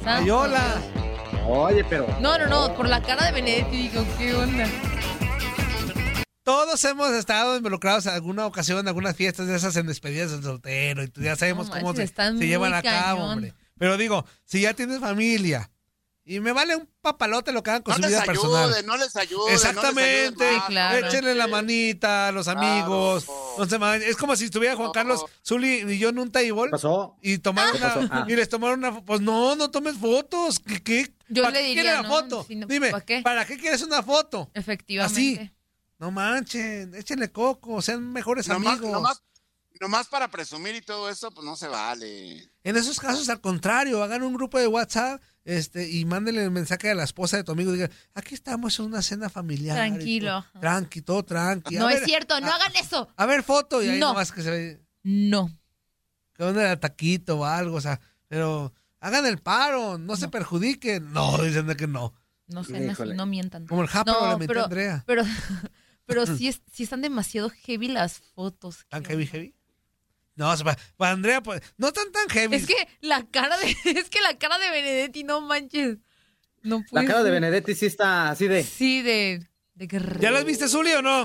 Ay, 0.04 0.28
hola. 0.30 0.62
Dios. 0.92 1.42
Oye, 1.46 1.84
pero... 1.84 2.06
No, 2.20 2.36
no, 2.38 2.46
no, 2.46 2.74
por 2.74 2.88
la 2.88 3.00
cara 3.02 3.26
de 3.26 3.32
Benedetti 3.32 3.88
digo, 3.88 4.04
¿qué 4.18 4.34
onda? 4.34 4.66
Todos 6.42 6.82
hemos 6.84 7.10
estado 7.12 7.56
involucrados 7.56 8.06
en 8.06 8.12
alguna 8.14 8.46
ocasión, 8.46 8.78
en 8.80 8.88
algunas 8.88 9.14
fiestas 9.16 9.46
de 9.48 9.56
esas 9.56 9.76
en 9.76 9.86
despedidas 9.86 10.30
de 10.30 10.42
soltero 10.42 11.02
y 11.02 11.08
tú 11.08 11.20
ya 11.20 11.36
sabemos 11.36 11.66
No 11.68 11.74
cómo 11.74 11.86
manches, 11.88 12.10
se, 12.10 12.38
se 12.38 12.46
llevan 12.46 12.70
muy 12.70 12.78
a 12.78 12.82
cabo, 12.82 13.20
cañón. 13.20 13.32
hombre. 13.32 13.54
Pero 13.78 13.96
digo, 13.98 14.24
si 14.44 14.62
ya 14.62 14.72
tienes 14.74 14.98
familia 15.00 15.70
y 16.30 16.40
me 16.40 16.52
vale 16.52 16.76
un 16.76 16.86
papalote 17.00 17.52
lo 17.52 17.62
que 17.62 17.70
hagan 17.70 17.82
con 17.82 17.92
No 17.92 17.96
su 17.96 18.00
les 18.02 18.10
vida 18.10 18.20
ayude, 18.22 18.34
personal. 18.34 18.86
no 18.86 18.96
les 18.98 19.16
ayude. 19.16 19.54
Exactamente, 19.54 20.32
no 20.36 20.40
les 20.44 20.50
ayude 20.58 20.66
claro. 20.68 21.06
échenle 21.06 21.34
la 21.34 21.46
manita 21.46 22.28
a 22.28 22.32
los 22.32 22.48
amigos. 22.48 23.24
Claro. 23.24 23.54
no 23.58 23.66
se 23.66 23.78
man- 23.78 24.02
es 24.02 24.16
como 24.16 24.36
si 24.36 24.44
estuviera 24.44 24.76
Juan 24.76 24.88
No. 24.88 24.92
Carlos 24.92 25.24
Zuli 25.46 25.84
y 25.94 25.98
yo 25.98 26.10
en 26.10 26.18
un 26.18 26.30
table 26.30 26.64
¿Qué 26.64 26.70
pasó? 26.70 27.16
y 27.22 27.38
tomaron 27.38 27.72
¿Qué 27.72 27.78
pasó? 27.78 28.00
una, 28.00 28.08
Ah. 28.22 28.26
y 28.28 28.36
les 28.36 28.48
tomaron 28.48 28.78
una, 28.80 29.00
pues 29.00 29.20
no, 29.22 29.56
no 29.56 29.70
tomes 29.70 29.96
fotos. 29.96 30.58
¿Qué, 30.60 30.82
qué? 30.82 31.14
Yo 31.30 31.42
¿Para 31.42 31.54
le 31.54 31.60
qué 31.62 31.66
diría, 31.68 31.82
quieres 31.82 32.02
la 32.02 32.08
no, 32.08 32.14
foto? 32.14 32.44
si 32.46 32.54
Dime, 32.66 32.90
¿para 32.90 33.04
qué? 33.04 33.20
¿para 33.22 33.44
qué 33.46 33.56
quieres 33.58 33.82
una 33.82 34.02
foto? 34.02 34.50
Efectivamente. 34.54 35.52
No 35.98 36.10
manchen, 36.10 36.94
échenle 36.94 37.32
coco, 37.32 37.82
sean 37.82 38.12
mejores 38.12 38.46
Nomás, 38.48 38.74
amigos. 38.74 38.92
nomás, 38.92 39.22
nomás 39.80 40.06
para 40.08 40.28
presumir 40.28 40.74
y 40.76 40.80
todo 40.80 41.08
eso, 41.10 41.30
pues 41.32 41.44
no 41.44 41.56
se 41.56 41.66
vale. 41.68 42.48
En 42.62 42.76
esos 42.76 43.00
casos, 43.00 43.28
al 43.28 43.40
contrario, 43.40 44.02
hagan 44.02 44.22
un 44.22 44.34
grupo 44.34 44.58
de 44.58 44.66
WhatsApp 44.68 45.20
este, 45.56 45.88
y 45.88 46.04
mándenle 46.04 46.44
el 46.44 46.50
mensaje 46.50 46.90
a 46.90 46.94
la 46.94 47.04
esposa 47.04 47.38
de 47.38 47.44
tu 47.44 47.52
amigo. 47.52 47.72
Digan, 47.72 47.90
aquí 48.14 48.34
estamos 48.34 48.78
en 48.78 48.84
una 48.86 49.00
cena 49.00 49.30
familiar. 49.30 49.76
Tranquilo. 49.76 50.44
todo, 50.52 50.60
Tranqui, 50.60 51.00
todo 51.02 51.22
tranqui. 51.24 51.76
A 51.76 51.80
No 51.80 51.86
ver, 51.86 51.96
es 51.98 52.04
cierto, 52.04 52.38
no 52.40 52.48
a- 52.48 52.54
hagan 52.56 52.72
eso. 52.76 53.08
A 53.16 53.24
ver, 53.26 53.42
foto 53.42 53.82
y 53.82 53.88
ahí 53.88 53.98
No. 53.98 54.08
nomás 54.08 54.30
que 54.30 54.42
se 54.42 54.50
ve. 54.50 54.80
No. 55.02 55.50
Que 56.34 56.44
onda 56.44 56.62
de 56.68 56.76
taquito 56.76 57.38
o 57.40 57.44
algo, 57.46 57.76
o 57.76 57.80
sea, 57.80 57.98
pero 58.28 58.74
hagan 59.00 59.24
el 59.26 59.38
paro, 59.38 59.96
no, 59.96 60.16
se 60.16 60.28
perjudiquen. 60.28 61.12
No, 61.12 61.38
dicen 61.42 61.66
de 61.66 61.76
que 61.76 61.86
no. 61.86 62.12
No 62.46 62.62
sé, 62.64 62.78
no, 62.80 62.92
Híjole. 62.92 63.14
no 63.14 63.26
mientan. 63.26 63.66
Como 63.66 63.82
el 63.82 63.88
Japa 63.88 64.12
No, 64.12 64.38
pero, 64.46 64.64
Andrea. 64.64 65.02
pero, 65.06 65.22
pero 66.06 66.24
sí, 66.42 66.48
es- 66.48 66.62
sí 66.72 66.82
están 66.84 67.00
demasiado 67.02 67.50
heavy 67.50 67.88
las 67.88 68.18
fotos. 68.18 68.84
¿Tan 68.88 69.02
¿Qué 69.02 69.08
heavy, 69.10 69.22
onda? 69.24 69.32
heavy? 69.32 69.54
No, 70.38 70.56
para, 70.62 70.78
para 70.96 71.12
Andrea, 71.12 71.42
pues, 71.42 71.60
no 71.76 71.92
tan 71.92 72.12
tan 72.12 72.28
heavy. 72.28 72.54
Es 72.54 72.66
que 72.66 72.88
la 73.00 73.26
cara 73.26 73.58
de, 73.58 73.76
es 73.98 74.08
que 74.08 74.20
la 74.20 74.38
cara 74.38 74.56
de 74.58 74.70
Benedetti, 74.70 75.24
no 75.24 75.40
manches. 75.40 75.98
No 76.62 76.78
La 76.78 76.86
puede 76.90 77.06
cara 77.06 77.22
de. 77.24 77.30
Benedetti 77.32 77.74
sí 77.74 77.86
está 77.86 78.30
así 78.30 78.46
de... 78.46 78.62
Sí, 78.62 79.02
de, 79.02 79.44
de 79.74 80.18
¿Ya 80.20 80.30
las 80.30 80.44
viste, 80.44 80.68
Zuli, 80.68 80.92
o 80.92 81.02
no? 81.02 81.24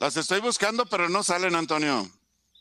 Las 0.00 0.16
estoy 0.16 0.40
buscando, 0.40 0.86
pero 0.86 1.08
no 1.08 1.22
salen, 1.22 1.54
Antonio. 1.54 2.10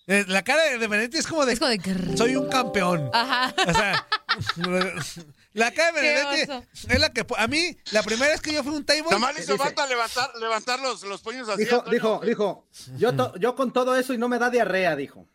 Eh, 0.07 0.25
La 0.27 0.43
cara 0.43 0.63
de 0.63 0.77
Benedetti 0.87 1.17
es 1.17 1.27
como 1.27 1.45
de, 1.45 1.53
Es 1.53 1.59
como 1.59 1.69
de 1.71 1.79
que... 1.79 1.95
soy 2.17 2.35
un 2.35 2.49
campeón. 2.49 3.09
Ajá. 3.13 3.53
O 3.67 3.73
sea, 3.73 4.07
la 5.53 5.71
cara 5.71 5.91
de 5.93 6.01
Benedetti 6.01 6.51
es 6.89 6.99
la 6.99 7.13
que, 7.13 7.25
a 7.37 7.47
mí, 7.47 7.77
la 7.91 8.03
primera 8.03 8.31
vez 8.31 8.41
que 8.41 8.53
yo 8.53 8.63
fui 8.63 8.73
a 8.73 8.77
un 8.77 8.85
table, 8.85 9.03
Nomás 9.11 9.35
le 9.35 9.41
hizo 9.43 9.57
falta 9.57 9.85
levantar, 9.87 10.31
levantar 10.39 10.79
los, 10.79 11.03
los 11.03 11.21
puños 11.21 11.47
así. 11.49 11.63
Dijo, 11.63 11.75
Antonio. 11.77 11.93
dijo, 11.99 12.21
dijo, 12.25 12.67
yo, 12.97 13.15
to- 13.15 13.33
yo 13.37 13.55
con 13.55 13.71
todo 13.71 13.95
eso 13.95 14.13
y 14.13 14.17
no 14.17 14.27
me 14.27 14.37
da 14.39 14.49
diarrea, 14.49 14.95
dijo. 14.95 15.27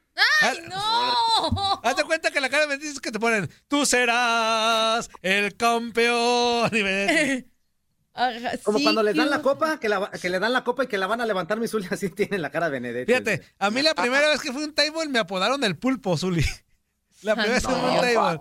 ¡Ay, 0.42 0.58
no! 0.68 1.80
hazte 1.82 2.04
cuenta 2.04 2.30
que 2.30 2.40
la 2.40 2.48
cara 2.50 2.62
de 2.62 2.68
Benedetti 2.68 2.92
es 2.94 3.00
que 3.00 3.10
te 3.12 3.18
ponen, 3.20 3.50
tú 3.68 3.86
serás 3.86 5.08
el 5.22 5.56
campeón. 5.56 6.68
Y 6.72 6.82
Benedetti, 6.82 7.48
Ajá, 8.14 8.52
Como 8.62 8.78
sí, 8.78 8.84
cuando 8.84 9.02
les 9.02 9.16
dan 9.16 9.28
la 9.28 9.42
copa, 9.42 9.78
que, 9.80 9.88
la- 9.88 10.10
que 10.10 10.30
le 10.30 10.38
dan 10.38 10.52
la 10.52 10.62
copa 10.64 10.84
y 10.84 10.86
que 10.86 10.96
la 10.98 11.06
van 11.08 11.20
a 11.20 11.26
levantar 11.26 11.58
mi 11.58 11.66
Zuli, 11.68 11.86
así 11.90 12.10
tiene 12.10 12.38
la 12.38 12.50
cara 12.50 12.66
de 12.66 12.72
Benedetti. 12.80 13.12
Fíjate, 13.12 13.42
a 13.58 13.70
mí 13.70 13.82
la 13.82 13.94
primera 13.94 14.28
vez 14.28 14.40
que 14.40 14.52
fui 14.52 14.62
a 14.62 14.66
un 14.66 14.72
table 14.74 15.08
me 15.08 15.18
apodaron 15.18 15.62
el 15.64 15.76
pulpo, 15.76 16.16
Zuli. 16.16 16.44
La 17.22 17.34
primera 17.34 17.54
vez 17.54 17.66
que 17.66 17.72
fui 17.72 17.80
a 17.82 17.92
un 17.92 18.00
table. 18.00 18.40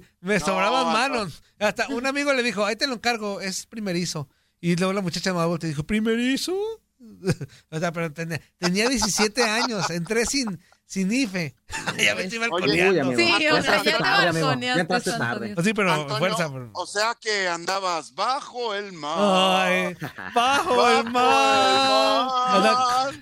Me 0.20 0.40
sobraban 0.40 0.84
no. 0.86 0.92
manos. 0.92 1.42
Hasta 1.58 1.88
un 1.88 2.06
amigo 2.06 2.32
le 2.32 2.42
dijo, 2.42 2.64
ahí 2.64 2.76
te 2.76 2.86
lo 2.86 2.94
encargo, 2.94 3.40
es 3.40 3.66
primerizo. 3.66 4.28
Y 4.60 4.76
luego 4.76 4.92
la 4.92 5.00
muchacha 5.02 5.32
me 5.34 5.44
volteó 5.44 5.66
y 5.68 5.72
dijo, 5.72 5.84
¿primerizo? 5.84 6.54
o 7.70 7.78
sea, 7.78 7.92
pero 7.92 8.12
tenía, 8.12 8.40
tenía 8.58 8.88
17 8.88 9.42
años, 9.42 9.90
entré 9.90 10.24
sin, 10.24 10.60
sin 10.92 11.10
IFE. 11.10 11.54
ya 12.04 12.14
me 12.14 12.24
estoy 12.24 12.38
balconeando. 12.38 13.16
Sí, 13.16 13.32
o 13.48 13.62
sea, 13.62 13.82
ya 13.82 13.82
te 13.82 13.92
tarde, 13.92 14.28
amigo. 14.28 14.46
balconeaste, 14.46 15.10
Ya 15.10 15.18
tarde. 15.18 15.54
Pues 15.54 15.66
sí, 15.66 15.72
pero 15.72 15.90
Antonio, 15.90 16.18
fuerza. 16.18 16.52
pero- 16.52 16.70
O 16.74 16.86
sea 16.86 17.16
que 17.18 17.48
andabas 17.48 18.14
bajo 18.14 18.74
el 18.74 18.92
mar. 18.92 19.16
Ay, 19.18 19.96
bajo 20.34 20.90
el 20.90 21.04
mar. 21.10 22.26
O 22.58 22.62
sea, 22.62 22.72
mar. 22.74 23.14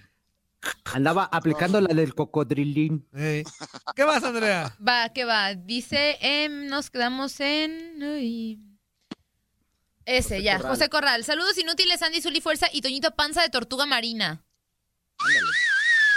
Andaba 0.93 1.29
aplicando 1.31 1.81
la 1.81 1.95
del 1.95 2.13
cocodrilín. 2.13 3.07
¿Qué 3.13 4.05
más, 4.05 4.25
Andrea? 4.25 4.77
Va, 4.87 5.09
¿qué 5.11 5.25
va? 5.25 5.55
Dice, 5.55 6.19
em, 6.21 6.67
nos 6.67 6.91
quedamos 6.91 7.39
en... 7.39 8.03
uy. 8.03 8.59
Ese, 10.07 10.35
José 10.39 10.43
ya. 10.43 10.57
Corral. 10.57 10.71
José 10.73 10.89
Corral. 10.89 11.25
Saludos 11.25 11.57
inútiles, 11.57 12.03
Andy 12.03 12.21
Zuli 12.21 12.41
Fuerza 12.41 12.67
y 12.73 12.81
Toñito 12.81 13.13
Panza 13.13 13.43
de 13.43 13.49
Tortuga 13.49 13.87
Marina. 13.87 14.45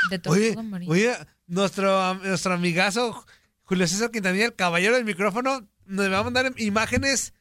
De 0.10 0.20
Oye, 0.28 0.48
tortuga 0.50 0.64
marina. 0.64 0.92
oye, 0.92 1.16
nuestro, 1.48 2.00
am- 2.02 2.22
nuestro 2.24 2.54
amigazo 2.54 3.26
Julio 3.64 3.88
César 3.88 4.12
Quintanilla, 4.12 4.46
el 4.46 4.56
caballero 4.56 4.96
del 4.96 5.06
micrófono, 5.06 5.68
nos 5.86 6.12
va 6.12 6.20
a 6.20 6.24
mandar 6.24 6.52
imágenes 6.58 7.34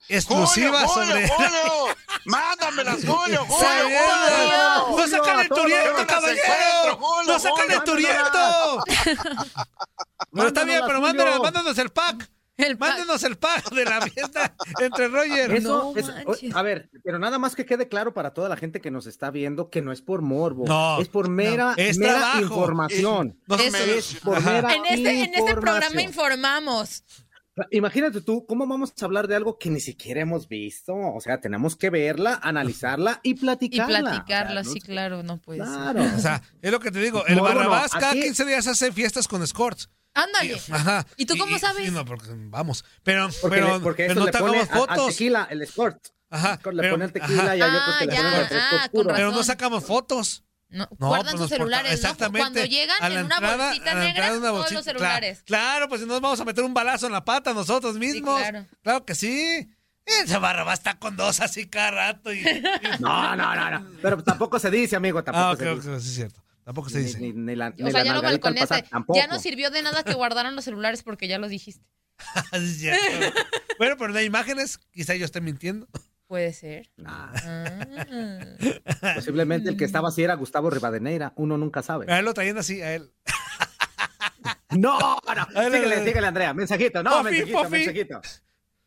Julio, 0.00 0.18
exclusivas 0.18 0.84
Julio, 0.84 1.08
sobre... 1.08 1.28
Julio, 1.28 1.96
mándamelas, 2.24 2.96
Julio, 2.96 3.44
Julio. 3.44 3.46
Julio. 3.48 4.98
¡No 4.98 5.08
sacan 5.08 5.40
el 5.40 5.48
turiento, 5.48 5.92
no 5.98 6.06
caballero! 6.06 7.00
¡No 7.26 7.38
sacan 7.38 7.70
el 7.70 7.82
turiento! 7.84 8.84
Pero 10.32 10.48
está 10.48 10.64
bien, 10.64 10.82
pero 10.86 11.00
mándanos 11.00 11.78
el 11.78 11.90
pack. 11.90 12.30
El. 12.58 12.76
Mándenos 12.76 13.22
el 13.22 13.36
pack 13.38 13.70
de 13.72 13.84
la 13.84 14.00
fiesta 14.02 14.54
entre 14.80 15.08
Roger. 15.08 15.52
Eso, 15.52 15.92
No 15.94 16.34
es- 16.34 16.54
a 16.54 16.62
ver, 16.62 16.90
pero 17.04 17.18
nada 17.18 17.38
más 17.38 17.54
que 17.56 17.64
quede 17.64 17.88
claro 17.88 18.12
para 18.12 18.34
toda 18.34 18.48
la 18.48 18.56
gente 18.56 18.80
que 18.80 18.90
nos 18.90 19.06
está 19.06 19.30
viendo 19.30 19.70
que 19.70 19.80
no 19.80 19.92
es 19.92 20.02
por 20.02 20.20
morbo, 20.22 20.64
No, 20.66 21.00
es 21.00 21.08
por 21.08 21.28
mera, 21.30 21.74
no, 21.76 21.82
es 21.82 21.96
mera 21.98 22.14
trabajo. 22.18 22.40
información. 22.42 23.38
No 23.46 23.54
Eso. 23.56 23.76
Es 23.78 24.14
por 24.22 24.42
mera 24.42 24.74
En 24.74 24.84
este, 24.86 25.22
en 25.24 25.34
este 25.34 25.54
programa 25.54 26.02
informamos. 26.02 27.04
Imagínate 27.72 28.20
tú, 28.20 28.46
¿cómo 28.46 28.68
vamos 28.68 28.92
a 29.00 29.04
hablar 29.04 29.26
de 29.26 29.34
algo 29.34 29.58
que 29.58 29.68
ni 29.68 29.80
siquiera 29.80 30.20
hemos 30.20 30.46
visto? 30.46 30.94
O 30.94 31.20
sea, 31.20 31.40
tenemos 31.40 31.74
que 31.74 31.90
verla, 31.90 32.38
analizarla 32.40 33.18
y 33.24 33.30
Y 33.30 33.34
platicarla. 33.34 33.98
platicarla, 34.00 34.60
O 34.60 34.64
sea, 34.64 34.72
sí, 34.72 34.80
claro, 34.80 35.24
no 35.24 35.40
puede 35.40 35.58
ser. 35.64 35.68
Claro. 35.68 36.04
O 36.16 36.18
sea, 36.20 36.40
es 36.62 36.70
lo 36.70 36.78
que 36.78 36.92
te 36.92 37.00
digo. 37.00 37.26
El 37.26 37.36
no, 37.38 37.42
Barrabás 37.42 37.90
cada 37.90 38.10
aquí- 38.10 38.22
15 38.22 38.44
días 38.44 38.66
hace 38.68 38.92
fiestas 38.92 39.26
con 39.26 39.42
escorts. 39.42 39.90
Ándale. 40.22 40.60
Ajá. 40.70 41.06
¿Y 41.16 41.26
tú 41.26 41.36
cómo 41.38 41.58
sabes? 41.58 41.92
no, 41.92 42.04
porque 42.04 42.28
vamos. 42.32 42.84
Pero, 43.02 43.28
porque, 43.40 43.56
pero, 43.56 43.74
le- 43.78 43.80
porque 43.80 44.02
pero 44.04 44.12
eso 44.12 44.20
no 44.20 44.26
le 44.26 44.32
te 44.32 44.38
pone 44.38 44.60
a- 44.60 44.66
fotos. 44.66 45.06
tequila, 45.08 45.46
el 45.50 45.62
escort. 45.62 45.98
Ajá. 46.30 46.58
El 46.64 46.76
le 46.76 46.82
pero- 46.82 46.94
pone 46.94 47.04
el 47.06 47.12
tequila 47.12 47.42
ajá, 47.42 47.56
y 47.56 47.62
hay 47.62 47.70
otros 47.70 47.82
Ah, 47.94 47.96
que 48.00 48.06
le 48.06 48.12
ya, 48.12 48.22
ponen 48.22 48.40
el 48.50 48.58
ah. 48.60 48.88
Pero 49.16 49.32
no 49.32 49.42
sacamos 49.44 49.84
fotos. 49.84 50.44
No, 50.70 50.86
No, 50.98 51.06
guardan 51.08 51.36
pues 51.36 51.40
sus 51.48 51.48
celulares, 51.50 51.90
¿no? 51.90 51.94
Exactamente. 51.94 52.40
Cuando 52.40 52.64
llegan 52.66 53.02
A 53.02 53.08
la 53.08 53.20
en 53.20 53.24
una 53.26 53.34
entrada- 53.36 53.66
bolsita 53.68 53.90
a 53.90 53.94
negra, 53.94 54.32
una 54.34 54.48
todos 54.50 54.72
los 54.72 54.84
celulares. 54.84 55.42
Claro, 55.46 55.64
claro, 55.64 55.88
pues 55.88 56.00
si 56.02 56.06
nos 56.06 56.20
vamos 56.20 56.38
a 56.40 56.44
meter 56.44 56.62
un 56.62 56.74
balazo 56.74 57.06
en 57.06 57.12
la 57.12 57.24
pata 57.24 57.54
nosotros 57.54 57.94
mismos. 57.96 58.38
claro. 58.38 58.66
Claro 58.82 59.04
que 59.06 59.14
sí. 59.14 59.66
Ese 60.04 60.36
Barrabás 60.38 60.78
está 60.80 60.98
con 60.98 61.16
dos 61.16 61.40
así 61.40 61.66
cada 61.68 61.90
rato. 61.92 62.32
Y, 62.34 62.40
y- 62.40 62.62
No, 63.00 63.34
no, 63.36 63.54
no, 63.54 63.70
no. 63.70 63.86
Pero 64.02 64.22
tampoco 64.22 64.58
se 64.58 64.70
dice, 64.70 64.96
amigo, 64.96 65.22
tampoco 65.24 65.44
Ah, 65.46 65.52
ok, 65.52 65.58
se 65.58 65.74
dice. 65.74 66.00
sí 66.00 66.08
es 66.08 66.14
cierto. 66.14 66.42
Tampoco 66.68 66.90
se 66.90 66.98
dice. 66.98 67.18
Ni, 67.18 67.32
ni 67.32 67.56
la, 67.56 67.68
O 67.68 67.70
ni 67.78 67.90
sea, 67.90 68.04
la 68.04 68.30
ya 68.52 68.82
tampoco. 68.82 69.18
Ya 69.18 69.26
no 69.26 69.38
sirvió 69.38 69.70
de 69.70 69.80
nada 69.80 70.02
que 70.02 70.12
guardaran 70.12 70.54
los 70.54 70.66
celulares 70.66 71.02
porque 71.02 71.26
ya 71.26 71.38
lo 71.38 71.48
dijiste. 71.48 71.82
Cierto. 72.76 73.00
bueno, 73.78 73.96
pero 73.96 74.12
no 74.12 74.18
hay 74.18 74.26
imágenes. 74.26 74.76
Quizá 74.90 75.14
yo 75.14 75.24
esté 75.24 75.40
mintiendo. 75.40 75.88
Puede 76.26 76.52
ser. 76.52 76.90
Nah, 76.98 77.32
Ah. 79.00 79.14
posiblemente 79.14 79.70
el 79.70 79.78
que 79.78 79.86
estaba 79.86 80.10
así 80.10 80.22
era 80.22 80.34
Gustavo 80.34 80.68
Rivadeneira. 80.68 81.32
Uno 81.36 81.56
nunca 81.56 81.82
sabe. 81.82 82.04
A 82.12 82.18
él 82.18 82.26
lo 82.26 82.34
traían 82.34 82.58
así, 82.58 82.82
a 82.82 82.94
él. 82.96 83.14
No, 84.76 84.98
no. 84.98 85.46
Síguele, 85.72 86.04
síguele, 86.04 86.26
Andrea. 86.26 86.52
Mensajito. 86.52 87.02
No, 87.02 87.22
mensajito, 87.22 87.70
mensajito. 87.70 88.20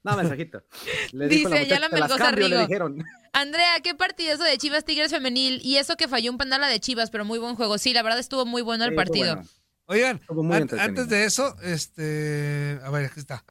No, 0.03 0.17
mensajito. 0.17 0.63
Le 1.11 1.27
Dice, 1.27 1.37
dijo 1.39 1.49
la 2.17 2.31
Rigo. 2.31 2.59
dijeron. 2.61 3.03
Andrea, 3.33 3.79
qué 3.83 3.95
partidazo 3.95 4.43
de 4.43 4.57
Chivas 4.57 4.83
Tigres 4.83 5.11
femenil 5.11 5.61
y 5.63 5.77
eso 5.77 5.95
que 5.95 6.07
falló 6.07 6.31
un 6.31 6.37
penal 6.37 6.63
a 6.63 6.67
de 6.67 6.79
Chivas, 6.79 7.09
pero 7.11 7.23
muy 7.23 7.39
buen 7.39 7.55
juego. 7.55 7.77
Sí, 7.77 7.93
la 7.93 8.01
verdad 8.03 8.19
estuvo 8.19 8.45
muy 8.45 8.61
bueno 8.61 8.83
el 8.83 8.91
Sí, 8.91 8.95
partido. 8.95 9.35
bueno. 9.35 9.49
Oigan, 9.85 10.21
an- 10.53 10.79
antes 10.79 11.09
de 11.09 11.25
eso, 11.25 11.55
este. 11.61 12.79
A 12.83 12.89
ver, 12.89 13.05
aquí 13.05 13.19
está. 13.19 13.43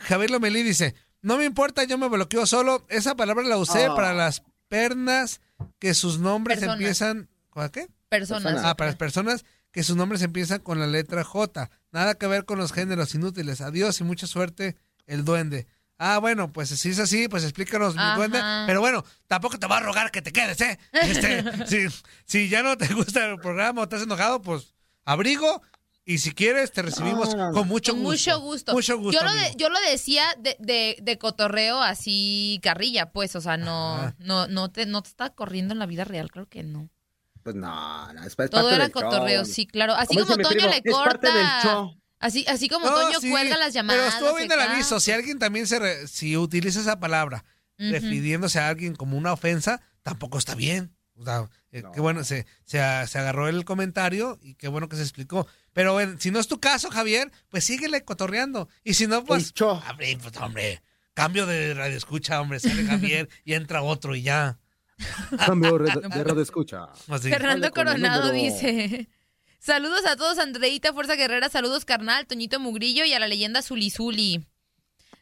Javier 0.00 0.30
Lomelí 0.30 0.62
dice: 0.62 0.94
No 1.20 1.36
me 1.36 1.44
importa, 1.44 1.84
yo 1.84 1.98
me 1.98 2.08
bloqueo 2.08 2.46
solo. 2.46 2.84
Esa 2.88 3.14
palabra 3.16 3.44
la 3.44 3.58
usé 3.58 3.84
Ah. 3.86 3.94
para 3.94 4.14
las 4.14 4.42
pernas 4.68 5.40
que 5.78 5.94
sus 5.94 6.18
nombres 6.18 6.58
Personas. 6.58 6.76
empiezan. 6.80 7.28
¿Con 7.50 7.68
qué? 7.68 7.86
Personas. 8.08 8.62
Ah, 8.64 8.76
para 8.76 8.90
las 8.90 8.96
personas 8.96 9.44
que 9.70 9.82
sus 9.82 9.96
nombres 9.96 10.22
empiezan 10.22 10.60
con 10.60 10.80
la 10.80 10.86
letra 10.86 11.22
J. 11.24 11.70
Nada 11.92 12.14
que 12.14 12.26
ver 12.26 12.44
con 12.46 12.58
los 12.58 12.72
géneros 12.72 13.14
inútiles. 13.14 13.60
Adiós 13.60 14.00
y 14.00 14.04
mucha 14.04 14.26
suerte, 14.26 14.76
el 15.06 15.24
duende. 15.24 15.66
Ah, 15.98 16.18
bueno, 16.18 16.52
pues 16.52 16.68
si 16.70 16.90
es 16.90 16.98
así, 16.98 17.28
pues 17.28 17.44
explícanos, 17.44 17.94
mi 17.94 18.02
duende. 18.16 18.40
Pero 18.66 18.80
bueno, 18.80 19.04
tampoco 19.28 19.58
te 19.58 19.66
va 19.68 19.76
a 19.76 19.80
rogar 19.80 20.10
que 20.10 20.20
te 20.22 20.32
quedes, 20.32 20.60
¿eh? 20.60 20.78
Este, 20.92 21.44
si, 21.66 21.86
si 22.24 22.48
ya 22.48 22.62
no 22.64 22.76
te 22.76 22.88
gusta 22.92 23.24
el 23.26 23.38
programa 23.38 23.80
o 23.80 23.84
estás 23.84 24.02
enojado, 24.02 24.42
pues 24.42 24.74
abrigo. 25.04 25.62
Y 26.04 26.18
si 26.18 26.32
quieres, 26.32 26.72
te 26.72 26.82
recibimos 26.82 27.28
No, 27.30 27.36
no, 27.36 27.46
no. 27.50 27.52
con 27.52 27.68
mucho 27.68 27.92
Con 27.92 28.02
gusto. 28.02 28.32
mucho 28.32 28.40
gusto. 28.40 28.72
Mucho 28.72 28.98
gusto. 28.98 29.20
yo, 29.20 29.24
lo 29.24 29.32
de- 29.32 29.54
yo 29.56 29.68
lo 29.68 29.78
decía 29.88 30.24
de, 30.40 30.56
de, 30.58 30.96
de 31.00 31.18
cotorreo 31.18 31.80
así 31.80 32.58
carrilla, 32.64 33.12
pues, 33.12 33.36
o 33.36 33.40
sea, 33.40 33.56
no, 33.56 33.94
Ajá. 33.94 34.16
no, 34.18 34.48
no 34.48 34.68
te, 34.72 34.84
no 34.86 35.02
te 35.02 35.10
está 35.10 35.30
corriendo 35.30 35.72
en 35.74 35.78
la 35.78 35.86
vida 35.86 36.02
real, 36.02 36.32
creo 36.32 36.46
que 36.48 36.64
no. 36.64 36.90
Pues 37.44 37.54
no, 37.54 38.12
no, 38.12 38.20
es, 38.24 38.26
es 38.26 38.36
Todo 38.36 38.50
parte 38.50 38.74
era 38.74 38.84
del 38.88 38.92
show. 38.92 39.02
cotorreo, 39.02 39.44
sí, 39.44 39.68
claro. 39.68 39.94
Así 39.94 40.16
Como 40.16 40.26
Toño 40.36 40.48
primo, 40.48 40.68
le 40.68 40.76
es 40.84 40.94
parte 40.96 41.26
del 41.28 41.36
corta. 41.36 41.62
show. 41.62 41.96
Así, 42.22 42.46
así 42.48 42.68
como 42.68 42.86
No, 42.88 42.94
Toño 42.94 43.20
sí, 43.20 43.28
cuelga 43.30 43.58
las 43.58 43.74
llamadas. 43.74 44.00
Pero 44.14 44.16
estuvo 44.16 44.36
bien 44.38 44.50
el 44.50 44.60
aviso. 44.60 44.98
Si 45.00 45.10
alguien 45.12 45.38
también 45.38 45.66
se. 45.66 45.78
re- 45.78 46.06
si 46.08 46.36
utiliza 46.38 46.80
esa 46.80 46.98
palabra 47.00 47.44
Ujú. 47.78 47.90
refiriéndose 47.90 48.58
a 48.60 48.68
alguien 48.68 48.94
como 48.94 49.18
una 49.18 49.32
ofensa, 49.32 49.80
tampoco 50.02 50.38
está 50.38 50.54
bien. 50.54 50.94
O 51.14 51.24
sea, 51.24 51.50
eh, 51.72 51.82
No. 51.82 51.92
qué 51.92 52.00
bueno, 52.00 52.24
se, 52.24 52.46
se, 52.64 52.78
se 53.06 53.18
agarró 53.18 53.48
el 53.48 53.64
comentario 53.66 54.38
y 54.40 54.54
qué 54.54 54.68
bueno 54.68 54.88
que 54.88 54.96
se 54.96 55.02
explicó. 55.02 55.46
Pero 55.74 55.92
bueno, 55.92 56.16
si 56.18 56.30
no 56.30 56.38
es 56.40 56.48
tu 56.48 56.58
caso, 56.60 56.90
Javier, 56.90 57.30
pues 57.48 57.64
síguele 57.64 58.02
cotorreando. 58.04 58.68
Y 58.84 58.94
si 58.94 59.06
no, 59.06 59.24
pues. 59.24 59.52
Abre, 59.84 60.16
pues, 60.22 60.36
hombre. 60.38 60.82
Cambio 61.14 61.44
de 61.44 61.74
radio 61.74 61.96
escucha, 61.96 62.40
hombre. 62.40 62.60
Sale 62.60 62.84
Javier 62.84 63.28
y 63.44 63.52
entra 63.54 63.82
otro 63.82 64.14
y 64.14 64.22
ya. 64.22 64.58
Cambio 65.44 65.76
de, 65.78 65.92
de 66.08 66.24
radio 66.24 66.40
escucha. 66.42 66.84
Así. 67.08 67.30
Fernando 67.30 67.70
Coronado 67.72 68.30
dice: 68.32 69.08
Saludos 69.64 70.04
a 70.06 70.16
todos, 70.16 70.40
Andreita, 70.40 70.92
Fuerza 70.92 71.14
Guerrera, 71.14 71.48
saludos, 71.48 71.84
carnal, 71.84 72.26
Toñito 72.26 72.58
Mugrillo 72.58 73.04
y 73.04 73.12
a 73.12 73.20
la 73.20 73.28
leyenda 73.28 73.62
Zuli 73.62 73.90
Zuli. 73.90 74.44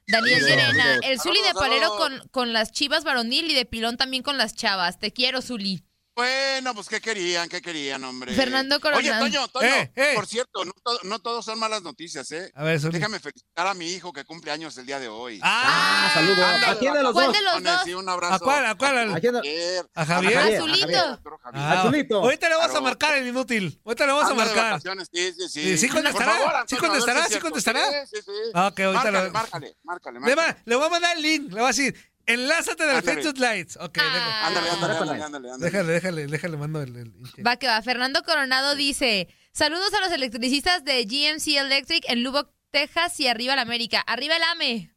Daniel 0.07 0.43
Llerena, 0.43 0.99
el 1.03 1.21
Zuli 1.21 1.43
de 1.43 1.53
Palero 1.53 1.95
con, 1.99 2.27
con 2.31 2.55
las 2.55 2.73
chivas 2.73 3.05
varonil 3.05 3.51
y 3.51 3.55
de 3.55 3.67
pilón 3.67 3.99
también 3.99 4.23
con 4.23 4.39
las 4.39 4.55
chavas. 4.55 4.99
Te 4.99 5.13
quiero, 5.13 5.43
Zuli. 5.43 5.85
Bueno, 6.17 6.75
pues 6.75 6.89
¿qué 6.89 7.01
querían? 7.01 7.49
¿Qué 7.49 7.63
querían, 7.63 8.03
hombre? 8.05 8.35
Fernando 8.35 8.77
Oye, 8.77 8.83
Coronado. 8.83 9.25
Toño, 9.25 9.49
Toño, 9.49 9.67
Eh, 9.67 9.93
eh. 9.95 10.13
por 10.15 10.27
cierto, 10.27 10.65
no, 10.65 10.73
to- 10.83 10.99
no 11.05 11.19
todos 11.21 11.45
son 11.45 11.59
malas 11.59 11.83
noticias, 11.83 12.31
¿eh? 12.33 12.51
A 12.55 12.65
ver, 12.65 12.79
Zuli. 12.81 12.95
Déjame 12.99 13.21
felicitar 13.21 13.67
a 13.69 13.75
mi 13.75 13.87
hijo 13.93 14.13
que 14.13 14.25
cumple 14.25 14.51
años 14.51 14.77
el 14.77 14.85
día 14.87 14.99
de 14.99 15.09
hoy. 15.09 15.41
Ah, 15.43 16.09
Ah, 16.11 16.11
saludos. 16.13 16.39
¿A 16.67 16.79
quién 16.79 16.93
de 16.93 17.03
los 17.03 17.13
¿Cuál 17.13 17.27
dos? 17.29 17.37
de 17.37 17.43
los 17.43 17.63
dos? 17.63 17.87
y 17.87 17.95
un 17.95 18.09
abrazo. 18.09 18.35
¿A 18.35 18.39
cuál? 18.41 18.67
¿A 18.67 18.75
cuál? 18.75 19.15
¿A 19.15 19.21
quién 19.21 19.35
Javier. 19.35 19.87
¿A 19.95 20.05
Javier? 20.05 20.35
Javier, 20.35 20.61
Zulito. 20.61 20.81
Javier. 20.87 21.19
Javier. 21.43 21.65
Ah, 21.79 21.83
Zulito. 21.83 22.17
Ahorita 22.23 22.49
le 22.49 22.55
vamos 22.57 22.77
a 22.77 22.81
marcar 22.81 23.17
el 23.17 23.27
inútil. 23.29 23.81
Ahorita 23.85 24.07
le 24.07 24.13
vamos 24.13 24.31
a 24.31 24.35
marcar. 24.35 24.81
Sí, 24.81 24.89
sí, 25.13 25.33
sí. 25.49 25.49
Sí, 25.49 25.79
¿sí 25.79 25.89
contestará? 25.89 26.33
favor, 26.33 26.53
¿Sí 26.67 26.75
Antonio, 26.75 26.79
a 26.79 26.89
contestará? 26.89 27.29
¿Sí 27.29 27.39
contestará? 27.39 27.81
Sí, 28.07 28.17
sí, 28.17 28.23
sí. 28.27 28.33
Ah, 28.53 28.67
ok, 28.67 28.81
ahorita 28.81 29.05
márcale, 29.11 29.25
lo- 29.27 29.33
márcale, 29.33 29.77
márcale, 29.85 30.21
Le, 30.21 30.35
va- 30.35 30.43
márcale. 30.43 30.63
le 30.67 30.77
voy 30.77 30.85
a 30.85 30.89
mandar 30.91 31.17
el 31.17 31.23
link. 31.23 31.49
Le 31.49 31.55
voy 31.55 31.65
a 31.65 31.67
decir, 31.69 31.95
enlázate 32.35 32.85
del 32.85 32.97
Ándale. 32.97 33.15
Facebook 33.23 33.39
Lights. 33.39 33.77
Ok, 33.77 33.99
Ah. 34.01 34.03
déjale, 34.15 34.33
Ándale, 34.47 34.71
ándale, 34.71 34.93
ándale, 34.95 35.23
ándale, 35.23 35.51
ándale. 35.53 35.65
déjale, 35.71 35.93
déjale, 35.93 36.27
déjale, 36.27 36.57
mando 36.57 36.83
el... 36.83 37.13
Va 37.47 37.57
que 37.57 37.67
va. 37.67 37.81
Fernando 37.83 38.23
Coronado 38.23 38.75
dice: 38.77 39.29
Saludos 39.53 39.93
a 39.95 40.01
los 40.01 40.13
electricistas 40.13 40.85
de 40.85 41.05
GMC 41.05 41.57
Electric 41.59 42.05
en 42.09 42.23
Lubbock, 42.23 42.51
Texas 42.71 43.19
y 43.21 43.27
arriba 43.29 43.57
la 43.57 43.63
América. 43.63 44.01
Arriba 44.07 44.37
el 44.37 44.43
AME. 44.45 44.95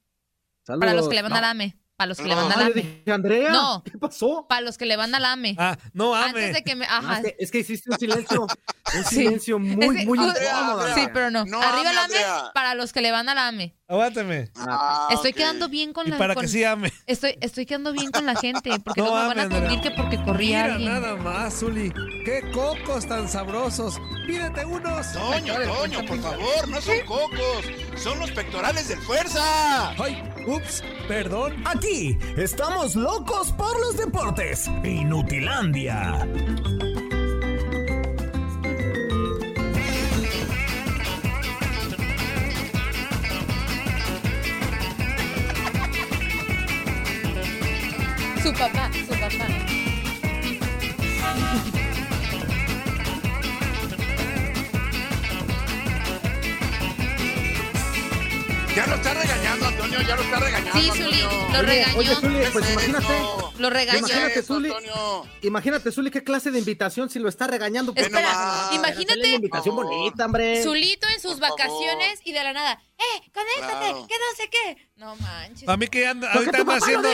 Para 0.65 0.77
los 0.77 0.89
Saludos. 0.89 1.09
que 1.09 1.15
le 1.15 1.21
van 1.23 1.31
No. 1.31 1.37
al 1.37 1.43
AME. 1.45 1.77
Para 1.95 2.07
los 2.07 2.17
que 2.17 2.23
le 2.23 2.29
No. 2.35 2.47
van 2.47 2.51
al 2.53 2.61
AME. 2.63 2.73
dije, 2.73 3.11
Andrea. 3.11 3.49
No. 3.51 3.83
¿Qué 3.83 3.97
pasó? 3.97 4.45
Para 4.49 4.61
los 4.61 4.77
que 4.77 4.85
le 4.85 4.95
van 4.95 5.13
al 5.13 5.25
AME. 5.25 5.55
Ah, 5.59 5.77
no, 5.93 6.15
ame. 6.15 6.27
Antes 6.29 6.53
de 6.53 6.63
que 6.63 6.75
me. 6.75 6.87
No, 6.87 6.91
Ajá. 6.93 7.17
es, 7.19 7.23
que, 7.23 7.35
es 7.39 7.51
que 7.51 7.59
hiciste 7.59 7.91
un 7.91 7.99
silencio. 7.99 8.41
Un 8.43 9.03
Sí. 9.09 9.15
silencio 9.15 9.59
muy, 9.59 9.85
Es 9.85 9.91
que- 10.01 10.05
muy 10.05 10.19
Andrea, 10.19 10.51
incómodo. 10.61 10.95
Sí, 10.95 11.01
pero 11.13 11.29
no. 11.31 11.45
No, 11.45 11.61
Arriba 11.61 11.91
el 11.91 11.97
ame, 11.97 11.99
AME 11.99 12.17
Andrea. 12.25 12.51
para 12.53 12.75
los 12.75 12.93
que 12.93 13.01
le 13.01 13.11
van 13.11 13.29
al 13.29 13.37
AME. 13.37 13.75
Aguántame. 13.93 14.49
Ah, 14.55 15.07
Estoy 15.11 15.33
quedando 15.33 15.69
bien 15.69 15.93
con 15.93 16.07
Y 16.07 16.09
la 16.09 16.17
para 16.17 16.33
con- 16.33 16.41
que 16.41 16.47
sí 16.47 16.63
ame. 16.63 16.91
Estoy, 17.05 17.37
estoy 17.41 17.65
quedando 17.67 17.93
bien 17.93 18.09
con 18.11 18.25
la 18.25 18.35
gente. 18.35 18.71
Porque 18.83 19.01
No 19.01 19.07
no, 19.07 19.13
me 19.29 19.35
van 19.35 19.39
a 19.39 19.49
tundir 19.49 19.81
que 19.81 19.91
porque 19.91 20.17
corría 20.23 20.63
Mira 20.63 20.73
alguien. 20.75 20.91
nada 20.93 21.15
más, 21.15 21.59
Zuli. 21.59 21.93
¡Qué 22.25 22.41
cocos 22.51 23.05
tan 23.07 23.29
sabrosos! 23.29 24.01
¡Pídete 24.25 24.65
unos! 24.65 25.13
Toño, 25.13 25.53
Toño, 25.77 26.05
por 26.07 26.19
favor, 26.21 26.67
no 26.69 26.81
son 26.81 26.99
cocos, 27.05 27.65
son 28.01 28.19
los 28.19 28.31
pectorales 28.31 28.87
del 28.87 28.99
fuerza. 28.99 29.91
¡Ay! 29.91 30.23
¡Ups! 30.47 30.83
Perdón. 31.07 31.53
Aquí 31.65 32.17
estamos 32.37 32.95
locos 32.95 33.51
por 33.51 33.79
los 33.79 33.97
deportes. 33.97 34.67
Inutilandia. 34.83 36.27
Su 48.43 48.51
papá, 48.51 48.91
su 48.91 49.13
papá. 49.17 49.47
Ya 58.75 58.87
lo 58.87 58.95
está 58.95 59.13
regañando, 59.13 59.67
Antonio, 59.67 60.01
ya 60.01 60.15
lo 60.15 60.21
está 60.23 60.39
regañando. 60.39 60.79
Sí, 60.81 60.89
Zuli, 61.03 61.21
lo 61.51 61.61
regañó. 61.61 61.97
Oye, 61.97 62.15
Zuli, 62.15 62.39
¿Qué 62.39 62.49
pues 62.51 62.65
es 62.65 62.71
imagínate. 62.71 63.05
eso? 63.05 63.53
Lo 63.59 63.69
regañó. 63.69 63.99
Imagínate, 63.99 64.39
Eso, 64.39 64.53
Zuli. 64.55 64.69
Antonio. 64.69 65.25
Imagínate, 65.43 65.91
Zuli, 65.91 66.09
qué 66.11 66.23
clase 66.23 66.49
de 66.49 66.57
invitación 66.59 67.09
si 67.11 67.19
lo 67.19 67.29
está 67.29 67.45
regañando. 67.45 67.93
Espera, 67.95 68.69
imagínate 68.73 69.19
una 69.19 69.27
invitación 69.27 69.75
bonita, 69.75 70.25
hombre. 70.25 70.63
Zulito 70.63 71.07
en 71.07 71.19
sus 71.21 71.39
vacaciones 71.39 72.19
y 72.23 72.31
de 72.33 72.43
la 72.43 72.53
nada, 72.53 72.81
¡eh, 72.97 73.31
conéctate! 73.31 73.91
Claro. 73.91 74.07
Que 74.07 74.15
no 74.15 74.37
sé 74.37 74.49
qué. 74.49 74.87
No 74.95 75.15
manches. 75.17 75.69
A 75.69 75.77
mí 75.77 75.87
que 75.87 76.07
anda, 76.07 76.31
ahorita 76.33 76.57
anda 76.61 76.75
haciendo, 76.77 77.09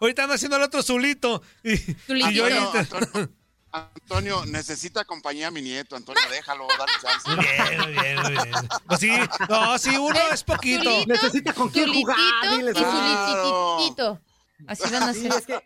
ahorita 0.00 0.22
anda 0.24 0.34
haciendo 0.34 0.56
el 0.56 0.62
otro 0.64 0.82
Zulito. 0.82 1.42
Y, 1.62 1.76
yo 2.08 2.46
Antonio, 2.46 2.60
ahorita- 2.72 3.28
Antonio, 3.74 4.46
necesita 4.46 5.04
compañía 5.04 5.48
a 5.48 5.50
mi 5.50 5.60
nieto. 5.60 5.96
Antonio, 5.96 6.22
déjalo, 6.30 6.68
dale 6.78 6.92
chance. 7.02 7.28
Bien, 7.34 7.92
bien, 7.92 8.42
bien. 8.42 8.68
Pues 8.86 9.00
sí, 9.00 9.10
no, 9.48 9.78
sí, 9.78 9.96
uno 9.96 10.18
es 10.32 10.44
poquito. 10.44 11.04
Necesita 11.06 11.52
con 11.52 11.68
quién 11.70 11.92
jugar. 11.92 12.16
Zulititito. 12.72 14.20
Así 14.66 14.82
van 14.90 15.02
a 15.02 15.12
Sí, 15.14 15.20
ser. 15.22 15.32
es 15.32 15.46
que 15.46 15.60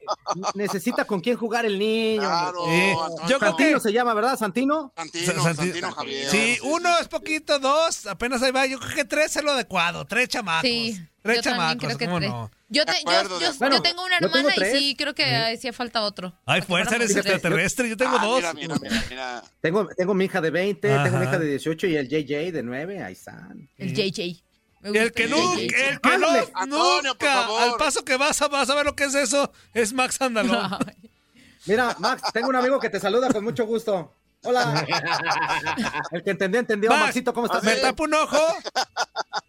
necesita 0.54 1.04
con 1.04 1.20
quién 1.20 1.36
jugar 1.36 1.64
el 1.66 1.78
niño. 1.78 2.20
Claro. 2.22 2.64
Sí. 2.66 2.92
Yo 3.28 3.38
creo 3.38 3.56
que- 3.56 3.64
Santino 3.64 3.80
se 3.80 3.92
llama, 3.92 4.14
¿verdad, 4.14 4.38
Santino? 4.38 4.92
Santino, 4.96 5.26
Sa- 5.32 5.42
Santi- 5.42 5.56
Santino 5.64 5.92
Javier. 5.92 6.30
Sí, 6.30 6.58
uno 6.62 6.98
es 6.98 7.08
poquito, 7.08 7.58
dos, 7.58 8.06
apenas 8.06 8.42
ahí 8.42 8.50
va. 8.52 8.66
Yo 8.66 8.78
creo 8.78 8.94
que 8.94 9.04
tres 9.04 9.36
es 9.36 9.42
lo 9.44 9.52
adecuado, 9.52 10.04
tres 10.06 10.28
chamacos. 10.28 10.62
Sí, 10.68 10.98
tres 11.22 11.36
yo 11.36 11.42
chamacos, 11.42 11.84
creo 11.84 11.98
que 11.98 12.06
¿cómo 12.06 12.18
tres. 12.18 12.30
no? 12.30 12.50
Yo, 12.70 12.84
te- 12.84 12.92
yo, 13.02 13.38
yo- 13.40 13.82
tengo 13.82 14.04
una 14.04 14.20
Yo 14.20 14.30
tengo 14.30 14.50
hermana 14.50 14.68
y 14.68 14.78
sí, 14.78 14.94
creo 14.96 15.14
que 15.14 15.24
hacía 15.24 15.72
falta 15.72 16.02
otro. 16.02 16.34
Ay, 16.44 16.60
fuerza, 16.60 16.96
eres 16.96 17.16
extraterrestre. 17.16 17.88
Yo 17.88 17.96
tengo 17.96 18.16
Ah, 18.18 18.24
dos. 18.26 18.36
Mira, 18.36 18.52
mira, 18.52 18.76
mira, 18.80 19.04
mira. 19.08 19.42
Tengo, 19.62 19.86
tengo 19.96 20.12
mi 20.12 20.26
hija 20.26 20.42
de 20.42 20.50
20, 20.50 20.86
tengo 20.88 21.02
mi 21.10 21.16
Ajá. 21.16 21.24
hija 21.24 21.38
de 21.38 21.46
18 21.46 21.86
y 21.86 21.96
el 21.96 22.08
JJ 22.08 22.52
de 22.52 22.62
9. 22.62 23.02
Ahí 23.02 23.14
están. 23.14 23.70
El 23.78 23.94
JJ. 23.94 24.42
El 24.82 25.12
que 25.12 25.26
nunca, 25.26 25.88
el 25.88 26.00
que 26.00 26.18
no. 26.18 26.28
Antonio, 26.54 27.12
nunca, 27.12 27.46
al 27.64 27.74
paso 27.76 28.04
que 28.04 28.16
vas 28.16 28.40
a, 28.42 28.48
vas 28.48 28.70
a 28.70 28.74
ver 28.74 28.86
lo 28.86 28.94
que 28.94 29.04
es 29.04 29.14
eso, 29.14 29.52
es 29.74 29.92
Max 29.92 30.20
Andalón. 30.20 30.78
Mira, 31.66 31.96
Max, 31.98 32.22
tengo 32.32 32.48
un 32.48 32.56
amigo 32.56 32.78
que 32.78 32.88
te 32.88 33.00
saluda 33.00 33.28
con 33.30 33.44
mucho 33.44 33.66
gusto. 33.66 34.14
Hola. 34.44 34.86
El 36.12 36.22
que 36.22 36.30
entendió, 36.30 36.60
entendió. 36.60 36.90
Max, 36.90 37.06
Maxito, 37.06 37.34
¿cómo 37.34 37.46
estás? 37.46 37.64
Me 37.64 37.74
tapo 37.76 38.04
un 38.04 38.14
ojo, 38.14 38.38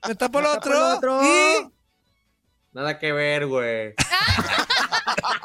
me 0.07 0.15
tapo 0.15 0.39
el 0.39 0.45
otro, 0.47 0.75
el 0.75 0.97
otro. 0.97 1.23
y 1.23 1.71
Nada 2.71 2.97
que 2.97 3.11
ver, 3.11 3.45
güey. 3.45 3.93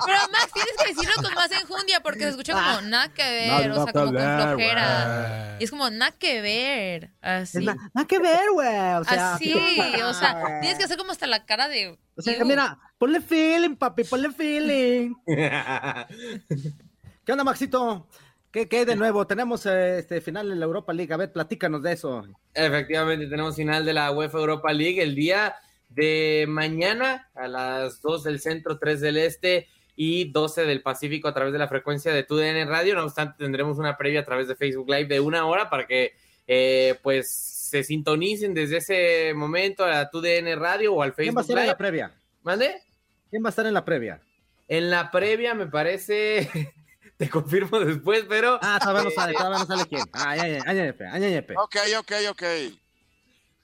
Pero 0.07 0.18
Max, 0.33 0.52
tienes 0.52 0.72
que 0.78 0.94
decirlo 0.94 1.22
con 1.22 1.35
más 1.35 1.50
enjundia 1.52 2.00
porque 2.00 2.20
se 2.20 2.30
escucha 2.30 2.54
como 2.54 2.88
nada 2.88 3.12
que 3.12 3.22
ver, 3.22 3.68
No, 3.68 3.83
o 3.83 3.85
sea, 3.85 3.92
como 3.92 4.12
con 4.12 4.16
flojera. 4.16 5.57
Y 5.59 5.64
es 5.64 5.70
como 5.70 5.90
nada 5.90 6.12
que 6.12 6.40
ver, 6.40 7.12
así. 7.20 7.64
Nada 7.64 8.07
que 8.07 8.18
ver, 8.18 8.50
güey. 8.52 8.68
O 8.68 9.04
sea, 9.04 9.35
Así, 9.35 9.52
o 10.04 10.14
sea, 10.14 10.61
tienes 10.61 10.78
que 10.78 10.85
hacer 10.85 10.96
como 10.96 11.12
hasta 11.12 11.26
la 11.26 11.44
cara 11.44 11.68
de... 11.68 11.98
O 12.16 12.22
sea, 12.22 12.44
mira, 12.44 12.78
ponle 12.98 13.20
feeling, 13.20 13.76
papi, 13.76 14.04
ponle 14.04 14.33
feeling. 14.33 15.14
¿Qué 15.26 17.33
onda, 17.33 17.44
Maxito? 17.44 18.09
¿Qué, 18.50 18.68
qué 18.68 18.85
de 18.85 18.94
nuevo? 18.94 19.26
Tenemos 19.26 19.66
eh, 19.66 19.98
este 19.98 20.20
final 20.20 20.52
en 20.52 20.61
la 20.61 20.66
Europa 20.66 20.92
League. 20.92 21.12
A 21.12 21.16
ver, 21.16 21.33
platícanos 21.33 21.83
de 21.83 21.92
eso. 21.92 22.24
Efectivamente, 22.52 23.26
tenemos 23.26 23.57
final 23.57 23.85
de 23.85 23.92
la 23.92 24.12
UEFA 24.12 24.38
Europa 24.38 24.72
League 24.72 25.02
el 25.02 25.16
día 25.16 25.57
de 25.94 26.46
mañana 26.48 27.30
a 27.35 27.48
las 27.48 28.00
2 28.02 28.24
del 28.24 28.40
centro, 28.40 28.78
3 28.78 29.00
del 29.00 29.16
este 29.16 29.68
y 29.96 30.30
12 30.33 30.64
del 30.64 30.83
Pacífico 30.83 31.28
a 31.28 31.35
través 31.35 31.52
de 31.52 31.59
la 31.59 31.68
frecuencia 31.68 32.12
de 32.12 32.24
TUDN 32.24 32.68
Radio. 32.68 32.94
No 32.94 33.04
obstante, 33.04 33.37
tendremos 33.38 33.78
una 33.78 33.96
previa 33.96 34.20
a 34.20 34.24
través 34.24 34.48
de 34.48 34.57
Facebook 34.57 34.88
Live 34.88 35.07
de 35.07 35.20
una 35.20 35.46
hora 35.46 35.70
para 35.70 35.87
que 35.87 36.14
eh, 36.46 36.98
pues 37.02 37.30
se 37.30 37.83
sintonicen 37.85 38.54
desde 38.54 38.78
ese 38.78 39.33
momento 39.35 39.85
a 39.85 40.11
TUDN 40.11 40.59
Radio 40.59 40.94
o 40.94 41.02
al 41.02 41.14
¿Quién 41.14 41.35
va 41.37 41.40
a 41.40 41.44
Facebook 41.44 41.59
estar 41.59 41.59
en 41.59 41.66
la 41.66 41.72
Live. 41.72 41.76
previa? 41.78 42.12
¿Mande? 42.42 42.83
¿Quién 43.30 43.42
va 43.44 43.48
a 43.48 43.50
estar 43.50 43.66
en 43.66 43.74
la 43.74 43.85
previa? 43.85 44.20
En 44.68 44.90
la 44.90 45.11
previa 45.11 45.54
me 45.54 45.66
parece, 45.66 46.48
te 47.16 47.28
confirmo 47.30 47.78
después, 47.80 48.24
pero 48.28 48.59
Ah, 48.62 48.78
todavía 48.80 49.04
no 49.04 49.11
sale, 49.11 49.33
todavía 49.35 49.59
no 49.59 49.66
sale 49.66 49.85
quién. 49.87 50.02
Ah, 50.12 50.37
ya, 50.37 50.48
ya, 50.48 50.59
ya, 50.59 50.72
ya, 50.72 50.94
ya, 50.98 51.18
ya, 51.18 51.28
ya. 51.28 51.61
Ok, 51.61 51.76
ok, 51.98 52.12
ok. 52.30 52.42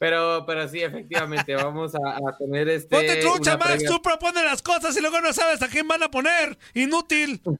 Pero, 0.00 0.44
pero 0.46 0.66
sí, 0.66 0.82
efectivamente, 0.82 1.54
vamos 1.54 1.94
a, 1.94 1.98
a 2.16 2.36
tener 2.38 2.68
este. 2.70 2.96
ponte 2.96 3.16
trucha, 3.16 3.56
Max, 3.58 3.72
previa- 3.74 3.88
tú 3.88 4.00
propones 4.02 4.42
las 4.42 4.62
cosas 4.62 4.96
y 4.96 5.00
luego 5.02 5.20
no 5.20 5.32
sabes 5.34 5.60
a 5.62 5.68
quién 5.68 5.86
van 5.86 6.02
a 6.02 6.10
poner. 6.10 6.58
Inútil. 6.74 7.40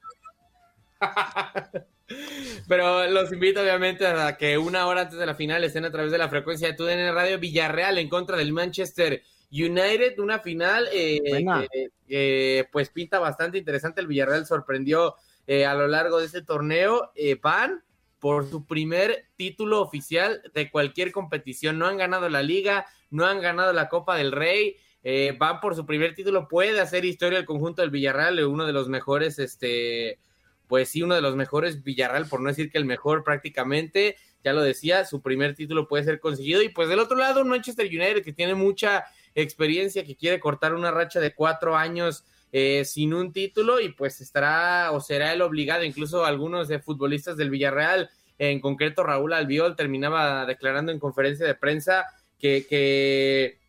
Pero 2.67 3.07
los 3.07 3.31
invito, 3.31 3.61
obviamente, 3.61 4.05
a 4.05 4.35
que 4.37 4.57
una 4.57 4.85
hora 4.87 5.01
antes 5.01 5.17
de 5.17 5.25
la 5.25 5.35
final 5.35 5.63
estén 5.63 5.85
a 5.85 5.91
través 5.91 6.11
de 6.11 6.17
la 6.17 6.27
frecuencia 6.29 6.67
de 6.67 6.73
TUDN 6.73 7.13
Radio 7.13 7.39
Villarreal 7.39 7.97
en 7.99 8.09
contra 8.09 8.35
del 8.37 8.51
Manchester 8.51 9.23
United. 9.51 10.19
Una 10.19 10.39
final 10.39 10.87
eh, 10.91 11.21
que 11.23 11.89
eh, 12.09 12.65
pues 12.71 12.89
pinta 12.89 13.19
bastante 13.19 13.57
interesante. 13.57 14.01
El 14.01 14.07
Villarreal 14.07 14.45
sorprendió 14.45 15.15
eh, 15.47 15.65
a 15.65 15.73
lo 15.73 15.87
largo 15.87 16.19
de 16.19 16.25
este 16.25 16.41
torneo. 16.41 17.11
Eh, 17.15 17.39
van 17.41 17.81
por 18.21 18.47
su 18.47 18.65
primer 18.67 19.25
título 19.35 19.81
oficial 19.81 20.43
de 20.53 20.69
cualquier 20.69 21.11
competición. 21.11 21.79
No 21.79 21.87
han 21.87 21.97
ganado 21.97 22.29
la 22.29 22.43
liga, 22.43 22.85
no 23.09 23.25
han 23.25 23.41
ganado 23.41 23.73
la 23.73 23.89
Copa 23.89 24.15
del 24.15 24.31
Rey. 24.31 24.77
eh, 25.03 25.35
van 25.39 25.59
por 25.59 25.75
su 25.75 25.87
primer 25.87 26.13
título. 26.13 26.47
Puede 26.47 26.79
hacer 26.79 27.03
historia 27.03 27.39
el 27.39 27.45
conjunto 27.45 27.81
del 27.81 27.89
Villarreal, 27.89 28.37
eh, 28.37 28.45
uno 28.45 28.67
de 28.67 28.73
los 28.73 28.87
mejores, 28.87 29.39
este, 29.39 30.19
pues 30.67 30.89
sí, 30.89 31.01
uno 31.01 31.15
de 31.15 31.21
los 31.21 31.35
mejores 31.35 31.83
Villarreal, 31.83 32.27
por 32.27 32.39
no 32.39 32.49
decir 32.49 32.71
que 32.71 32.77
el 32.77 32.85
mejor 32.85 33.23
prácticamente. 33.23 34.15
Ya 34.43 34.53
lo 34.53 34.61
decía, 34.61 35.03
su 35.05 35.23
primer 35.23 35.55
título 35.55 35.87
puede 35.87 36.03
ser 36.03 36.19
conseguido. 36.19 36.61
Y 36.61 36.69
pues 36.69 36.87
del 36.87 36.99
otro 36.99 37.17
lado, 37.17 37.41
un 37.41 37.49
Manchester 37.49 37.87
United 37.87 38.23
que 38.23 38.33
tiene 38.33 38.53
mucha 38.53 39.05
experiencia, 39.33 40.03
que 40.03 40.15
quiere 40.15 40.39
cortar 40.39 40.75
una 40.75 40.91
racha 40.91 41.19
de 41.19 41.33
cuatro 41.33 41.75
años 41.75 42.23
eh, 42.51 42.83
sin 42.85 43.13
un 43.13 43.31
título 43.31 43.79
y 43.79 43.89
pues 43.89 44.21
estará 44.21 44.91
o 44.91 44.99
será 44.99 45.33
el 45.33 45.41
obligado, 45.41 45.83
incluso 45.83 46.25
algunos 46.25 46.67
de 46.67 46.79
futbolistas 46.79 47.37
del 47.37 47.49
Villarreal, 47.49 48.09
en 48.37 48.59
concreto 48.59 49.03
Raúl 49.03 49.33
Albiol, 49.33 49.75
terminaba 49.75 50.45
declarando 50.45 50.91
en 50.91 50.99
conferencia 50.99 51.45
de 51.45 51.55
prensa 51.55 52.05
que, 52.39 52.65
que 52.67 53.59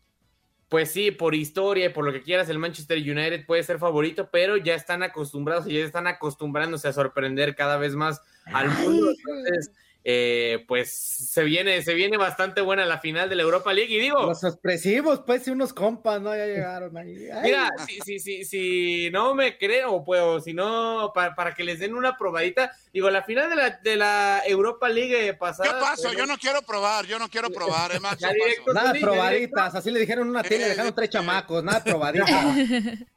pues 0.67 0.89
sí, 0.89 1.11
por 1.11 1.35
historia 1.35 1.85
y 1.85 1.89
por 1.89 2.03
lo 2.03 2.11
que 2.11 2.23
quieras, 2.23 2.49
el 2.49 2.57
Manchester 2.57 2.97
United 2.97 3.45
puede 3.45 3.61
ser 3.61 3.77
favorito, 3.77 4.29
pero 4.31 4.57
ya 4.57 4.73
están 4.73 5.03
acostumbrados 5.03 5.67
y 5.67 5.73
ya 5.73 5.85
están 5.85 6.07
acostumbrándose 6.07 6.87
a 6.87 6.93
sorprender 6.93 7.55
cada 7.55 7.77
vez 7.77 7.93
más 7.95 8.21
al 8.45 8.69
mundo. 8.69 9.11
Entonces, 9.11 9.71
eh, 10.05 10.65
pues 10.67 10.93
se 10.93 11.43
viene, 11.43 11.81
se 11.81 11.93
viene 11.93 12.17
bastante 12.17 12.59
buena 12.61 12.85
la 12.85 12.99
final 12.99 13.29
de 13.29 13.35
la 13.35 13.43
Europa 13.43 13.71
League. 13.73 13.93
Y 13.93 13.99
digo, 13.99 14.23
Los 14.23 14.43
expresivos, 14.43 15.21
pues, 15.25 15.47
y 15.47 15.51
unos 15.51 15.73
compas, 15.73 16.21
¿no? 16.21 16.35
Ya 16.35 16.45
llegaron 16.45 16.97
ahí. 16.97 17.27
Ay, 17.33 17.41
Mira, 17.43 17.69
si, 17.87 17.99
si, 18.01 18.19
si, 18.19 18.45
si 18.45 19.09
no 19.11 19.33
me 19.33 19.57
creo, 19.57 20.03
pues, 20.03 20.43
si 20.43 20.53
no, 20.53 21.11
para, 21.13 21.35
para 21.35 21.53
que 21.53 21.63
les 21.63 21.79
den 21.79 21.93
una 21.93 22.17
probadita, 22.17 22.71
digo, 22.91 23.09
la 23.09 23.23
final 23.23 23.49
de 23.49 23.55
la, 23.55 23.69
de 23.81 23.95
la 23.95 24.41
Europa 24.45 24.89
League 24.89 25.27
Yo 25.27 25.37
pasada. 25.37 25.79
paso, 25.79 26.11
eh, 26.11 26.15
yo 26.17 26.25
no 26.25 26.37
quiero 26.37 26.61
probar, 26.61 27.05
yo 27.05 27.17
no 27.17 27.29
quiero 27.29 27.49
probar, 27.49 27.95
eh, 27.95 27.99
Max, 27.99 28.21
yo. 28.21 28.73
Nada 28.73 28.93
probaditas, 28.99 29.75
así 29.75 29.89
le 29.89 29.99
dijeron 29.99 30.27
una 30.27 30.43
tele, 30.43 30.65
Eh, 30.65 30.69
dejaron 30.69 30.93
tres 30.93 31.07
eh. 31.09 31.11
chamacos, 31.11 31.63
nada 31.63 31.83
probaditas. 31.83 32.29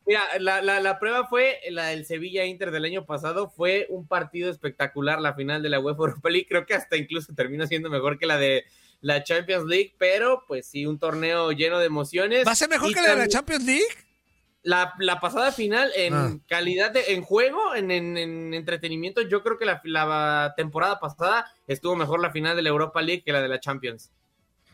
Mira, 0.06 0.22
la, 0.38 0.62
la, 0.62 0.78
la 0.80 0.98
prueba 1.00 1.26
fue 1.26 1.58
la 1.70 1.86
del 1.86 2.04
Sevilla 2.06 2.44
Inter 2.44 2.70
del 2.70 2.84
año 2.84 3.04
pasado, 3.06 3.48
fue 3.50 3.86
un 3.90 4.06
partido 4.06 4.50
espectacular 4.50 5.20
la 5.20 5.34
final 5.34 5.62
de 5.62 5.68
la 5.68 5.80
UEFA 5.80 6.02
Europa 6.02 6.30
League, 6.30 6.46
creo 6.48 6.64
que 6.64 6.74
hasta 6.74 6.96
incluso 6.96 7.34
terminó 7.34 7.66
siendo 7.66 7.90
mejor 7.90 8.16
que 8.18 8.26
la 8.26 8.38
de 8.38 8.64
la 9.00 9.24
Champions 9.24 9.64
League, 9.66 9.94
pero 9.98 10.44
pues 10.46 10.66
sí, 10.66 10.86
un 10.86 10.98
torneo 10.98 11.50
lleno 11.52 11.78
de 11.80 11.86
emociones. 11.86 12.46
¿Va 12.46 12.52
a 12.52 12.56
ser 12.56 12.68
mejor 12.68 12.90
Y 12.90 12.94
que 12.94 13.02
la 13.02 13.10
de 13.10 13.16
la 13.16 13.28
Champions 13.28 13.64
League? 13.64 13.84
la, 14.62 14.94
la 14.98 15.20
pasada 15.20 15.52
final 15.52 15.90
en 15.94 16.14
Ah. 16.14 16.36
calidad 16.48 16.90
de 16.92 17.12
en 17.12 17.22
juego, 17.22 17.74
en, 17.74 17.90
en- 17.90 18.16
en 18.16 18.52
entretenimiento, 18.54 19.22
yo 19.22 19.42
creo 19.42 19.58
que 19.58 19.64
la, 19.64 19.80
la 19.84 20.54
temporada 20.56 20.98
pasada 21.00 21.46
estuvo 21.68 21.94
mejor 21.96 22.20
la 22.20 22.30
final 22.32 22.56
de 22.56 22.62
la 22.62 22.68
Europa 22.70 23.00
League 23.02 23.22
que 23.24 23.32
la 23.32 23.42
de 23.42 23.48
la 23.48 23.60
Champions. 23.60 24.10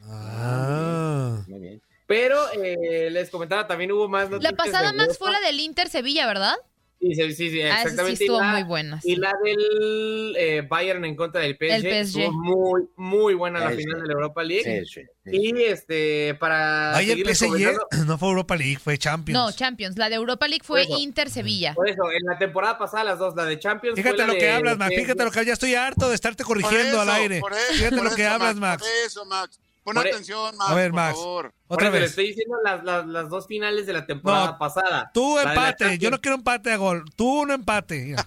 Ah. 0.04 1.42
Muy 1.46 1.60
bien. 1.60 1.82
Pero 2.12 2.38
eh, 2.62 3.08
les 3.10 3.30
comentaba, 3.30 3.66
también 3.66 3.90
hubo 3.92 4.06
más 4.06 4.24
La 4.24 4.36
noticias 4.36 4.52
pasada, 4.54 4.90
de 4.90 4.96
Max, 4.98 5.08
Europa. 5.14 5.24
fue 5.24 5.32
la 5.32 5.40
del 5.40 5.60
Inter 5.60 5.88
Sevilla, 5.88 6.26
¿verdad? 6.26 6.54
Sí, 7.00 7.14
sí, 7.16 7.32
sí, 7.34 7.50
sí, 7.50 7.62
Ah, 7.62 7.76
sí 7.78 7.82
exactamente. 7.82 8.24
estuvo 8.24 8.36
y, 8.36 8.40
la, 8.40 8.52
muy 8.52 8.62
buena. 8.64 9.00
y 9.02 9.14
sí. 9.14 9.16
la 9.16 9.32
del 9.42 10.36
eh, 10.38 10.60
Bayern 10.68 11.04
en 11.06 11.16
contra 11.16 11.40
del 11.40 11.54
PSG, 11.56 11.62
El 11.72 11.80
PSG. 12.06 12.20
estuvo 12.20 12.32
muy, 12.32 12.82
muy 12.96 13.34
buena 13.34 13.58
la 13.60 13.70
Sí, 13.70 13.78
final 13.78 13.96
sí. 13.96 14.02
de 14.02 14.06
la 14.08 14.12
Europa 14.12 14.42
League. 14.44 14.84
Sí, 14.84 15.00
sí, 15.00 15.06
sí. 15.24 15.30
Y 15.32 15.62
este, 15.62 16.34
para 16.38 16.94
Ay, 16.94 17.10
el 17.10 17.24
PSG 17.34 18.04
no 18.06 18.18
fue 18.18 18.28
Europa 18.28 18.54
League, 18.56 18.78
fue 18.78 18.98
Champions. 18.98 19.36
No, 19.40 19.50
Champions. 19.50 19.96
La 19.96 20.10
de 20.10 20.14
Europa 20.16 20.46
League 20.46 20.62
fue 20.64 20.84
Por 20.84 20.92
eso. 20.92 21.02
Inter 21.02 21.30
Sevilla. 21.30 21.72
por 21.74 21.88
eso, 21.88 22.02
en 22.12 22.22
la 22.24 22.38
temporada 22.38 22.76
pasada 22.78 23.02
las 23.04 23.18
dos, 23.18 23.34
la 23.34 23.46
de 23.46 23.58
Champions. 23.58 23.94
fue 23.94 24.02
Fíjate 24.04 24.18
la 24.18 24.26
lo 24.26 24.34
que 24.34 24.44
de 24.44 24.50
hablas, 24.50 24.76
Max. 24.78 24.94
Fíjate 24.94 25.24
lo 25.24 25.30
que 25.32 25.44
ya 25.46 25.52
estoy 25.54 25.74
harto 25.74 26.08
de 26.10 26.14
estarte 26.14 26.44
Por 26.44 26.60
corrigiendo 26.60 26.88
eso, 26.88 27.00
al 27.00 27.10
aire. 27.10 27.40
por 27.40 27.52
eso, 27.54 27.72
Fíjate 27.72 27.96
por 27.96 28.04
lo 28.04 28.14
que 28.14 28.26
hablas, 28.26 28.54
Max. 28.56 28.80
Por 28.82 29.06
eso, 29.06 29.24
Max. 29.24 29.58
Pon 29.84 29.94
Por 29.96 30.06
e- 30.06 30.10
atención, 30.10 30.56
Max, 30.56 30.70
A 30.70 30.74
ver, 30.74 30.90
por 30.90 30.96
Max. 31.00 31.14
favor. 31.18 31.54
Por 31.66 31.76
Otra 31.76 31.90
le 31.90 31.98
vez. 32.00 32.10
estoy 32.10 32.28
diciendo 32.28 32.56
las, 32.62 32.84
las, 32.84 33.04
las 33.06 33.28
dos 33.28 33.46
finales 33.48 33.84
de 33.86 33.92
la 33.92 34.06
temporada 34.06 34.52
No, 34.52 34.58
pasada. 34.58 35.10
Tú 35.12 35.38
empate. 35.40 35.98
Yo 35.98 36.10
no 36.10 36.20
quiero 36.20 36.36
empate 36.36 36.70
a 36.70 36.76
gol. 36.76 37.04
Tú 37.16 37.42
un 37.42 37.50
empate. 37.50 38.14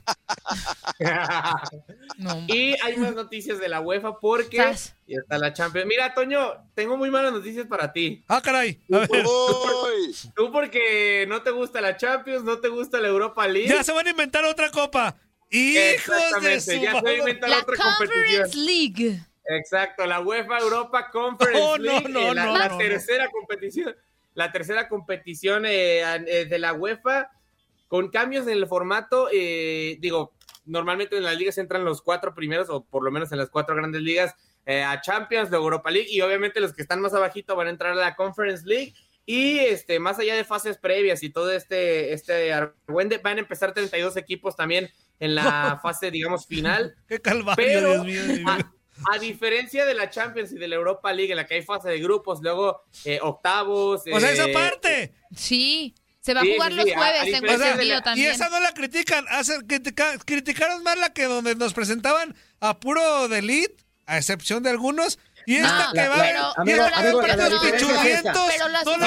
No. 2.18 2.45
y 2.47 2.76
hay 2.82 2.97
más 2.97 3.14
noticias 3.14 3.60
de 3.60 3.68
la 3.68 3.82
UEFA 3.82 4.20
porque 4.20 4.58
Sas. 4.58 4.95
ya 5.08 5.18
está 5.20 5.38
la 5.38 5.51
Champions. 5.53 5.86
Mira, 5.88 6.14
Toño, 6.14 6.53
tengo 6.74 6.95
muy 6.97 7.10
malas 7.12 7.34
noticias 7.34 7.68
para 7.68 7.91
ti. 7.91 8.24
Ah, 8.28 8.41
caray. 8.41 8.82
A 8.93 8.99
ver. 8.99 9.10
Tú 10.36 10.51
porque 10.51 11.26
no 11.28 11.41
te 11.41 11.51
gusta 11.51 11.82
la 11.82 11.97
Champions, 11.97 12.43
no 12.43 12.60
te 12.60 12.70
gusta 12.70 12.99
la 12.99 13.10
Europa 13.10 13.47
League. 13.47 13.68
Ya 13.70 13.84
se 13.84 13.91
van 13.91 14.08
a 14.08 14.12
inventar 14.12 14.45
otra 14.45 14.72
copa. 14.72 15.16
Hijos 15.51 15.74
de 15.76 15.93
Exactamente, 15.95 16.62
su 16.62 16.72
ya 16.72 16.91
se 16.91 16.93
madre. 17.01 17.18
inventa 17.18 17.47
La 17.47 17.56
la 17.58 17.62
otra 17.64 17.76
competición. 17.78 18.41
Conference 18.43 18.58
League. 18.58 19.20
Exacto, 19.48 20.06
la 20.06 20.22
UEFA 20.22 20.58
Europa 20.60 21.10
Conference 21.12 21.62
Oh, 21.62 21.78
no, 21.78 21.84
League, 21.84 22.10
no, 22.10 22.20
eh, 22.20 22.36
la, 22.36 22.46
no, 22.46 22.58
la 22.58 22.70
no, 22.70 22.78
tercera 22.78 23.30
competición, 23.30 23.96
la 24.34 24.52
tercera 24.52 24.88
competición 24.88 25.66
eh, 25.66 26.02
eh, 26.28 26.46
de 26.46 26.60
la 26.60 26.74
UEFA 26.74 27.30
con 27.88 28.10
cambios 28.10 28.48
en 28.48 28.54
el 28.54 28.68
formato, 28.68 29.30
eh, 29.32 29.98
digo, 30.00 30.34
normalmente 30.66 31.16
en 31.18 31.24
las 31.24 31.38
ligas 31.38 31.58
entran 31.58 31.86
los 31.86 32.02
cuatro 32.02 32.34
primeros 32.34 32.70
o 32.70 32.84
por 32.84 33.04
lo 33.04 33.12
menos 33.12 33.32
en 33.32 33.38
las 33.38 33.50
cuatro 33.50 33.76
grandes 33.76 34.02
ligas 34.02 34.36
eh, 34.66 34.82
a 34.82 35.00
Champions, 35.02 35.52
de 35.52 35.58
Europa 35.58 35.91
League 35.91 36.10
y 36.10 36.22
obviamente 36.22 36.60
los 36.60 36.74
que 36.74 36.82
están 36.82 37.00
más 37.00 37.14
abajito 37.14 37.56
van 37.56 37.68
a 37.68 37.70
entrar 37.70 37.91
a 37.91 37.96
la 37.96 38.16
Conference 38.16 38.66
League 38.66 38.93
y 39.26 39.60
este 39.60 40.00
más 40.00 40.20
allá 40.20 40.36
de 40.36 40.43
fases 40.43 40.78
previas 40.78 41.24
y 41.24 41.30
todo 41.30 41.52
este 41.52 42.14
este 42.14 42.52
argüende, 42.52 43.20
van 43.20 43.38
a 43.38 43.41
empezar 43.41 43.74
32 43.74 44.18
equipos 44.18 44.56
también 44.56 44.89
en 45.20 45.36
la 45.36 45.80
fase 45.84 46.10
digamos 46.10 46.48
final 46.48 46.96
Qué 47.08 47.22
calvario, 47.22 47.56
pero 47.56 48.04
Dios 48.04 48.06
mío. 48.06 48.24
Dios 48.26 48.39
mío. 48.58 48.74
A, 49.14 49.18
diferencia 49.20 49.86
de 49.86 49.93
la 49.93 50.10
Champions 50.10 50.52
y 50.52 50.56
de 50.58 50.68
la 50.68 50.76
Europa 50.76 51.12
League, 51.14 51.32
en 51.32 51.38
la 51.38 51.46
que 51.46 51.56
hay 51.56 51.62
fase 51.62 51.89
de 51.89 52.00
grupos, 52.00 52.39
luego 52.41 52.84
eh, 53.04 53.20
octavos. 53.22 54.02
O 54.12 54.20
sea, 54.20 54.32
esa 54.32 54.46
eh, 54.46 54.54
parte. 54.54 55.14
Sí. 55.36 55.96
Se 56.22 56.34
va 56.34 56.41
a 56.41 56.43
jugar 56.43 56.72
sí, 56.72 56.78
los 56.78 56.86
sí, 56.86 56.91
a- 56.91 56.96
a 56.96 56.98
jueves, 57.00 57.22
tengo 57.39 57.52
entendido 57.54 57.93
la- 57.93 58.00
Y 58.00 58.02
también. 58.04 58.32
esa 58.32 58.50
no 58.50 58.60
la 58.60 58.74
critican. 58.74 59.26
Hace- 59.30 59.60
critica- 59.68 60.18
criticaron 60.26 60.82
más 60.84 60.98
la 60.98 61.14
que 61.14 61.26
donde 61.26 61.54
nos 61.56 61.74
presentaban 61.74 62.36
a 62.62 62.80
puro 62.80 63.28
de 63.28 63.39
elite, 63.39 63.76
a 64.08 64.18
excepción 64.18 64.64
de 64.64 64.72
algunos. 64.72 65.20
Y 65.48 65.58
esta 65.58 65.88
No, 65.89 65.93
que 65.93 66.08
va 66.08 66.16
pero- 66.16 66.39
a 66.41 66.54
amigo, 66.58 66.78
y 66.78 66.86
esta 66.88 67.00
amigo, 67.00 67.22
que 67.22 67.28
partidos 67.28 67.50
no 67.52 67.56
la 67.56 67.62
critican. 67.78 68.34
Pero 68.50 68.68
la 68.70 68.80
Super-. 68.80 69.00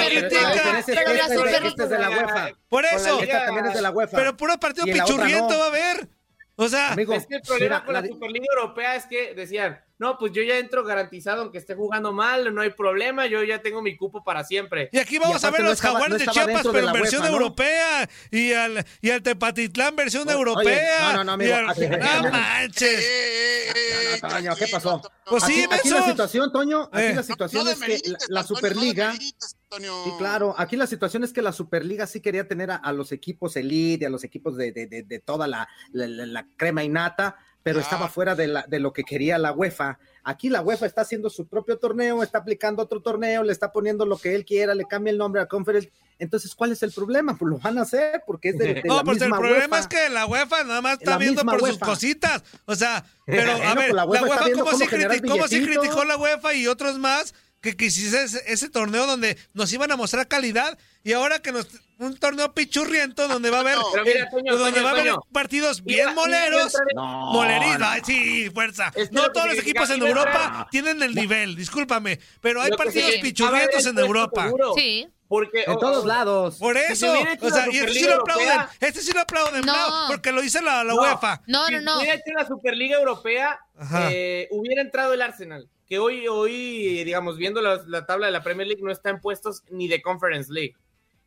Por 2.68 2.84
eso. 2.84 3.18
también. 3.18 4.08
Pero 4.12 4.36
puro 4.36 4.60
partido 4.60 4.86
pichurriento 4.86 5.48
no. 5.54 5.58
va 5.58 5.64
a 5.64 5.68
haber. 5.68 6.08
O 6.60 6.68
sea, 6.68 6.92
Amigo, 6.92 7.14
Es 7.14 7.24
que 7.26 7.36
el 7.36 7.42
problema 7.42 7.76
mira, 7.76 7.84
con 7.84 7.94
la, 7.94 8.00
la 8.00 8.08
Superliga 8.08 8.46
Europea 8.52 8.96
es 8.96 9.06
que 9.06 9.32
decían, 9.32 9.80
no, 9.98 10.18
pues 10.18 10.32
yo 10.32 10.42
ya 10.42 10.58
entro 10.58 10.82
garantizado 10.84 11.42
aunque 11.42 11.58
esté 11.58 11.76
jugando 11.76 12.12
mal, 12.12 12.52
no 12.52 12.62
hay 12.62 12.70
problema, 12.70 13.26
yo 13.26 13.44
ya 13.44 13.62
tengo 13.62 13.80
mi 13.80 13.96
cupo 13.96 14.24
para 14.24 14.42
siempre. 14.42 14.88
y 14.92 14.98
aquí 14.98 15.18
vamos 15.18 15.36
a 15.44 15.48
aparte 15.48 15.52
ver 15.58 15.62
no 15.62 15.68
los 15.70 15.78
estaba- 15.78 15.94
jaguares 16.00 16.12
no 16.14 16.18
de 16.18 16.32
Chiapas, 16.32 16.62
de 16.64 16.68
pero 16.70 16.78
en 16.80 16.86
la 16.86 16.92
versión 16.92 17.20
UEFA, 17.22 17.30
¿no? 17.32 17.36
europea. 17.38 18.08
Y 18.32 18.52
al, 18.54 18.84
y 19.00 19.10
al 19.10 19.22
Tepatitlán, 19.22 19.94
versión 19.94 20.26
Oye, 20.28 20.36
europea. 20.36 21.00
no, 21.12 21.12
no, 21.18 21.24
no, 21.24 21.32
amigo, 21.32 21.50
y 21.50 21.52
al- 21.52 21.70
aquí- 21.70 21.86
¡No 21.86 21.96
eh, 21.96 22.30
manches! 22.32 23.04
eh, 23.04 23.68
eh, 23.68 24.18
No, 24.22 24.28
no, 24.28 24.34
Toño, 24.34 24.56
¿qué 24.56 24.66
pasó? 24.66 25.02
Pues 25.26 25.44
sí, 25.44 25.62
aquí, 25.64 25.74
aquí 25.74 25.90
la 25.90 26.06
situación, 26.06 26.52
Toño, 26.52 26.82
aquí 26.92 27.02
Eh. 27.02 27.14
la 27.14 27.22
situación 27.22 27.64
no 27.66 27.70
es 27.70 27.78
que 27.78 28.00
la, 28.10 28.18
la 28.28 28.42
Superliga, 28.42 29.14
Antonio. 29.70 29.92
sí, 30.04 30.10
claro, 30.18 30.54
aquí 30.56 30.76
la 30.76 30.86
situación 30.86 31.24
es 31.24 31.32
que 31.32 31.42
la 31.42 31.52
Superliga 31.52 32.06
sí 32.06 32.20
quería 32.20 32.48
tener 32.48 32.70
a, 32.70 32.76
a 32.76 32.92
los 32.92 33.12
equipos 33.12 33.54
elite, 33.56 34.06
a 34.06 34.10
los 34.10 34.24
equipos 34.24 34.56
de, 34.56 34.72
de- 34.72 34.86
de- 34.86 35.02
de 35.02 35.18
toda 35.18 35.46
la, 35.46 35.68
la- 35.92 36.06
la- 36.06 36.26
la 36.26 36.46
crema 36.56 36.84
y 36.84 36.88
nata, 36.88 37.36
pero 37.62 37.80
Ah. 37.80 37.82
estaba 37.82 38.08
fuera 38.08 38.34
de, 38.34 38.46
la, 38.46 38.64
de 38.66 38.78
lo 38.80 38.92
que 38.94 39.02
quería 39.04 39.36
la 39.36 39.52
UEFA. 39.52 39.98
Aquí 40.24 40.48
la 40.48 40.62
UEFA 40.62 40.86
está 40.86 41.02
haciendo 41.02 41.28
su 41.28 41.46
propio 41.48 41.78
torneo, 41.78 42.22
está 42.22 42.38
aplicando 42.38 42.82
otro 42.82 43.02
torneo, 43.02 43.42
le 43.42 43.52
está 43.52 43.70
poniendo 43.72 44.06
lo 44.06 44.16
que 44.16 44.34
él 44.34 44.44
quiera, 44.46 44.74
le 44.74 44.84
cambia 44.86 45.10
el 45.10 45.18
nombre 45.18 45.42
a 45.42 45.46
Conference. 45.46 45.90
Entonces, 46.18 46.54
¿cuál 46.54 46.72
es 46.72 46.82
el 46.82 46.92
problema? 46.92 47.36
Pues 47.36 47.50
lo 47.50 47.58
van 47.58 47.76
a 47.78 47.82
hacer 47.82 48.22
porque 48.26 48.50
es 48.50 48.58
de, 48.58 48.74
de 48.74 48.82
No, 48.84 48.96
la 48.98 49.04
pues 49.04 49.20
el 49.20 49.28
problema 49.30 49.76
UEFA. 49.76 49.78
es 49.80 49.86
que 49.86 50.08
la 50.08 50.26
UEFA 50.26 50.64
nada 50.64 50.80
más 50.80 50.94
está 50.98 51.12
La 51.12 51.18
viendo 51.18 51.42
por 51.44 51.60
sus 51.60 51.68
UEFA. 51.70 51.86
cositas. 51.86 52.42
O 52.64 52.74
sea, 52.74 53.04
pero 53.26 53.52
a 53.64 53.74
ver, 53.74 53.74
pues 53.74 53.88
la 53.88 53.94
la 53.94 54.06
UEFA 54.06 54.22
UEFA, 54.24 54.34
está 54.34 54.44
viendo 54.46 54.64
¿cómo, 54.64 54.72
cómo 54.72 54.84
sí 54.84 54.90
generar 54.90 55.16
criti- 55.18 55.28
cómo 55.30 55.44
billetito. 55.44 55.80
criticó 55.80 56.04
la 56.04 56.16
UEFA 56.16 56.54
y 56.54 56.66
otros 56.68 56.98
más 56.98 57.34
que 57.60 57.76
quisiese 57.76 58.22
ese, 58.22 58.42
ese 58.46 58.68
torneo 58.70 59.06
donde 59.06 59.36
nos 59.54 59.72
iban 59.72 59.90
a 59.90 59.96
mostrar 59.96 60.28
calidad 60.28 60.78
y 61.02 61.12
ahora 61.12 61.40
que 61.40 61.52
nos 61.52 61.66
un 61.98 62.16
torneo 62.16 62.54
pichurriento 62.54 63.26
donde 63.26 63.50
va 63.50 63.56
a 63.56 63.60
haber 63.60 63.76
Pero 63.92 64.04
mira, 64.04 64.30
Toño, 64.30 64.56
donde 64.56 64.70
Toño, 64.74 64.84
va 64.84 64.90
a 64.90 64.92
haber 64.92 65.06
Toño. 65.06 65.20
partidos 65.32 65.82
bien 65.82 66.14
moleros. 66.14 66.72
No, 66.94 67.42
ay, 67.42 68.02
sí, 68.06 68.50
fuerza. 68.50 68.92
Es 68.94 69.08
que 69.08 69.14
no 69.16 69.32
todos 69.32 69.48
los 69.48 69.58
equipos 69.58 69.90
en 69.90 70.02
Europa 70.02 70.68
tienen 70.70 71.02
el 71.02 71.14
nivel, 71.14 71.56
discúlpame, 71.56 72.20
pero 72.40 72.62
hay 72.62 72.70
partidos 72.72 73.10
pichurrientos 73.20 73.84
en 73.86 73.98
Europa. 73.98 74.44
seguro. 74.44 74.74
Sí. 74.76 75.08
Porque 75.26 75.64
En 75.66 75.76
todos 75.78 76.06
lados. 76.06 76.56
Por 76.56 76.78
Si 76.78 76.92
eso, 76.92 77.12
o 77.42 77.50
sea, 77.50 77.66
y 77.70 77.76
este 77.78 77.92
sí 77.92 78.04
lo 78.06 78.14
aplauden, 78.14 78.48
Europea- 78.48 78.70
este 78.80 79.02
sí 79.02 79.12
lo 79.12 79.20
aplauden, 79.20 79.60
No. 79.66 79.74
no, 80.02 80.06
porque 80.08 80.32
lo 80.32 80.40
dice 80.40 80.62
la, 80.62 80.82
la 80.84 80.94
No. 80.94 81.02
UEFA. 81.02 81.42
No, 81.46 81.66
si 81.66 81.74
no, 81.74 81.80
no. 81.82 81.98
hubiera 81.98 82.14
hecho 82.14 82.32
la 82.34 82.46
Superliga 82.46 82.96
Europea, 82.96 83.58
eh, 84.10 84.48
hubiera 84.52 84.80
entrado 84.80 85.12
el 85.12 85.20
Arsenal, 85.20 85.68
que 85.88 85.98
hoy, 85.98 86.26
hoy 86.28 87.04
digamos, 87.04 87.36
viendo 87.38 87.60
la, 87.62 87.82
la 87.86 88.04
tabla 88.06 88.26
de 88.26 88.32
la 88.32 88.42
Premier 88.42 88.68
League, 88.68 88.82
no 88.82 88.90
está 88.90 89.10
en 89.10 89.20
puestos 89.20 89.62
ni 89.70 89.88
de 89.88 90.02
Conference 90.02 90.52
League. 90.52 90.74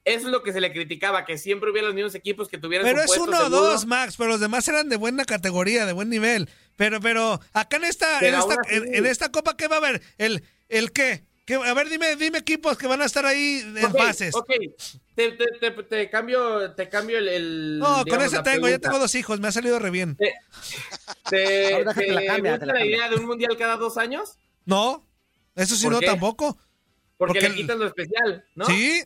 Eso 0.03 0.25
es 0.27 0.31
lo 0.31 0.41
que 0.41 0.51
se 0.51 0.61
le 0.61 0.71
criticaba, 0.71 1.25
que 1.25 1.37
siempre 1.37 1.69
hubiera 1.69 1.87
los 1.87 1.95
mismos 1.95 2.15
equipos 2.15 2.47
que 2.47 2.57
tuvieran 2.57 2.87
Pero 2.87 3.05
su 3.07 3.13
es 3.13 3.19
uno 3.19 3.37
o 3.45 3.49
dos, 3.49 3.85
Max, 3.85 4.15
pero 4.17 4.31
los 4.31 4.39
demás 4.39 4.67
eran 4.67 4.89
de 4.89 4.95
buena 4.95 5.25
categoría, 5.25 5.85
de 5.85 5.93
buen 5.93 6.09
nivel. 6.09 6.49
Pero, 6.75 6.99
pero, 6.99 7.39
acá 7.53 7.77
en 7.77 7.83
esta, 7.83 8.19
en 8.19 8.33
esta, 8.33 8.55
en, 8.69 8.95
en 8.95 9.05
esta 9.05 9.31
copa, 9.31 9.55
¿qué 9.55 9.67
va 9.67 9.75
a 9.75 9.79
haber? 9.79 10.01
¿El, 10.17 10.43
el 10.69 10.91
qué? 10.91 11.23
¿Qué? 11.45 11.55
A 11.55 11.73
ver, 11.75 11.89
dime, 11.89 12.15
dime 12.15 12.39
equipos 12.39 12.77
que 12.77 12.87
van 12.87 13.01
a 13.01 13.05
estar 13.05 13.25
ahí 13.27 13.61
en 13.75 13.85
Ok, 13.85 13.97
fases. 13.97 14.33
Ok, 14.35 14.49
te, 15.13 15.31
te- 15.33 15.45
te- 15.59 15.83
te 15.83 16.09
cambio, 16.09 16.71
te 16.73 16.89
cambio 16.89 17.19
el... 17.19 17.27
el, 17.27 17.79
No, 17.79 18.03
con 18.05 18.21
ese 18.21 18.41
tengo, 18.41 18.69
ya 18.69 18.79
tengo 18.79 18.97
dos 18.97 19.13
hijos, 19.13 19.39
me 19.39 19.49
ha 19.49 19.51
salido 19.51 19.77
re 19.77 19.91
bien. 19.91 20.15
¿Te, 20.15 20.33
te 21.29 22.07
la 22.07 22.25
cambia, 22.25 22.51
gusta 22.53 22.65
te 22.65 22.65
la 22.65 22.73
la 22.73 22.85
idea 22.85 23.09
de 23.09 23.15
un 23.17 23.25
mundial 23.25 23.55
cada 23.57 23.75
dos 23.77 23.97
años? 23.97 24.37
No, 24.65 25.05
eso 25.55 25.75
sí 25.75 25.83
¿Por 25.83 25.93
no 25.93 25.99
qué? 25.99 26.05
tampoco. 26.07 26.57
Porque, 27.17 27.39
Porque 27.39 27.49
le 27.49 27.55
quitas 27.55 27.77
lo 27.77 27.87
especial, 27.87 28.45
¿no? 28.55 28.65
Sí, 28.65 29.03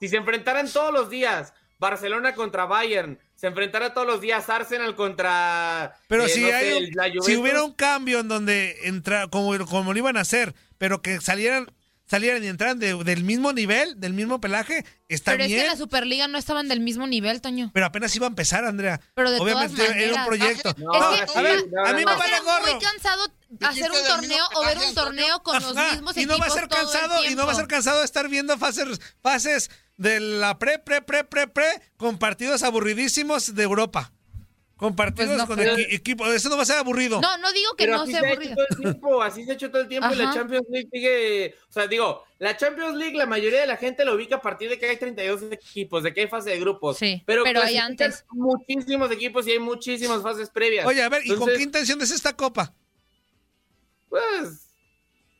Si 0.00 0.08
se 0.08 0.16
enfrentaran 0.16 0.70
todos 0.70 0.92
los 0.92 1.08
días 1.10 1.52
Barcelona 1.78 2.34
contra 2.34 2.64
Bayern, 2.66 3.18
se 3.34 3.46
enfrentara 3.46 3.92
todos 3.94 4.06
los 4.06 4.20
días 4.20 4.48
Arsenal 4.48 4.96
contra 4.96 5.94
pero 6.08 6.24
eh, 6.24 6.28
si 6.28 6.40
no 6.40 6.48
hay 6.56 6.90
la 6.92 7.10
si 7.22 7.36
hubiera 7.36 7.62
un 7.62 7.72
cambio 7.72 8.20
en 8.20 8.28
donde 8.28 8.76
entra, 8.84 9.28
como, 9.28 9.56
como 9.66 9.92
lo 9.92 9.98
iban 9.98 10.16
a 10.16 10.20
hacer, 10.20 10.54
pero 10.78 11.02
que 11.02 11.20
salieran, 11.20 11.70
salieran 12.06 12.42
y 12.42 12.46
entraran 12.48 12.78
de- 12.78 12.94
del 13.04 13.24
mismo 13.24 13.52
nivel, 13.52 14.00
del 14.00 14.14
mismo 14.14 14.40
pelaje, 14.40 14.84
está 15.08 15.32
Pero 15.32 15.44
es 15.44 15.48
que 15.48 15.54
bien. 15.54 15.66
en 15.66 15.70
la 15.72 15.76
Superliga 15.76 16.28
no 16.28 16.38
estaban 16.38 16.66
del 16.68 16.80
mismo 16.80 17.06
nivel, 17.06 17.40
Toño. 17.42 17.70
Pero 17.74 17.86
apenas 17.86 18.14
iba 18.16 18.26
a 18.26 18.30
empezar, 18.30 18.64
Andrea. 18.64 19.00
Pero 19.14 19.30
de 19.30 19.38
Obviamente 19.40 19.76
todas 19.84 19.96
era 19.96 20.14
un 20.14 20.26
proyecto. 20.26 20.74
No, 20.78 21.14
es 21.14 21.30
que 21.30 21.38
a 21.38 21.42
ver, 21.42 21.64
no, 21.70 21.84
a 21.84 21.92
mí 21.92 22.02
no, 22.04 22.10
me 22.10 22.12
no. 22.12 22.18
vale 22.18 22.40
gorro. 22.40 22.72
muy 22.72 22.82
cansado 22.82 23.22
hacer 23.60 23.90
un 23.90 24.04
torneo 24.06 24.44
o 24.54 24.64
ver 24.64 24.78
un 24.78 24.94
torneo 24.94 25.42
con 25.42 25.62
los 25.62 25.74
mismos 25.74 26.16
y 26.16 26.20
equipos 26.20 26.38
no 26.38 26.40
va 26.40 26.46
a 26.46 26.50
ser 26.50 26.62
el 26.64 26.68
cansado 26.68 27.24
y 27.24 27.34
no 27.34 27.46
va 27.46 27.52
a 27.52 27.56
ser 27.56 27.66
cansado 27.68 27.98
de 28.00 28.04
estar 28.04 28.28
viendo 28.28 28.56
fases 28.58 29.00
fases 29.22 29.70
de 29.96 30.20
la 30.20 30.58
pre 30.58 30.78
pre 30.78 31.00
pre 31.02 31.24
pre 31.24 31.46
pre 31.46 31.66
con 31.96 32.18
partidos 32.18 32.62
aburridísimos 32.62 33.54
de 33.54 33.62
Europa. 33.62 34.12
Con 34.76 34.94
partidos 34.94 35.28
Pues 35.28 35.38
no 35.38 35.46
con 35.46 35.58
equi- 35.58 35.86
equipo, 35.88 36.26
eso 36.26 36.50
no 36.50 36.56
va 36.58 36.64
a 36.64 36.66
ser 36.66 36.76
aburrido. 36.76 37.18
No, 37.22 37.38
no 37.38 37.50
digo 37.50 37.70
que 37.78 37.84
Pero 37.86 37.96
no 37.96 38.02
así 38.02 38.12
sea 38.12 38.20
se 38.20 38.26
ha 38.26 38.30
hecho 38.32 38.40
aburrido. 38.42 38.56
todo 38.56 38.66
el 38.68 38.76
tiempo, 38.76 39.22
así 39.22 39.44
se 39.46 39.50
ha 39.50 39.54
hecho 39.54 39.70
todo 39.70 39.80
el 39.80 39.88
tiempo 39.88 40.12
y 40.12 40.16
la. 40.16 40.34
Champions 40.34 40.66
League 40.68 40.88
sigue, 40.92 41.54
o 41.70 41.72
sea, 41.72 41.86
digo, 41.86 42.24
la 42.38 42.58
Champions 42.58 42.94
League 42.94 43.16
la 43.16 43.24
mayoría 43.24 43.60
de 43.62 43.66
la 43.66 43.78
gente 43.78 44.04
la 44.04 44.12
ubica 44.12 44.36
a 44.36 44.42
partir 44.42 44.68
de 44.68 44.78
que 44.78 44.84
hay 44.90 44.98
32 44.98 45.44
equipos, 45.50 46.02
de 46.02 46.12
que 46.12 46.20
hay 46.20 46.26
fase 46.28 46.50
de 46.50 46.60
grupos. 46.60 46.98
Sí, 46.98 47.22
pero, 47.24 47.42
pero 47.44 47.62
hay 47.62 47.78
antes. 47.78 48.26
muchísimos 48.32 49.10
equipos 49.10 49.46
y 49.46 49.52
hay 49.52 49.58
muchísimas 49.60 50.20
fases 50.22 50.50
previas. 50.50 50.84
Oye, 50.86 51.02
a 51.02 51.08
ver, 51.08 51.22
¿y 51.24 51.34
con 51.36 51.48
qué 51.48 51.62
intención 51.62 52.02
es 52.02 52.10
esta 52.10 52.34
copa? 52.36 52.74
Pues 54.08 54.62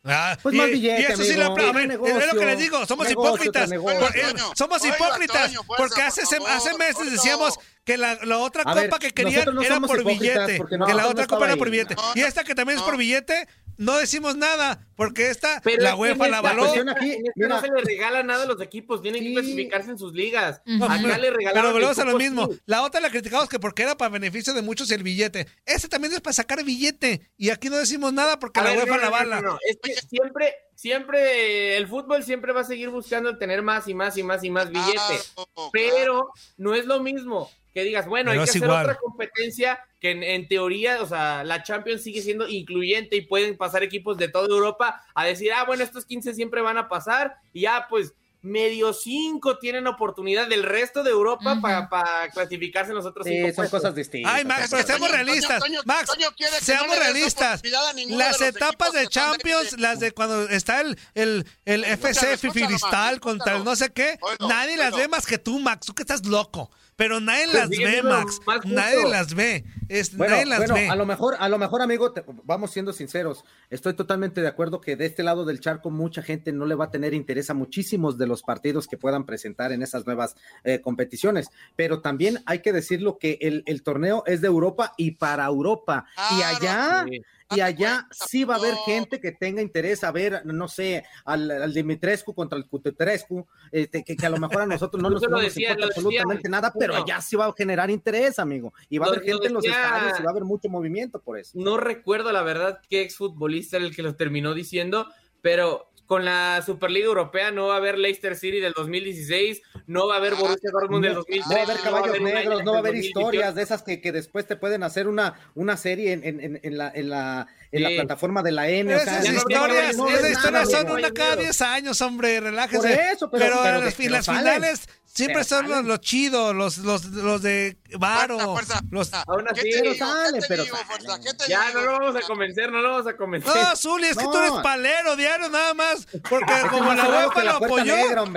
Ah, 0.08 0.38
Pues 0.40 0.54
y, 0.54 0.58
más 0.58 0.70
billete, 0.70 1.02
y 1.02 1.04
eso 1.06 1.24
sí 1.24 1.34
lo 1.34 1.46
aplaudo. 1.46 1.72
Buen 1.72 1.90
Es 1.90 2.32
lo 2.32 2.38
que 2.38 2.46
les 2.46 2.58
digo, 2.60 2.86
somos 2.86 3.08
Negocio 3.08 3.32
hipócritas. 3.50 3.70
Por- 3.70 4.16
eh, 4.16 4.22
Toño, 4.30 4.52
somos 4.54 4.82
oiga, 4.82 4.94
hipócritas 4.94 5.46
Toño, 5.48 5.62
fuerza, 5.64 5.82
porque 5.82 6.02
hace, 6.02 6.20
por 6.22 6.30
favor, 6.36 6.50
hace 6.52 6.78
meses 6.78 6.94
por 6.94 7.10
decíamos 7.10 7.58
que 7.84 7.96
la, 7.96 8.14
la 8.22 8.38
otra 8.38 8.62
A 8.62 8.66
copa 8.66 8.80
ver, 8.82 8.90
que 9.00 9.12
querían 9.12 9.52
no 9.52 9.62
era 9.62 9.80
por 9.80 10.04
billete. 10.04 10.62
que 10.68 10.94
la 10.94 11.02
no 11.02 11.08
otra 11.08 11.26
copa 11.26 11.46
era 11.46 11.56
por 11.56 11.70
billete. 11.70 11.96
No, 11.96 12.02
y 12.14 12.20
esta 12.20 12.44
que 12.44 12.54
también 12.54 12.78
es 12.78 12.84
por 12.84 12.96
billete, 12.96 13.48
no 13.78 13.96
decimos 13.98 14.36
nada 14.36 14.86
porque 14.96 15.30
esta 15.30 15.60
Pero 15.62 15.82
la 15.82 15.90
es 15.90 15.94
que 15.94 16.00
UEFA 16.00 16.28
la 16.28 16.40
cuestión 16.56 16.88
aquí, 16.88 17.16
mira. 17.34 17.48
no 17.48 17.60
se 17.60 17.68
le 17.68 17.80
regala 17.82 18.22
nada 18.22 18.44
a 18.44 18.46
los 18.46 18.60
equipos, 18.60 19.02
tienen 19.02 19.22
Sí. 19.22 19.28
que 19.28 19.34
clasificarse 19.34 19.90
en 19.90 19.98
sus 19.98 20.12
ligas. 20.14 20.62
Ujú. 20.66 20.84
Acá 20.84 21.18
le 21.18 21.30
regalaron 21.30 21.62
Pero 21.62 21.72
volvemos 21.72 21.98
a 21.98 22.04
lo 22.04 22.16
mismo. 22.18 22.48
sí. 22.52 22.60
La 22.66 22.82
otra 22.82 23.00
la 23.00 23.10
criticamos 23.10 23.48
que 23.48 23.58
porque 23.58 23.82
era 23.82 23.96
para 23.96 24.08
beneficio 24.10 24.54
de 24.54 24.62
muchos 24.62 24.90
el 24.90 25.02
billete. 25.02 25.46
Este 25.64 25.88
también 25.88 26.12
es 26.14 26.20
para 26.20 26.32
sacar 26.34 26.62
billete. 26.64 27.30
Y 27.36 27.50
aquí 27.50 27.68
no 27.68 27.76
decimos 27.76 28.12
nada 28.12 28.38
porque 28.38 28.60
A 28.60 28.64
la 28.64 28.70
ver, 28.70 28.78
UEFA 28.84 28.96
no, 28.96 29.02
la 29.10 29.10
no, 29.10 29.24
no, 29.26 29.40
no, 29.42 29.48
no. 29.52 29.58
Es 29.68 29.78
que 29.82 29.94
siempre, 29.94 30.54
siempre, 30.74 31.76
el 31.76 31.86
fútbol 31.88 32.22
siempre 32.24 32.52
va 32.52 32.62
a 32.62 32.64
seguir 32.64 32.88
buscando 32.88 33.36
tener 33.38 33.62
más 33.62 33.86
y 33.88 33.94
más 33.94 34.16
y 34.16 34.22
más 34.22 34.42
y 34.44 34.50
más 34.50 34.70
billete. 34.70 34.96
Claro, 35.34 35.70
Pero 35.72 36.30
no 36.56 36.74
es 36.74 36.86
lo 36.86 37.00
mismo 37.00 37.50
que 37.76 37.84
digas, 37.84 38.06
bueno, 38.06 38.30
Pero 38.30 38.40
hay 38.40 38.46
que 38.46 38.50
hacer 38.52 38.62
igual. 38.62 38.84
otra 38.86 38.96
competencia 38.96 39.78
que 40.00 40.12
en, 40.12 40.22
en 40.22 40.48
teoría, 40.48 41.02
o 41.02 41.06
sea, 41.06 41.44
la 41.44 41.62
Champions 41.62 42.02
sigue 42.02 42.22
siendo 42.22 42.48
incluyente 42.48 43.16
y 43.16 43.20
pueden 43.20 43.54
pasar 43.58 43.82
equipos 43.82 44.16
de 44.16 44.28
toda 44.28 44.48
Europa 44.48 45.02
a 45.14 45.24
decir, 45.26 45.52
ah, 45.52 45.64
bueno, 45.64 45.84
estos 45.84 46.06
15 46.06 46.32
siempre 46.32 46.62
van 46.62 46.78
a 46.78 46.88
pasar 46.88 47.34
y 47.52 47.60
ya, 47.62 47.86
pues 47.90 48.14
medio 48.42 48.92
cinco 48.92 49.58
tienen 49.58 49.88
oportunidad 49.88 50.46
del 50.46 50.62
resto 50.62 51.02
de 51.02 51.10
Europa 51.10 51.52
Ujú. 51.52 51.60
para 51.60 52.30
clasificarse 52.30 52.90
en 52.92 52.96
los 52.96 53.04
otros 53.04 53.26
cinco 53.26 53.40
Sí, 53.40 53.46
son 53.48 53.54
puestos. 53.56 53.80
cosas 53.80 53.94
distintas. 53.96 54.32
Ay, 54.32 54.44
Max, 54.44 54.68
pero 54.70 54.82
que 54.82 54.86
seamos 54.86 55.10
realistas. 55.10 55.62
Toño- 55.62 55.80
Max, 55.84 56.06
Toño 56.14 56.28
quiere 56.36 56.56
que 56.58 56.64
seamos 56.64 56.96
no 56.96 57.02
realistas. 57.02 57.62
Las 58.08 58.38
de 58.38 58.46
etapas 58.48 58.92
de 58.92 59.08
Champions, 59.08 59.72
de- 59.72 59.78
las 59.78 59.98
de 60.00 60.12
cuando 60.12 60.48
está 60.48 60.80
el, 60.80 60.96
el, 61.14 61.44
el 61.64 61.84
FC 61.84 62.38
Max, 62.80 63.20
contra 63.20 63.56
el 63.56 63.64
no 63.64 63.74
sé 63.74 63.90
qué, 63.92 64.18
nadie 64.40 64.76
las 64.76 64.94
ve 64.94 65.08
más 65.08 65.26
que 65.26 65.38
tú, 65.38 65.58
Max. 65.58 65.86
Tú 65.86 65.94
que 65.94 66.02
estás 66.04 66.24
loco. 66.24 66.70
Pero 66.96 67.20
nadie 67.20 67.44
Pues 67.44 67.54
las 67.54 67.68
sigue 67.68 67.84
ve, 67.86 68.02
Max. 68.02 68.40
Nadie 68.64 69.06
las 69.08 69.34
ve. 69.34 69.64
Es, 69.88 70.16
Bueno, 70.16 70.32
nadie 70.32 70.46
las 70.46 70.58
bueno, 70.60 70.74
ve. 70.74 70.88
a 70.88 70.96
lo 70.96 71.04
mejor, 71.04 71.36
a 71.38 71.48
lo 71.50 71.58
mejor, 71.58 71.82
amigo, 71.82 72.12
te- 72.12 72.24
vamos 72.44 72.70
siendo 72.70 72.92
sinceros. 72.94 73.44
Estoy 73.68 73.92
totalmente 73.94 74.40
de 74.40 74.48
acuerdo 74.48 74.80
que 74.80 74.96
de 74.96 75.04
este 75.04 75.22
lado 75.22 75.44
del 75.44 75.60
charco 75.60 75.90
mucha 75.90 76.22
gente 76.22 76.52
no 76.52 76.64
le 76.64 76.74
va 76.74 76.86
a 76.86 76.90
tener 76.90 77.12
interés 77.12 77.50
a 77.50 77.54
muchísimos 77.54 78.16
de 78.16 78.26
los 78.26 78.42
partidos 78.42 78.86
que 78.86 78.96
puedan 78.96 79.26
presentar 79.26 79.72
en 79.72 79.82
esas 79.82 80.06
nuevas 80.06 80.36
eh, 80.64 80.80
competiciones. 80.80 81.48
Pero 81.76 82.00
también 82.00 82.42
hay 82.46 82.60
que 82.60 82.72
decirlo 82.72 83.18
que 83.18 83.38
el, 83.42 83.62
el 83.66 83.82
torneo 83.82 84.22
es 84.26 84.40
de 84.40 84.46
Europa 84.46 84.94
y 84.96 85.12
para 85.12 85.44
Europa. 85.44 86.06
y 86.38 86.42
allá, 86.42 87.04
Sí. 87.06 87.20
Y 87.54 87.60
allá 87.60 88.06
cuenta, 88.08 88.24
sí 88.28 88.44
va 88.44 88.54
a 88.54 88.58
haber 88.58 88.74
no. 88.74 88.80
gente 88.84 89.20
que 89.20 89.32
tenga 89.32 89.62
interés 89.62 90.02
a 90.04 90.10
ver, 90.12 90.44
no 90.46 90.66
sé, 90.68 91.04
al, 91.24 91.50
al 91.50 91.72
Dimitrescu 91.72 92.34
contra 92.34 92.58
el 92.58 92.66
Cutretrescu, 92.66 93.46
este, 93.70 94.02
que, 94.02 94.16
que 94.16 94.26
a 94.26 94.30
lo 94.30 94.38
mejor 94.38 94.62
a 94.62 94.66
nosotros 94.66 95.02
no 95.02 95.10
nos, 95.10 95.22
lo 95.22 95.38
decía- 95.38 95.70
importa 95.70 95.80
lo 95.80 95.86
decía 95.88 96.00
absolutamente 96.02 96.48
nada, 96.48 96.72
pero 96.78 96.96
allá 96.96 97.20
sí 97.20 97.36
va 97.36 97.46
a 97.46 97.52
generar 97.52 97.90
interés, 97.90 98.38
amigo. 98.38 98.72
Y 98.88 98.98
va 98.98 99.06
a 99.06 99.08
Lo- 99.08 99.14
haber 99.14 99.26
lo 99.28 99.32
gente 99.34 99.46
en 99.48 99.54
los 99.54 99.64
estadios 99.64 100.18
y 100.18 100.22
va 100.22 100.28
a 100.28 100.32
haber 100.32 100.44
mucho 100.44 100.68
movimiento 100.68 101.20
por 101.20 101.38
eso. 101.38 101.52
No 101.54 101.76
recuerdo 101.76 102.32
la 102.32 102.42
verdad 102.42 102.80
qué 102.88 103.02
exfutbolista 103.02 103.76
era 103.76 103.86
el 103.86 103.94
que 103.94 104.02
lo 104.02 104.16
terminó 104.16 104.54
diciendo, 104.54 105.06
pero 105.40 105.90
con 106.06 106.24
la 106.24 106.62
Superliga 106.64 107.06
Europea 107.06 107.50
no 107.50 107.66
va 107.66 107.74
a 107.74 107.76
haber 107.78 107.98
Leicester 107.98 108.36
City 108.36 108.60
del 108.60 108.72
2016, 108.72 109.62
no 109.86 110.06
va 110.06 110.14
a 110.14 110.18
haber 110.18 110.34
Ah, 110.34 110.36
Borussia 110.40 110.70
Dortmund 110.72 111.04
del 111.04 111.14
No, 111.14 111.18
2013, 111.20 111.48
no 111.48 111.54
va 111.54 111.60
a 111.60 111.64
haber 111.64 111.82
caballos 111.82 112.20
negros, 112.20 112.64
no 112.64 112.70
va 112.72 112.76
a 112.76 112.80
haber 112.80 112.92
del 112.94 113.02
2018. 113.02 113.06
historias 113.20 113.54
de 113.54 113.62
esas 113.62 113.82
que, 113.82 114.00
que 114.00 114.12
después 114.12 114.46
te 114.46 114.56
pueden 114.56 114.82
hacer 114.82 115.08
una, 115.08 115.34
una 115.54 115.76
serie 115.76 116.12
en, 116.12 116.24
en, 116.24 116.40
en, 116.40 116.60
en 116.62 116.78
la, 116.78 116.90
en, 116.94 117.10
la, 117.10 117.46
en 117.72 117.82
la 117.82 117.88
Sí. 117.90 117.94
plataforma 117.96 118.42
de 118.42 118.52
la 118.52 118.68
N. 118.68 118.94
o 118.94 118.98
sea, 119.00 119.12
Esas 119.14 119.24
ya 119.24 119.32
no 119.32 119.38
historias, 119.38 119.96
no 119.96 120.04
ves 120.06 120.14
esas 120.14 120.50
nada, 120.52 120.62
historias 120.64 120.70
son 120.70 120.90
una 120.90 121.10
cada 121.12 121.36
10 121.36 121.60
años, 121.62 122.00
hombre, 122.00 122.40
relájese. 122.40 122.78
Por 122.78 122.90
eso, 122.90 123.30
pero- 123.30 123.60
pero 123.62 123.80
las, 123.80 123.94
pero 123.94 124.10
las 124.10 124.24
salen. 124.26 124.40
finales 124.42 124.88
siempre 125.04 125.34
Pero 125.36 125.44
son 125.44 125.62
los, 125.64 125.70
salen. 125.72 125.88
los 125.88 126.00
chidos, 126.00 126.54
los, 126.54 126.78
los, 126.78 127.04
los 127.06 127.40
de 127.42 127.78
Varo. 127.98 128.38
Fuerza, 128.38 128.80
fuerza, 128.80 128.80
los... 128.90 129.14
Aún 129.26 129.48
así, 129.48 129.62
¿Qué 129.62 129.70
te 129.70 129.78
pero 129.80 129.92
digo? 129.94 130.06
sale, 130.06 130.32
¿Qué 130.34 130.40
te 130.42 130.46
pero 130.48 130.62
digo, 130.64 130.76
sale. 130.76 130.86
fuerza? 130.88 131.20
¿Qué 131.20 131.34
te 131.34 131.48
Ya 131.48 131.66
digo? 131.68 131.80
no 131.80 131.86
lo 131.86 131.92
vamos 132.00 132.16
a 132.16 132.20
convencer, 132.26 132.72
no 132.72 132.80
lo 132.82 132.90
vamos 132.90 133.06
a 133.06 133.16
convencer. 133.16 133.54
No, 133.54 133.76
Zuli, 133.76 134.06
es 134.08 134.16
que 134.16 134.24
tú 134.24 134.32
No. 134.32 134.38
eres 134.44 134.52
palero 134.62 135.16
diario 135.16 135.48
nada 135.48 135.74
más. 135.74 136.06
Porque 136.28 136.52
como 136.70 136.92
la 136.94 137.08
UEFA 137.08 137.44
la 137.44 137.52
lo 137.58 137.64
apoyó, 137.64 137.94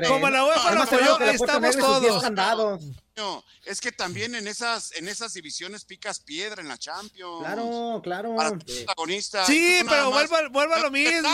como 0.08 0.30
la 0.30 0.46
UEFA 0.46 0.72
lo 0.76 0.82
apoyó, 0.84 1.20
la 1.20 1.26
ahí 1.30 1.36
estamos 1.36 1.78
todos. 1.78 2.24
No, 3.20 3.44
es 3.66 3.82
que 3.82 3.92
también 3.92 4.34
en 4.34 4.48
esas, 4.48 4.94
en 4.94 5.10
esas 5.10 5.34
divisiones 5.34 5.84
picas 5.84 6.22
piedra 6.22 6.62
en 6.62 6.70
la 6.70 6.78
Champions. 6.78 7.40
Claro, 7.42 8.00
claro. 8.02 8.34
Para 8.36 8.52
protagonistas. 8.58 9.46
Sí, 9.46 9.82
pero 9.90 10.10
vuelvo, 10.10 10.36
a- 10.38 10.48
vuelvo 10.48 10.74
a 10.74 10.78
lo 10.78 10.84
¿Dónde 10.86 11.12
mismo? 11.12 11.30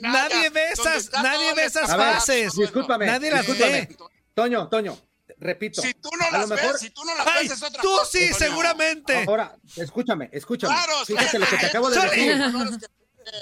Nadie 0.00 0.50
ve 0.50 0.72
¿Dónde 0.76 0.96
esas, 0.98 1.12
nadie 1.22 1.54
ve 1.54 1.64
esas 1.64 1.88
fases. 1.96 2.54
discúlpame, 2.54 3.06
Nadie 3.06 3.30
las 3.30 3.46
ve. 3.46 3.96
Toño, 4.34 4.68
Toño, 4.68 4.98
repito. 5.38 5.80
Si 5.80 5.94
tú 5.94 6.08
no 6.18 6.26
a 6.26 6.30
lo 6.32 6.38
las 6.38 6.48
mejor- 6.48 6.72
ves, 6.72 6.80
si 6.80 6.90
tú 6.90 7.04
no 7.04 7.14
las 7.14 7.26
Ay, 7.26 7.48
ves 7.48 7.56
es 7.56 7.62
otra 7.62 7.82
tú 7.82 7.88
cosa, 7.88 8.10
sí, 8.10 8.32
seguramente. 8.34 9.24
Ahora, 9.28 9.56
escúchame, 9.76 10.28
escúchame. 10.32 10.74
Claro, 10.74 11.04
Fíjate 11.04 11.38
lo 11.38 11.46
que 11.46 11.56
te 11.56 11.66
acabo 11.66 11.88
de 11.90 12.00
Zuli. 12.00 12.28
decir. 12.28 12.90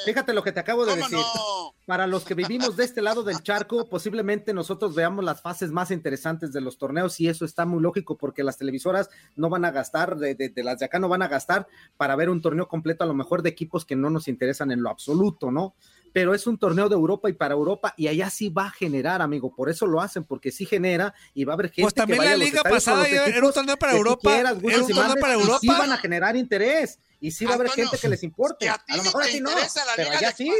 Fíjate 0.04 0.32
lo 0.32 0.42
que 0.42 0.52
te 0.52 0.60
acabo 0.60 0.84
de 0.84 0.92
¿Cómo 0.92 1.02
decir. 1.02 1.18
no? 1.18 1.74
Para 1.86 2.06
los 2.06 2.24
que 2.24 2.34
vivimos 2.34 2.76
de 2.76 2.84
este 2.84 3.00
lado 3.00 3.22
del 3.22 3.42
charco, 3.42 3.88
posiblemente 3.88 4.52
nosotros 4.52 4.94
veamos 4.94 5.24
las 5.24 5.40
fases 5.40 5.70
más 5.70 5.90
interesantes 5.90 6.52
de 6.52 6.60
los 6.60 6.76
torneos 6.76 7.18
y 7.20 7.28
eso 7.28 7.44
está 7.46 7.64
muy 7.64 7.80
lógico 7.82 8.18
porque 8.18 8.44
las 8.44 8.58
televisoras 8.58 9.08
no 9.36 9.48
van 9.48 9.64
a 9.64 9.70
gastar, 9.70 10.16
de, 10.18 10.34
de- 10.34 10.50
de 10.50 10.62
las 10.64 10.78
de 10.80 10.84
acá 10.86 10.98
no 10.98 11.08
van 11.08 11.22
a 11.22 11.28
gastar 11.28 11.66
para 11.96 12.14
ver 12.16 12.28
un 12.28 12.42
torneo 12.42 12.68
completo 12.68 13.04
a 13.04 13.06
lo 13.06 13.14
mejor 13.14 13.40
de 13.42 13.48
equipos 13.48 13.84
que 13.86 13.96
no 13.96 14.10
nos 14.10 14.28
interesan 14.28 14.70
en 14.70 14.82
lo 14.82 14.90
absoluto, 14.90 15.50
¿no? 15.50 15.74
Pero 16.12 16.34
es 16.34 16.46
un 16.46 16.58
torneo 16.58 16.88
de 16.88 16.94
Europa 16.94 17.28
y 17.30 17.34
para 17.34 17.54
Europa 17.54 17.94
y 17.96 18.08
allá 18.08 18.28
sí 18.30 18.48
va 18.50 18.66
a 18.66 18.70
generar, 18.70 19.22
amigo, 19.22 19.54
por 19.54 19.68
eso 19.70 19.86
lo 19.86 20.00
hacen, 20.00 20.24
porque 20.24 20.50
sí 20.50 20.66
genera 20.66 21.14
y 21.34 21.44
va 21.44 21.52
a 21.52 21.54
haber 21.54 21.66
gente 21.68 21.82
Pues 21.82 21.94
también 21.94 22.18
que 22.20 22.26
vaya 22.26 22.30
la 22.30 22.34
a 22.36 22.38
los 22.38 22.46
liga 22.48 22.62
pasada 22.62 23.06
era 23.08 23.46
un 23.46 23.52
torneo 23.52 23.76
para 23.78 23.92
Europa, 23.94 24.30
quieras, 24.30 24.56
era 24.62 24.82
un 24.82 24.88
torneo 24.92 25.16
para 25.20 25.34
y 25.36 25.40
sí 25.40 25.42
Europa. 25.46 25.78
van 25.78 25.92
a 25.92 25.96
generar 25.98 26.36
interés 26.36 26.98
y 27.20 27.30
sí 27.30 27.44
va 27.44 27.52
a 27.52 27.54
haber 27.54 27.66
Antonio, 27.68 27.88
gente 27.90 28.00
que 28.00 28.08
les 28.08 28.22
importe. 28.22 28.68
A, 28.68 28.74
a 28.74 28.96
lo 28.96 29.02
mejor 29.02 29.22
a 29.22 29.26
te 29.26 29.32
ti 29.32 29.40
no, 29.40 29.50
pero 29.96 30.10
allá 30.12 30.32
sí. 30.32 30.52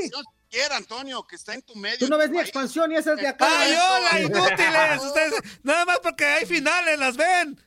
siquiera, 0.51 0.77
Antonio, 0.77 1.25
que 1.27 1.37
está 1.37 1.55
en 1.55 1.63
tu 1.63 1.75
medio. 1.77 1.99
Tú 1.99 2.09
no 2.09 2.19
ves 2.19 2.31
ni 2.31 2.39
expansión 2.41 2.91
y 2.93 2.97
ese 2.97 3.13
es 3.13 3.17
de 3.19 3.29
acá. 3.29 3.47
¡Ay, 3.49 3.73
hola, 3.75 4.21
inútiles! 4.21 5.03
Ustedes, 5.05 5.35
nada 5.63 5.85
más 5.85 5.99
porque 6.01 6.25
hay 6.25 6.47
finales, 6.47 6.99
las 6.99 7.17
ven. 7.17 7.61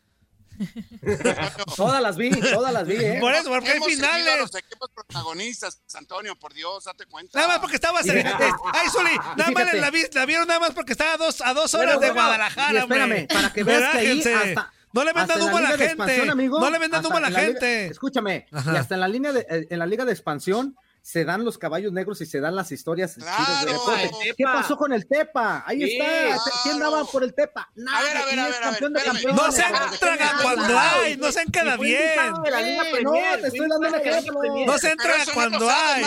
Todas 1.76 2.02
las 2.02 2.18
vi, 2.18 2.30
todas 2.30 2.72
las 2.72 2.86
vi, 2.86 2.96
¿eh? 2.96 3.18
Por 3.20 3.34
eso, 3.34 3.50
porque 3.50 3.72
hay 3.72 3.80
a 3.80 3.84
finales. 3.84 4.40
los 4.40 4.56
equipos 4.56 4.90
protagonistas, 4.94 5.82
Antonio, 5.96 6.36
por 6.38 6.54
Dios, 6.54 6.84
date 6.84 7.06
cuenta. 7.08 7.40
Nada 7.40 7.48
más 7.54 7.60
porque 7.60 7.76
estabas 7.76 8.06
en. 8.08 8.28
Ay, 8.28 8.90
Zuli, 8.92 9.18
nada 9.38 9.52
más 9.52 9.74
la, 9.74 9.90
vi- 9.90 10.06
la 10.14 10.26
vieron 10.26 10.48
nada 10.48 10.60
más 10.60 10.72
porque 10.72 10.92
estaba 10.92 11.14
a 11.14 11.18
dos, 11.18 11.42
a 11.42 11.54
dos 11.54 11.74
horas 11.74 11.96
Bueno, 11.96 12.00
de 12.02 12.08
bueno, 12.12 12.22
Guadalajara, 12.28 12.74
y 12.74 12.78
espérame, 12.78 13.02
hombre. 13.22 13.28
para 13.34 13.54
que 13.54 13.64
veas 13.64 13.92
que 13.92 13.98
ahí 13.98 14.22
Relájense. 14.22 14.34
hasta- 14.60 14.74
No 14.94 15.04
le 15.04 15.14
vendan 15.14 15.42
humo 15.42 15.58
a 15.58 15.62
la 15.62 15.70
gente. 15.78 16.30
amigo, 16.30 16.60
no 16.60 16.70
le 16.70 16.80
vendan 16.80 17.06
humo 17.06 17.18
a 17.18 17.22
la 17.22 17.30
liga- 17.30 17.42
gente. 17.42 17.86
escúchame, 17.88 18.46
Ajá. 18.52 18.74
y 18.74 18.76
hasta 18.78 18.96
en 18.96 19.02
la 19.02 19.08
línea 19.08 19.32
de, 19.32 19.46
en 19.70 19.80
la 19.80 19.86
liga 19.86 20.06
de 20.06 20.12
expansión 20.12 20.76
se 21.04 21.26
dan 21.26 21.44
los 21.44 21.58
caballos 21.58 21.92
negros 21.92 22.22
y 22.22 22.28
se 22.28 22.40
dan 22.40 22.56
las 22.56 22.72
historias 22.72 23.16
chidas 23.16 23.66
de 23.66 23.72
Claro. 23.72 23.72
deporte. 23.80 24.12
El 24.30 24.36
¿Qué 24.36 24.44
pasó 24.44 24.78
con 24.78 24.94
el 24.94 25.08
Tepa? 25.08 25.64
Ahí 25.66 25.82
Sí, 25.84 25.98
está. 26.00 26.52
¿Quién 26.64 26.78
claro. 26.78 26.92
daba 26.92 27.06
por 27.12 27.24
el 27.24 27.34
Tepa? 27.34 27.72
Nadie. 27.76 28.08
ver, 28.08 28.18
a 28.18 28.26
ver, 28.26 28.28
a 28.28 28.30
es 28.30 28.36
ver, 28.36 28.40
a 28.40 28.46
ver, 28.46 28.62
campeón 28.62 28.94
de. 28.94 29.34
No 29.34 29.52
sean 29.52 29.74
cabrón. 29.74 29.98
traga 30.00 30.32
¿Qué 30.38 30.44
cuando 30.44 30.78
hay, 30.80 31.18
no 31.18 31.32
sean 31.32 31.48
queda 31.52 31.76
fue 31.78 31.86
bien. 31.88 32.00
de 32.44 33.02
no, 33.04 33.12
te 33.42 33.48
estoy 33.48 33.60
dando 33.68 33.76
un 33.78 33.92
de 33.92 33.98
ejemplo. 33.98 34.42
No 34.68 34.78
se 34.78 34.92
entra 34.92 35.14
cuando 35.34 35.70
hay. 35.70 36.04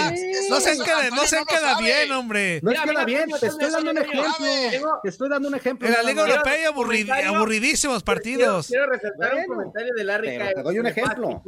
No 0.49 0.61
se 0.61 0.79
queda, 0.79 1.11
no 1.11 1.27
se 1.27 1.45
queda 1.45 1.79
bien, 1.79 2.13
hombre. 2.13 2.61
No 2.63 2.71
es 2.71 2.79
Mira, 2.79 2.83
que 2.85 2.91
mira, 2.91 3.05
bien, 3.05 3.31
te 3.41 3.47
estoy 3.49 3.71
dando 3.71 3.91
un 3.91 3.99
ejemplo. 3.99 4.25
Te 5.03 5.09
estoy 5.09 5.29
dando 5.29 5.49
un 5.49 5.55
ejemplo. 5.57 5.89
En 5.89 5.93
la 5.95 5.99
nada 6.03 6.11
Liga 6.11 6.23
Europea 6.23 6.53
hay 7.17 7.25
aburridísimos 7.25 8.03
partidos. 8.05 8.69
quiero 8.69 8.87
resaltar 8.87 9.35
un 9.35 9.45
comentario 9.47 9.93
de 9.95 10.05
Larry 10.05 10.39
te 10.55 10.63
doy 10.63 10.79
un 10.79 10.87
ejemplo. 10.87 11.43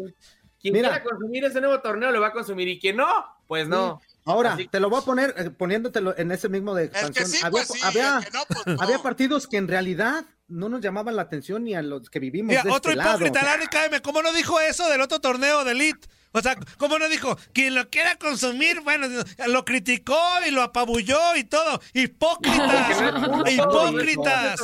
Quien 0.59 0.73
Mira. 0.75 0.89
quiera 0.89 1.05
consumir 1.05 1.45
ese 1.45 1.61
nuevo 1.61 1.81
torneo 1.81 2.11
lo 2.11 2.21
va 2.21 2.29
a 2.29 2.33
consumir 2.33 2.67
y 2.67 2.81
quien 2.81 2.97
no, 2.97 3.07
pues 3.47 3.69
no. 3.69 4.01
Ahora, 4.25 4.55
Así- 4.55 4.67
te 4.67 4.81
lo 4.81 4.91
voy 4.91 5.01
a 5.01 5.05
poner 5.05 5.35
eh, 5.37 5.51
poniéndotelo 5.51 6.17
en 6.19 6.33
ese 6.33 6.49
mismo 6.49 6.75
de 6.75 6.91
que 6.91 6.99
expansión. 6.99 7.29
sí, 7.29 7.39
había, 7.45 7.51
pues 7.51 7.69
sí, 7.69 7.81
había- 7.85 8.19
el 8.19 8.25
que 8.25 8.31
no, 8.33 8.41
pues 8.49 8.67
no. 8.67 8.83
había 8.83 8.99
partidos 9.01 9.47
que 9.47 9.57
en 9.57 9.69
realidad 9.69 10.25
no 10.49 10.69
nos 10.69 10.81
llamaban 10.81 11.15
la 11.17 11.23
atención 11.23 11.63
ni 11.65 11.75
a 11.75 11.83
los 11.83 12.11
que 12.11 12.19
vivimos 12.19 12.49
Mira, 12.51 12.63
de 12.65 12.71
otro 12.71 12.91
este 12.91 12.97
lado. 13.05 13.11
hipócrita, 13.19 13.43
Larry 13.45 13.67
Caime, 13.69 14.03
¿cómo 14.03 14.23
no 14.23 14.33
dijo 14.33 14.61
eso 14.61 14.89
del 14.89 15.01
otro 15.01 15.21
torneo 15.21 15.65
de 15.65 15.73
Elite? 15.73 16.09
O 16.33 16.41
sea, 16.41 16.57
¿cómo 16.77 16.99
no 16.99 17.09
dijo? 17.09 17.37
Quien 17.53 17.75
lo 17.77 17.89
quiera 17.89 18.17
consumir, 18.17 18.81
bueno, 18.83 19.07
lo 19.47 19.65
criticó 19.65 20.19
y 20.47 20.51
lo 20.51 20.63
apabulló 20.63 21.35
y 21.37 21.45
todo. 21.45 21.81
Hipócritas, 21.95 22.99
hipócritas. 23.51 24.61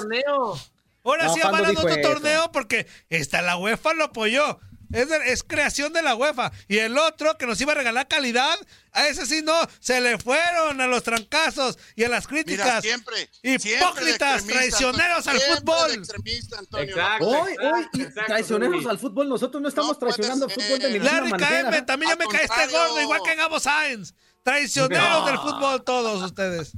Ahora 1.05 1.25
No, 1.25 1.35
sí 1.35 1.41
¿cuándo 1.41 1.59
avalan 1.59 1.71
dijo 1.71 1.83
otro 1.83 1.95
eso? 2.01 2.11
torneo 2.13 2.53
porque 2.53 2.87
esta 3.09 3.43
la 3.43 3.57
UEFA 3.57 3.95
lo 3.95 4.05
apoyó. 4.05 4.59
Es, 4.93 5.09
de- 5.09 5.33
es 5.33 5.43
creación 5.43 5.93
de 5.93 6.03
la 6.03 6.15
UEFA. 6.15 6.53
Y 6.69 6.79
el 6.79 6.97
otro 6.99 7.37
que 7.39 7.47
nos 7.47 7.61
iba 7.61 7.73
a 7.73 7.75
regalar 7.75 8.09
calidad, 8.09 8.57
a 8.93 9.09
ese 9.09 9.25
sí 9.27 9.41
no, 9.43 9.55
se 9.81 10.01
le 10.01 10.19
fueron 10.19 10.81
a 10.81 10.87
los 10.87 11.03
trancazos 11.03 11.79
y 11.97 12.05
a 12.05 12.09
las 12.09 12.31
Mira, 12.31 12.45
críticas. 12.45 12.83
siempre. 12.83 13.29
Hipócritas, 13.43 14.43
siempre 14.43 14.55
traicioneros 14.57 15.27
al 15.27 15.41
fútbol. 15.41 15.93
Exacto. 15.93 17.27
Hoy, 17.29 17.53
hoy, 17.63 17.87
y 17.95 18.03
Exacto, 18.03 18.23
traicioneros 18.27 18.87
al 18.87 18.99
fútbol, 18.99 19.29
nosotros 19.29 19.63
no 19.63 19.69
estamos 19.69 19.93
No 19.93 19.99
traicionando 19.99 20.47
el 20.47 20.53
ser. 20.53 20.63
fútbol 20.63 20.79
de 20.81 20.91
ninguna 20.91 21.13
Larry 21.13 21.31
manera. 21.31 21.49
Caime, 21.63 21.83
también 21.83 22.09
ya 22.11 22.13
Al 22.13 22.19
me 22.19 22.27
caíste 22.39 22.67
gordo, 22.77 23.01
igual 23.01 23.21
que 23.25 23.35
Gabo 23.35 23.61
Sainz. 23.61 24.15
Traicioneros 24.43 25.09
No. 25.21 25.27
del 25.27 25.39
fútbol 25.39 25.85
todos 25.85 26.23
ustedes. 26.23 26.73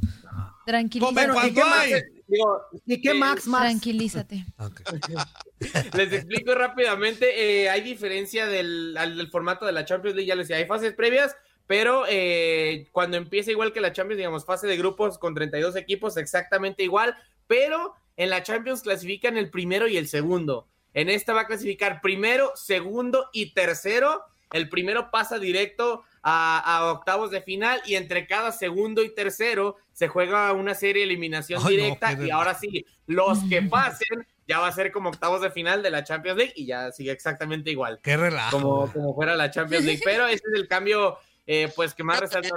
Tranquilízate. 0.66 2.13
Digo, 2.26 2.62
¿Y 2.86 3.00
qué 3.02 3.10
eh, 3.10 3.14
Max 3.14 3.46
más? 3.46 3.62
Tranquilízate. 3.62 4.44
Les 5.96 6.12
explico 6.12 6.54
rápidamente. 6.54 7.62
eh, 7.62 7.68
hay 7.70 7.80
diferencia 7.82 8.46
del, 8.46 8.96
al- 8.96 9.16
del 9.16 9.30
formato 9.30 9.66
de 9.66 9.72
la 9.72 9.84
Champions 9.84 10.16
League. 10.16 10.28
Ya 10.28 10.34
les 10.34 10.48
decía, 10.48 10.60
hay 10.62 10.66
fases 10.68 10.92
previas, 10.94 11.36
pero 11.66 12.04
eh, 12.08 12.88
cuando 12.92 13.16
empieza 13.16 13.50
igual 13.50 13.72
que 13.72 13.80
la 13.80 13.92
Champions, 13.92 14.18
digamos, 14.18 14.44
fase 14.44 14.66
de 14.66 14.76
grupos 14.76 15.18
con 15.18 15.34
32 15.34 15.76
equipos, 15.76 16.16
exactamente 16.16 16.82
igual. 16.82 17.14
Pero 17.46 17.94
en 18.16 18.30
la 18.30 18.42
Champions 18.42 18.82
clasifican 18.82 19.36
el 19.36 19.50
primero 19.50 19.86
y 19.86 19.96
el 19.96 20.08
segundo. 20.08 20.68
En 20.94 21.08
esta 21.10 21.32
va 21.32 21.42
a 21.42 21.46
clasificar 21.46 22.00
primero, 22.00 22.52
segundo 22.54 23.28
y 23.32 23.52
tercero. 23.52 24.22
El 24.52 24.68
primero 24.68 25.10
pasa 25.10 25.38
directo 25.38 26.04
a, 26.22 26.58
a 26.58 26.92
octavos 26.92 27.30
de 27.30 27.42
final 27.42 27.80
y 27.86 27.96
entre 27.96 28.26
cada 28.26 28.52
segundo 28.52 29.02
y 29.02 29.14
tercero 29.14 29.76
se 29.92 30.08
juega 30.08 30.52
una 30.52 30.74
serie 30.74 31.00
de 31.00 31.04
eliminación 31.04 31.60
Ay, 31.60 31.64
no, 31.64 31.70
directa 31.70 32.12
y 32.12 32.30
ahora 32.30 32.54
sí, 32.54 32.84
los 33.06 33.38
que 33.48 33.62
pasen 33.70 34.26
ya 34.46 34.58
va 34.58 34.68
a 34.68 34.72
ser 34.72 34.92
como 34.92 35.08
octavos 35.08 35.40
de 35.40 35.50
final 35.50 35.82
de 35.82 35.90
la 35.90 36.04
Champions 36.04 36.36
League 36.36 36.52
y 36.56 36.66
ya 36.66 36.92
sigue 36.92 37.12
exactamente 37.12 37.70
igual. 37.70 38.00
Qué 38.02 38.16
relajo. 38.16 38.58
Como, 38.58 38.92
como 38.92 39.14
fuera 39.14 39.34
la 39.36 39.50
Champions 39.50 39.84
League. 39.84 40.02
Pero 40.04 40.26
ese 40.26 40.42
es 40.52 40.54
el 40.54 40.68
cambio, 40.68 41.18
eh, 41.46 41.72
pues, 41.74 41.94
que 41.94 42.04
más 42.04 42.20
resalta. 42.20 42.50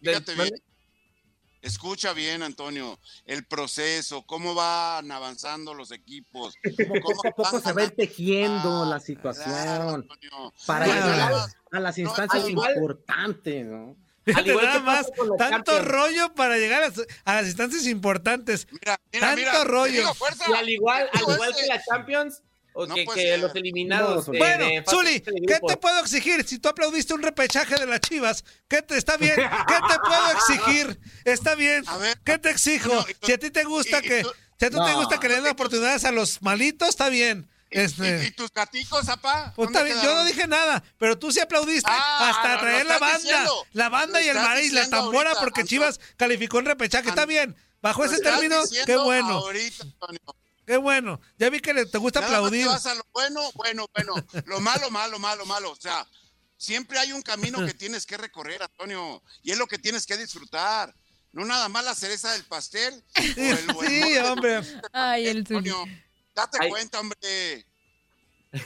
Fíjate 0.00 0.34
bien. 0.34 0.50
Escucha 1.66 2.12
bien, 2.12 2.42
Antonio, 2.44 2.98
el 3.24 3.44
proceso, 3.44 4.22
cómo 4.24 4.54
van 4.54 5.10
avanzando 5.10 5.74
los 5.74 5.90
equipos. 5.90 6.54
Poco 7.02 7.26
a 7.26 7.30
poco 7.36 7.60
se 7.60 7.72
va 7.72 7.88
tejiendo 7.88 8.84
la 8.86 9.00
situación 9.00 10.06
para 10.66 10.86
llegar 10.86 11.32
a 11.72 11.80
las 11.80 11.98
instancias 11.98 12.48
igual- 12.48 12.72
importantes, 12.74 13.66
¿no? 13.66 13.96
Al 14.34 14.46
igual 14.46 14.64
nada 14.66 14.80
más, 14.80 15.06
tanto 15.38 15.82
rollo 15.82 16.34
para 16.34 16.56
llegar 16.56 16.82
a, 16.82 16.92
a 17.24 17.34
las 17.36 17.46
instancias 17.46 17.86
importantes. 17.86 18.66
Mira, 18.72 19.00
mira, 19.12 19.26
Tanto 19.26 19.36
mira, 19.40 19.64
rollo. 19.64 20.14
fuerza. 20.14 20.44
Y 20.48 20.52
al 20.54 20.68
igual, 20.68 21.08
al 21.12 21.20
igual 21.20 21.54
que 21.54 21.66
la 21.66 21.80
Champions, 21.82 22.42
o 22.78 22.86
No 22.86 22.94
que, 22.94 23.38
los 23.38 23.54
eliminados. 23.54 24.26
No, 24.26 24.32
de- 24.32 24.38
Bueno, 24.38 24.64
de 24.66 24.84
Zuli, 24.88 25.18
de 25.20 25.42
¿qué 25.46 25.60
te 25.66 25.76
puedo 25.78 25.98
exigir? 26.00 26.44
Si 26.46 26.58
tú 26.58 26.68
aplaudiste 26.68 27.14
un 27.14 27.22
repechaje 27.22 27.74
de 27.76 27.86
las 27.86 28.00
chivas, 28.00 28.44
¿qué 28.68 28.82
te 28.82 28.98
está 28.98 29.16
bien? 29.16 29.34
¿Qué 29.36 29.74
te 29.88 29.98
puedo 30.06 30.30
exigir? 30.32 31.00
Está 31.24 31.54
bien. 31.54 31.84
A 31.88 31.96
ver, 31.96 32.18
¿Qué 32.24 32.38
te 32.38 32.50
exijo? 32.50 32.92
no, 32.94 33.00
y 33.08 33.14
tú- 33.14 33.26
Si 33.26 33.32
a 33.32 33.38
ti 33.38 33.50
te 33.50 33.64
gusta 33.64 33.96
y- 34.02 34.06
y 34.06 34.08
que, 34.08 34.22
tú- 34.22 34.32
si 34.58 34.64
a 34.66 34.70
ti 34.70 34.76
te 34.76 34.92
gusta 34.94 35.18
que 35.18 35.28
le 35.28 35.34
den 35.36 35.46
oportunidades 35.46 36.04
a 36.04 36.12
los 36.12 36.42
malitos, 36.42 36.88
está 36.90 37.08
bien. 37.08 37.48
¿Y, 37.70 37.78
y- 37.78 37.80
y 37.80 37.84
Este, 37.84 38.30
tus 38.32 38.52
gaticos, 38.52 39.06
zapá? 39.06 39.52
pues 39.56 39.68
está 39.70 39.80
¿Dónde 39.80 39.94
bien, 39.94 40.04
yo 40.06 40.14
no 40.14 40.24
dije 40.24 40.46
nada, 40.46 40.84
pero 40.98 41.18
tú 41.18 41.32
sí 41.32 41.40
aplaudiste 41.40 41.90
Ah, 41.92 42.30
hasta 42.30 42.60
traer 42.60 42.86
la 42.86 42.98
banda, 42.98 43.18
diciendo. 43.18 43.66
la 43.72 43.88
banda 43.88 44.22
y 44.22 44.28
el 44.28 44.36
maíz, 44.36 44.72
la 44.72 44.88
tambora 44.88 45.30
ahorita, 45.30 45.40
porque 45.40 45.60
Anto- 45.62 45.68
Chivas 45.70 46.00
calificó 46.16 46.58
en 46.60 46.66
repechaje, 46.66 47.08
está 47.08 47.26
bien. 47.26 47.56
Bajo 47.82 48.04
ese 48.04 48.20
término, 48.20 48.60
qué 48.86 48.96
bueno, 48.96 49.38
ahorita, 49.38 49.82
Antonio. 49.82 50.20
Qué 50.66 50.76
bueno. 50.76 51.20
Ya 51.38 51.48
vi 51.50 51.60
que 51.60 51.72
le- 51.72 51.86
te 51.86 51.98
gusta 51.98 52.20
Nada 52.20 52.32
más 52.32 52.38
aplaudir. 52.38 52.62
te 52.66 52.68
vas 52.72 52.86
a 52.86 52.94
lo 52.94 53.06
bueno, 53.12 53.40
bueno, 53.54 53.86
bueno. 53.94 54.14
Lo 54.46 54.60
malo, 54.60 54.90
malo, 54.90 55.18
malo, 55.18 55.46
malo. 55.46 55.70
O 55.70 55.76
sea, 55.76 56.06
siempre 56.56 56.98
hay 56.98 57.12
un 57.12 57.22
camino 57.22 57.64
que 57.64 57.74
tienes 57.74 58.04
que 58.06 58.16
recorrer, 58.16 58.62
Antonio. 58.62 59.22
Y 59.42 59.52
es 59.52 59.58
lo 59.58 59.66
que 59.66 59.78
tienes 59.78 60.06
que 60.06 60.16
disfrutar. 60.16 60.94
No 61.32 61.44
nada 61.44 61.68
más 61.68 61.84
la 61.84 61.94
cereza 61.94 62.32
del 62.32 62.44
pastel. 62.44 63.04
o 63.16 63.20
el- 63.40 63.70
o 63.76 63.82
el 63.82 63.88
Sí, 64.04 64.16
hombre. 64.18 64.60
Ay, 64.92 65.28
el. 65.28 65.38
Antonio, 65.38 65.84
date 66.34 66.58
Ay. 66.60 66.68
cuenta, 66.70 67.00
hombre. 67.00 67.66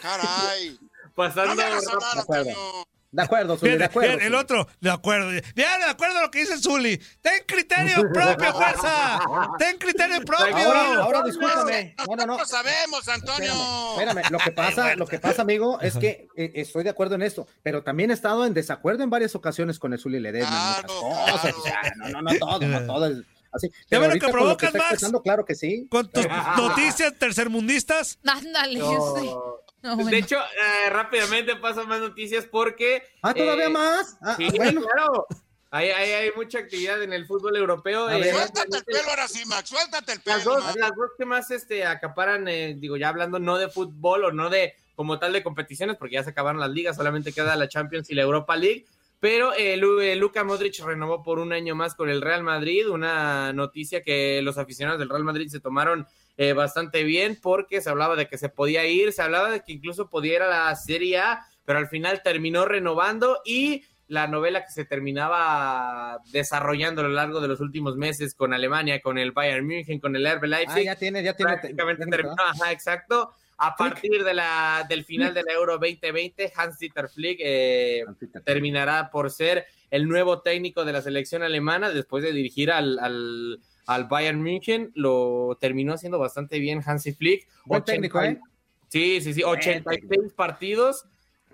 Caray. 0.00 0.78
No 0.80 1.12
Pasando. 1.14 1.54
me 1.56 1.62
hagas 1.64 1.86
hablar, 1.88 2.14
de 2.14 2.20
acuerdo. 2.20 2.50
Antonio. 2.50 2.88
De 3.12 3.22
acuerdo, 3.22 3.56
Zuli, 3.56 3.76
de 3.76 3.84
acuerdo. 3.84 4.20
el 4.20 4.34
otro, 4.34 4.68
de 4.80 4.90
acuerdo. 4.90 5.30
Bien, 5.30 5.44
de 5.54 5.90
acuerdo 5.90 6.18
a 6.18 6.22
lo 6.22 6.30
que 6.30 6.40
dice 6.40 6.58
Zuli. 6.58 6.96
Ten 7.20 7.42
criterio 7.44 8.08
propio, 8.12 8.52
fuerza. 8.52 9.20
Ten 9.58 9.78
criterio 9.78 10.20
propio. 10.24 10.56
Ahora, 10.56 10.94
ahora 11.02 11.22
discúlpame. 11.24 11.96
No, 11.98 12.04
no, 12.04 12.16
no. 12.16 12.26
Nosotros 12.26 12.50
sabemos, 12.50 13.08
Antonio. 13.08 13.52
Espérame, 13.92 14.18
espérame. 14.18 14.30
Lo 14.30 14.38
que 14.38 14.52
pasa, 14.52 14.94
lo 14.94 15.06
que 15.06 15.18
pasa, 15.18 15.42
amigo, 15.42 15.80
es 15.80 15.96
que 15.96 16.28
eh, 16.36 16.52
estoy 16.54 16.84
de 16.84 16.90
acuerdo 16.90 17.16
en 17.16 17.22
esto, 17.22 17.48
pero 17.64 17.82
también 17.82 18.12
he 18.12 18.14
estado 18.14 18.46
en 18.46 18.54
desacuerdo 18.54 19.02
en 19.02 19.10
varias 19.10 19.34
ocasiones 19.34 19.80
con 19.80 19.92
el 19.92 19.98
Zuli 19.98 20.20
Ledesma. 20.20 20.76
Claro, 20.84 21.02
muchas 21.02 21.32
cosas, 21.32 21.40
claro. 21.40 21.58
o 21.58 21.62
sea, 21.62 21.92
no, 21.96 22.08
no, 22.10 22.22
no 22.22 22.38
todo, 22.38 22.60
no 22.60 22.86
todo 22.86 23.06
es 23.06 23.26
así. 23.52 23.70
Lo 23.90 24.00
que 24.00 24.18
con 24.20 24.28
lo 24.28 24.32
provocas, 24.32 24.74
Max? 24.74 25.04
claro 25.24 25.44
que 25.44 25.56
sí. 25.56 25.88
Con 25.90 26.08
tus 26.10 26.26
noticias 26.56 27.12
tercermundistas. 27.18 28.18
Ándale, 28.24 28.78
No. 28.78 29.60
Sí. 29.82 29.86
No, 29.88 29.94
bueno. 29.96 30.10
De 30.10 30.18
hecho, 30.18 30.36
eh, 30.38 30.90
rápidamente 30.90 31.56
paso 31.56 31.86
más 31.86 32.00
noticias 32.00 32.44
porque. 32.46 33.02
Ah, 33.22 33.32
todavía 33.34 33.66
eh, 33.66 33.70
más. 33.70 34.16
Ah, 34.20 34.34
Sí, 34.36 34.48
bueno. 34.56 34.82
claro. 34.82 35.26
Hay, 35.72 35.88
hay, 35.90 36.10
hay 36.10 36.30
mucha 36.34 36.58
actividad 36.58 37.00
en 37.02 37.12
el 37.12 37.26
fútbol 37.26 37.56
europeo. 37.56 38.10
Eh. 38.10 38.32
Suéltate 38.32 38.76
el 38.78 38.84
pelo 38.84 39.08
ahora 39.10 39.28
sí, 39.28 39.44
Max. 39.46 39.68
Suéltate 39.68 40.12
el 40.14 40.20
pelo. 40.20 40.36
las, 40.36 40.44
dos, 40.44 40.76
las 40.76 40.90
dos 40.96 41.10
que 41.16 41.24
más 41.24 41.50
este, 41.52 41.86
acaparan, 41.86 42.48
eh, 42.48 42.74
digo, 42.76 42.96
ya 42.96 43.08
hablando 43.08 43.38
no 43.38 43.56
de 43.56 43.68
fútbol 43.68 44.24
o 44.24 44.32
no 44.32 44.50
de 44.50 44.74
como 44.96 45.18
tal 45.20 45.32
de 45.32 45.42
competiciones, 45.44 45.96
porque 45.96 46.14
ya 46.16 46.24
se 46.24 46.30
acabaron 46.30 46.60
las 46.60 46.70
ligas, 46.70 46.96
solamente 46.96 47.32
queda 47.32 47.54
la 47.56 47.68
Champions 47.68 48.10
y 48.10 48.14
la 48.14 48.22
Europa 48.22 48.56
League. 48.56 48.84
Pero 49.20 49.52
eh, 49.54 49.76
Lu- 49.76 50.00
Luka 50.16 50.42
Modric 50.44 50.78
renovó 50.84 51.22
por 51.22 51.38
un 51.38 51.52
año 51.52 51.74
más 51.76 51.94
con 51.94 52.10
el 52.10 52.20
Real 52.20 52.42
Madrid, 52.42 52.88
una 52.88 53.52
noticia 53.52 54.02
que 54.02 54.40
los 54.42 54.58
aficionados 54.58 54.98
del 54.98 55.08
Real 55.08 55.24
Madrid 55.24 55.48
se 55.48 55.60
tomaron 55.60 56.06
eh, 56.42 56.54
bastante 56.54 57.04
bien 57.04 57.38
porque 57.38 57.82
se 57.82 57.90
hablaba 57.90 58.16
de 58.16 58.26
que 58.26 58.38
se 58.38 58.48
podía 58.48 58.86
ir, 58.86 59.12
se 59.12 59.20
hablaba 59.20 59.50
de 59.50 59.60
que 59.60 59.72
incluso 59.72 60.08
podía 60.08 60.36
ir 60.36 60.42
a 60.42 60.48
la 60.48 60.74
Serie 60.74 61.18
A, 61.18 61.46
pero 61.66 61.78
al 61.78 61.88
final 61.88 62.22
terminó 62.24 62.64
renovando 62.64 63.42
y 63.44 63.84
la 64.08 64.26
novela 64.26 64.64
que 64.64 64.72
se 64.72 64.86
terminaba 64.86 66.18
desarrollando 66.32 67.02
a 67.02 67.04
lo 67.04 67.10
largo 67.10 67.42
de 67.42 67.48
los 67.48 67.60
últimos 67.60 67.98
meses 67.98 68.34
con 68.34 68.54
Alemania, 68.54 69.02
con 69.02 69.18
el 69.18 69.32
Bayern 69.32 69.66
München, 69.66 70.00
con 70.00 70.16
el 70.16 70.24
RB 70.24 70.44
Ah, 70.44 70.46
Leipzig, 70.46 70.84
ya 70.84 70.96
tiene, 70.96 71.22
ya 71.22 71.36
tiene. 71.36 71.52
prácticamente 71.52 72.04
técnico, 72.06 72.16
terminó, 72.16 72.36
¿verdad? 72.36 72.54
ajá, 72.62 72.72
exacto. 72.72 73.34
A 73.58 73.76
partir 73.76 74.24
de 74.24 74.32
la, 74.32 74.86
del 74.88 75.04
final 75.04 75.34
de 75.34 75.42
la 75.42 75.52
Euro 75.52 75.74
2020, 75.74 76.54
Hans-Dieter 76.56 77.10
Flick 77.10 77.38
eh, 77.44 78.06
terminará 78.46 79.10
por 79.10 79.30
ser 79.30 79.66
el 79.90 80.08
nuevo 80.08 80.40
técnico 80.40 80.86
de 80.86 80.94
la 80.94 81.02
selección 81.02 81.42
alemana 81.42 81.90
después 81.90 82.24
de 82.24 82.32
dirigir 82.32 82.70
al, 82.70 82.98
al, 82.98 83.60
al 83.86 84.04
Bayern 84.04 84.42
München. 84.42 84.90
Lo 84.94 85.56
terminó 85.60 85.94
haciendo 85.94 86.18
bastante 86.18 86.58
bien 86.58 86.82
Hansi 86.84 87.12
Flick. 87.12 87.46
Buen 87.64 87.84
técnico, 87.84 88.22
¿eh? 88.22 88.40
Sí, 88.88 89.20
sí, 89.20 89.34
sí. 89.34 89.42
Buen 89.42 89.58
86 89.58 90.32
partidos, 90.34 91.06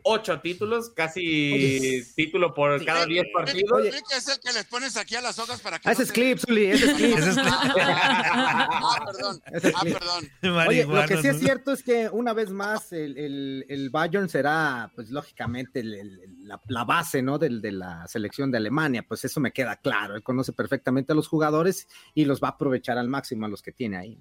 8 0.09 0.41
títulos, 0.41 0.91
casi 0.91 1.21
Oye. 1.53 2.07
título 2.15 2.55
por 2.55 2.85
cada 2.85 3.07
10 3.07 3.27
partidos. 3.35 3.73
Oye. 3.73 3.89
Oye, 3.91 3.99
es 4.17 4.29
el 4.29 4.39
que 4.39 4.53
les 4.53 4.65
pones 4.67 4.97
aquí 4.97 5.17
a 5.17 5.21
las 5.21 5.37
hojas 5.41 5.61
para 5.61 5.81
que. 5.81 5.89
Ah, 5.89 5.91
no 5.91 5.93
ese 5.95 6.03
es 6.05 6.09
se- 6.09 6.15
clip, 6.15 6.39
Zuli, 6.39 6.67
ese 6.67 6.87
es 6.87 6.95
clip. 6.97 7.17
Ah, 7.19 9.03
perdón. 9.05 9.43
Ah, 9.75 9.83
perdón. 9.83 10.67
Oye, 10.69 10.85
lo 10.87 11.07
que 11.07 11.17
sí 11.19 11.29
es 11.29 11.41
cierto 11.41 11.73
es 11.73 11.83
que 11.83 12.09
una 12.09 12.33
vez 12.33 12.51
más 12.51 12.93
el, 12.93 13.19
el, 13.19 13.67
el 13.69 13.91
Bayern 13.91 14.29
será, 14.29 14.91
pues 14.95 15.11
lógicamente, 15.11 15.81
el- 15.81 15.95
el- 15.95 16.21
la, 16.47 16.61
la 16.69 16.85
base, 16.85 17.21
¿no? 17.23 17.39
Del, 17.39 17.61
de 17.61 17.73
la 17.73 18.07
selección 18.07 18.51
de 18.53 18.59
Alemania, 18.59 19.05
pues 19.07 19.25
eso 19.25 19.41
me 19.41 19.53
queda 19.53 19.77
claro. 19.77 20.15
Él 20.15 20.23
conoce 20.23 20.53
perfectamente 20.53 21.13
a 21.13 21.17
los 21.17 21.27
jugadores 21.29 21.89
y 22.15 22.25
los 22.27 22.41
va 22.41 22.49
a 22.49 22.51
aprovechar 22.53 22.97
al 22.99 23.09
máximo 23.09 23.47
a 23.47 23.49
los 23.49 23.61
que 23.63 23.73
tiene 23.73 23.97
ahí. 23.97 24.19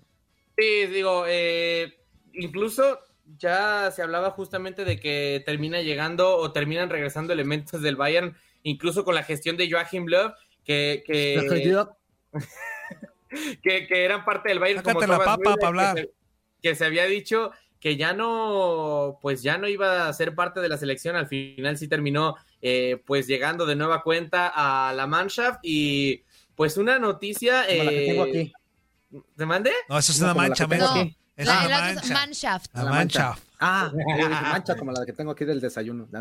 Sí, 0.57 0.87
digo, 0.87 1.25
eh, 1.27 1.93
incluso 2.33 2.99
ya 3.37 3.91
se 3.91 4.01
hablaba 4.01 4.31
justamente 4.31 4.85
de 4.85 4.99
que 4.99 5.43
termina 5.45 5.81
llegando 5.81 6.37
o 6.37 6.51
terminan 6.51 6.89
regresando 6.89 7.33
elementos 7.33 7.81
del 7.81 7.95
Bayern, 7.95 8.35
incluso 8.63 9.03
con 9.03 9.15
la 9.15 9.23
gestión 9.23 9.57
de 9.57 9.69
Joachim 9.69 10.05
Löw, 10.07 10.33
que, 10.63 11.03
que, 11.05 11.71
que, 13.63 13.87
que 13.87 14.05
eran 14.05 14.25
parte 14.25 14.49
del 14.49 14.59
Bayern 14.59 14.79
Sácate 14.79 15.05
como 15.05 15.11
la 15.11 15.17
papa 15.19 15.37
Müller, 15.37 15.59
pa' 15.59 15.67
hablar. 15.67 15.95
Que, 15.95 16.01
se, 16.01 16.13
que 16.61 16.75
se 16.75 16.85
había 16.85 17.05
dicho 17.05 17.51
que 17.79 17.97
ya 17.97 18.13
no, 18.13 19.19
pues 19.21 19.43
ya 19.43 19.57
no 19.57 19.67
iba 19.67 20.07
a 20.07 20.13
ser 20.13 20.33
parte 20.33 20.59
de 20.59 20.69
la 20.69 20.77
selección, 20.77 21.15
al 21.15 21.27
final 21.27 21.77
sí 21.77 21.87
terminó 21.87 22.35
eh, 22.61 23.03
pues 23.05 23.27
llegando 23.27 23.65
de 23.67 23.75
nueva 23.75 24.01
cuenta 24.01 24.51
a 24.55 24.91
la 24.93 25.05
Mannschaft 25.05 25.59
y 25.61 26.23
pues 26.55 26.77
una 26.77 26.97
noticia... 26.97 27.65
Como 27.67 27.83
la 27.83 27.89
que 27.91 28.05
tengo 28.07 28.25
eh, 28.25 28.29
aquí. 28.29 28.53
¿Te 29.37 29.45
mande? 29.45 29.71
No, 29.87 29.97
eso 29.97 30.11
es 30.11 30.19
No, 30.19 30.25
una 30.25 30.33
mancha. 30.33 30.65
No, 30.65 30.89
aquí. 30.89 31.15
Es 31.35 31.47
la, 31.47 31.63
otro 31.63 31.75
es 31.75 31.95
mancha. 31.95 32.13
Manshaft. 32.13 32.75
La 32.75 32.85
mancha. 32.85 33.35
Ah, 33.59 33.91
eh, 34.17 34.29
mancha 34.29 34.75
como 34.75 34.91
la 34.91 35.05
que 35.05 35.13
tengo 35.13 35.31
aquí 35.31 35.45
del 35.45 35.59
desayuno. 35.61 36.07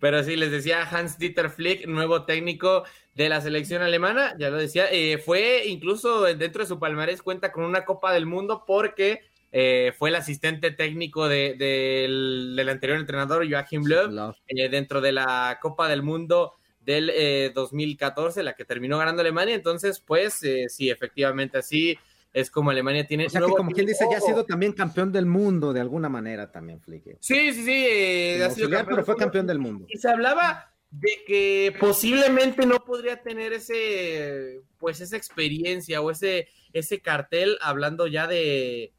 Pero 0.00 0.24
sí, 0.24 0.36
les 0.36 0.50
decía 0.50 0.82
Hans 0.90 1.18
Dieter 1.18 1.50
Flick, 1.50 1.86
nuevo 1.86 2.24
técnico 2.24 2.84
de 3.14 3.28
la 3.28 3.40
selección 3.40 3.82
alemana, 3.82 4.34
ya 4.38 4.50
lo 4.50 4.56
decía, 4.56 4.86
eh, 4.90 5.18
fue 5.18 5.64
incluso 5.66 6.22
dentro 6.22 6.62
de 6.62 6.66
su 6.68 6.78
palmarés 6.80 7.22
cuenta 7.22 7.52
con 7.52 7.64
una 7.64 7.84
Copa 7.84 8.12
del 8.12 8.26
Mundo 8.26 8.64
porque 8.66 9.20
eh, 9.52 9.92
fue 9.98 10.08
el 10.08 10.16
asistente 10.16 10.70
técnico 10.70 11.28
de- 11.28 11.54
del, 11.54 12.54
del 12.56 12.68
anterior 12.70 12.98
entrenador 12.98 13.46
Joachim 13.48 13.84
Löw 13.84 14.32
eh, 14.48 14.68
dentro 14.70 15.00
de 15.02 15.12
la 15.12 15.58
Copa 15.60 15.88
del 15.88 16.02
Mundo 16.02 16.54
del 16.80 17.10
eh, 17.14 17.52
2014, 17.54 18.42
la 18.42 18.54
que 18.54 18.64
terminó 18.64 18.98
ganando 18.98 19.20
Alemania. 19.20 19.54
Entonces, 19.54 20.00
pues 20.00 20.42
eh, 20.42 20.66
sí, 20.68 20.90
efectivamente 20.90 21.58
así 21.58 21.96
es 22.32 22.50
como 22.50 22.70
Alemania 22.70 23.06
tiene 23.06 23.26
O 23.26 23.30
sea 23.30 23.40
que 23.40 23.46
como 23.50 23.70
quien 23.70 23.86
dice, 23.86 24.06
ya 24.10 24.18
ha 24.18 24.20
sido 24.20 24.44
también 24.44 24.72
campeón 24.72 25.12
del 25.12 25.26
mundo 25.26 25.72
de 25.72 25.80
alguna 25.80 26.08
manera 26.08 26.50
también, 26.50 26.80
Flick. 26.80 27.18
Sí, 27.20 27.52
sí, 27.52 27.64
sí. 27.64 27.86
eh, 27.88 28.42
ha 28.44 28.50
sido 28.50 28.66
auxiliar, 28.66 28.86
pero 28.86 29.04
fue 29.04 29.16
campeón 29.16 29.46
del 29.46 29.58
mundo. 29.58 29.86
Y 29.88 29.98
se 29.98 30.08
hablaba 30.08 30.72
de 30.90 31.10
que 31.26 31.74
posiblemente 31.78 32.66
no 32.66 32.84
podría 32.84 33.22
tener 33.22 33.52
ese, 33.52 34.60
pues 34.78 35.00
esa 35.00 35.16
experiencia 35.16 36.00
o 36.00 36.10
ese, 36.10 36.48
ese 36.72 37.00
cartel, 37.00 37.58
hablando 37.60 38.06
ya 38.06 38.26
de, 38.26 38.92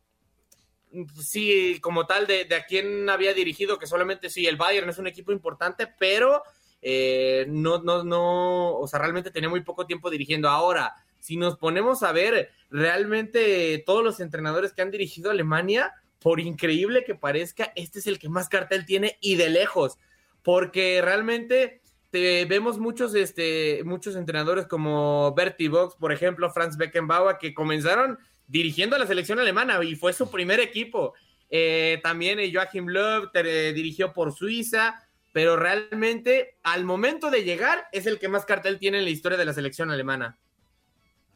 sí, 1.22 1.80
como 1.82 2.06
tal, 2.06 2.28
de, 2.28 2.46
de 2.46 2.56
a 2.56 2.66
quién 2.66 3.10
había 3.10 3.34
dirigido, 3.34 3.80
que 3.80 3.88
solamente 3.88 4.30
sí, 4.30 4.48
el 4.48 4.58
Bayern 4.58 4.90
es 4.90 4.98
un 4.98 5.08
equipo 5.08 5.32
importante, 5.32 5.88
pero 6.00 6.44
eh, 6.82 7.46
no, 7.48 7.82
no, 7.82 8.04
no, 8.04 8.76
o 8.78 8.88
sea, 8.88 9.00
realmente 9.00 9.32
tenía 9.32 9.50
muy 9.50 9.62
poco 9.62 9.86
tiempo 9.88 10.10
dirigiendo. 10.10 10.50
Ahora, 10.50 10.94
si 11.24 11.38
nos 11.38 11.58
ponemos 11.58 12.04
a 12.04 12.12
ver 12.12 12.52
realmente 12.70 13.82
todos 13.86 14.04
los 14.04 14.20
entrenadores 14.20 14.74
que 14.74 14.82
han 14.82 14.92
dirigido 14.92 15.32
Alemania, 15.32 15.94
por 16.20 16.42
increíble 16.42 17.06
que 17.06 17.16
parezca, 17.16 17.72
este 17.78 18.00
es 18.00 18.08
el 18.08 18.20
que 18.20 18.28
más 18.28 18.50
cartel 18.50 18.86
tiene 18.86 19.18
y 19.22 19.36
de 19.36 19.50
lejos, 19.50 19.98
porque 20.42 21.02
realmente 21.02 21.82
te- 22.12 22.44
vemos 22.44 22.78
muchos, 22.78 23.16
este, 23.16 23.84
muchos 23.86 24.18
entrenadores 24.18 24.68
como 24.68 25.34
Bertie 25.34 25.70
Box, 25.70 25.96
por 25.96 26.12
ejemplo, 26.12 26.52
Franz 26.52 26.76
Beckenbauer, 26.76 27.38
que 27.40 27.54
comenzaron 27.54 28.20
dirigiendo 28.48 28.98
a 28.98 29.00
la 29.00 29.08
selección 29.08 29.40
alemana 29.40 29.82
y 29.82 29.96
fue 29.96 30.12
su 30.12 30.30
primer 30.30 30.60
equipo. 30.60 31.14
Eh, 31.50 32.02
también 32.04 32.38
eh, 32.40 32.52
Joachim 32.54 32.88
Löw 32.90 33.30
eh, 33.34 33.72
dirigió 33.74 34.12
por 34.12 34.34
Suiza, 34.34 35.02
pero 35.32 35.56
realmente 35.56 36.58
al 36.64 36.84
momento 36.84 37.32
de 37.32 37.46
llegar 37.46 37.88
es 37.94 38.08
el 38.08 38.20
que 38.20 38.28
más 38.28 38.44
cartel 38.44 38.78
tiene 38.78 38.98
en 38.98 39.06
la 39.06 39.10
historia 39.10 39.38
de 39.38 39.46
la 39.46 39.54
selección 39.54 39.90
alemana. 39.90 40.38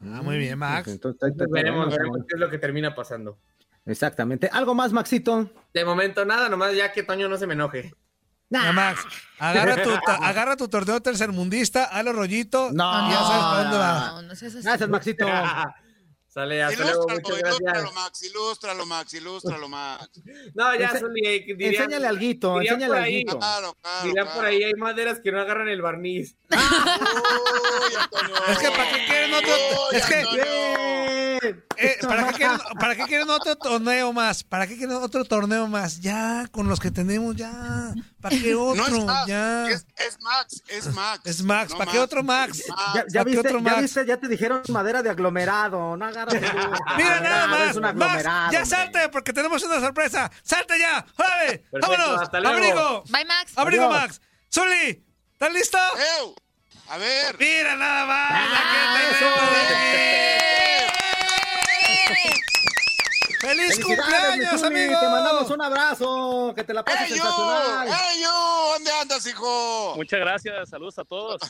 Ah, 0.02 0.22
muy 0.22 0.38
bien, 0.38 0.58
Max. 0.60 0.88
Entonces, 0.88 1.22
ahí 1.24 1.36
te 1.36 1.46
Veremos, 1.50 1.90
veremos 1.90 2.20
qué 2.28 2.36
es 2.36 2.40
lo 2.40 2.50
que 2.50 2.58
termina 2.58 2.94
pasando. 2.94 3.38
Exactamente. 3.86 4.50
¿Algo 4.52 4.76
más, 4.76 4.92
Maxito? 4.92 5.50
De 5.74 5.86
momento 5.86 6.26
nada, 6.26 6.50
nomás 6.50 6.76
ya 6.76 6.92
que 6.92 7.04
Toño 7.04 7.28
no 7.30 7.38
se 7.38 7.48
me 7.48 7.54
enoje. 7.54 7.94
Ya, 8.50 8.72
Max, 8.72 9.04
agarra 9.40 9.82
tu, 9.84 9.90
ta- 10.06 10.16
agarra 10.28 10.56
tu 10.56 10.68
torneo 10.70 11.02
tercermundista, 11.02 11.86
hazlo 11.86 12.14
rollito. 12.14 12.70
No. 12.72 13.08
y 13.08 13.12
ya 13.12 13.18
sabes 13.20 13.44
para 13.44 13.62
dónde 13.64 13.78
va. 13.78 14.08
No, 14.10 14.22
no 14.22 14.36
seas 14.36 14.56
así. 14.56 14.64
Gracias, 14.64 14.90
Maxito. 14.90 15.26
Sale, 16.38 16.62
hasta 16.62 16.84
luego, 16.84 17.08
Ilústralo, 17.10 17.20
muchas 17.34 17.40
ilústralo. 17.58 17.92
Max, 17.94 18.24
ilústralo, 18.24 18.86
Max, 18.86 19.14
ilústralo, 19.16 19.70
Max. 19.70 20.10
No, 20.54 20.76
ya, 20.76 20.92
Ense- 20.92 21.00
Zuli, 21.00 21.22
eh, 21.26 21.46
dirían- 21.48 21.74
Enséñale 21.86 22.06
alguito, 22.08 22.62
enséñale 22.62 22.88
por 22.88 22.98
ahí, 22.98 23.14
alguito. 23.16 23.40
Claro, 23.40 23.74
claro. 23.82 24.06
dirían 24.06 24.26
por 24.28 24.34
claro. 24.36 24.48
ahí, 24.50 24.64
hay 24.64 24.74
maderas 24.76 25.20
que 25.20 25.32
no 25.32 25.42
agarran 25.42 25.68
el 25.68 25.82
barniz. 25.82 26.36
Uy. 26.52 26.58
Es 28.52 28.60
que 28.60 28.70
para 28.70 28.90
qué 28.92 29.06
quieren 29.08 29.34
otro. 29.34 29.50
Uy, 29.92 29.98
Es 29.98 30.06
que. 30.06 30.16
Antonio. 31.42 31.64
Eh, 31.78 31.98
¿para, 32.02 32.28
qué 32.30 32.34
quieren, 32.34 32.58
¿Para 32.80 32.96
qué 32.96 33.04
quieren 33.06 33.30
otro 33.30 33.56
torneo 33.56 34.14
más? 34.14 34.44
¿Para 34.44 34.68
qué 34.68 34.78
quieren 34.78 34.96
otro 34.98 35.24
torneo 35.26 35.68
más? 35.68 36.00
Ya, 36.02 36.48
con 36.52 36.68
los 36.68 36.80
que 36.80 36.92
tenemos, 36.92 37.36
ya. 37.36 37.94
¿Para 38.22 38.38
qué 38.38 38.52
No 38.54 38.64
otro? 38.64 38.86
es 38.98 39.06
Max, 39.06 39.28
ya. 39.28 39.68
es, 39.70 39.86
es 39.98 40.18
Max, 40.22 40.64
es 40.68 40.94
Max. 40.94 41.22
Es 41.26 41.44
Max, 41.44 41.72
No 41.72 41.78
¿para 41.78 41.92
qué 41.92 42.00
otro 42.00 42.24
Max? 42.24 42.64
Ya, 42.68 42.76
ya 42.76 42.94
¿Para 42.94 43.04
qué 43.08 43.24
viste, 43.24 43.40
otro 43.40 43.58
ya 43.60 43.64
Max? 43.64 43.82
viste, 43.82 44.06
ya 44.06 44.18
te 44.18 44.28
dijeron 44.28 44.62
madera 44.70 45.02
de 45.04 45.10
aglomerado. 45.10 45.96
No 45.98 46.06
agarras. 46.06 46.34
Mira 46.98 47.20
nada 47.22 47.48
más, 47.48 47.70
Es 47.76 47.82
Max, 47.82 48.24
ya 48.24 48.46
hombre. 48.48 48.66
salte 48.66 49.10
porque 49.10 49.34
tenemos 49.34 49.64
una 49.64 49.80
sorpresa. 49.80 50.32
¡Salte 50.44 50.80
ya! 50.80 51.06
¡Órale! 51.18 51.60
Perfecto, 51.60 51.80
¡Vámonos! 51.92 52.22
hasta 52.22 52.40
luego. 52.40 52.56
¡Abrigo! 52.58 53.04
Bye, 53.10 53.26
Max. 53.26 53.52
¡Abrigo, 53.56 53.84
Adiós. 53.86 54.02
Max! 54.02 54.22
¡Zuli! 54.54 55.04
¿Estás 55.34 55.54
listo? 55.54 55.78
¡Ew! 56.22 56.36
A 56.90 56.98
ver. 56.98 57.36
Mira 57.38 57.76
nada 57.76 58.06
más. 58.06 58.32
Ah. 58.32 60.44
¡Feliz 63.40 63.80
cumpleaños, 63.84 64.64
amigo! 64.64 65.00
Te 65.00 65.08
mandamos 65.08 65.50
un 65.52 65.62
abrazo. 65.62 66.54
Que 66.56 66.64
te 66.64 66.74
la 66.74 66.84
pases 66.84 67.12
¡Ey, 67.12 67.18
yo! 67.18 67.24
sensacional. 67.24 67.88
¡Ey, 67.88 68.22
yo! 68.24 68.70
¿Dónde 68.74 68.92
andas, 69.02 69.26
hijo? 69.28 69.94
Muchas 69.96 70.20
gracias, 70.20 70.70
saludos 70.70 70.98
a 71.00 71.04
todos. 71.06 71.42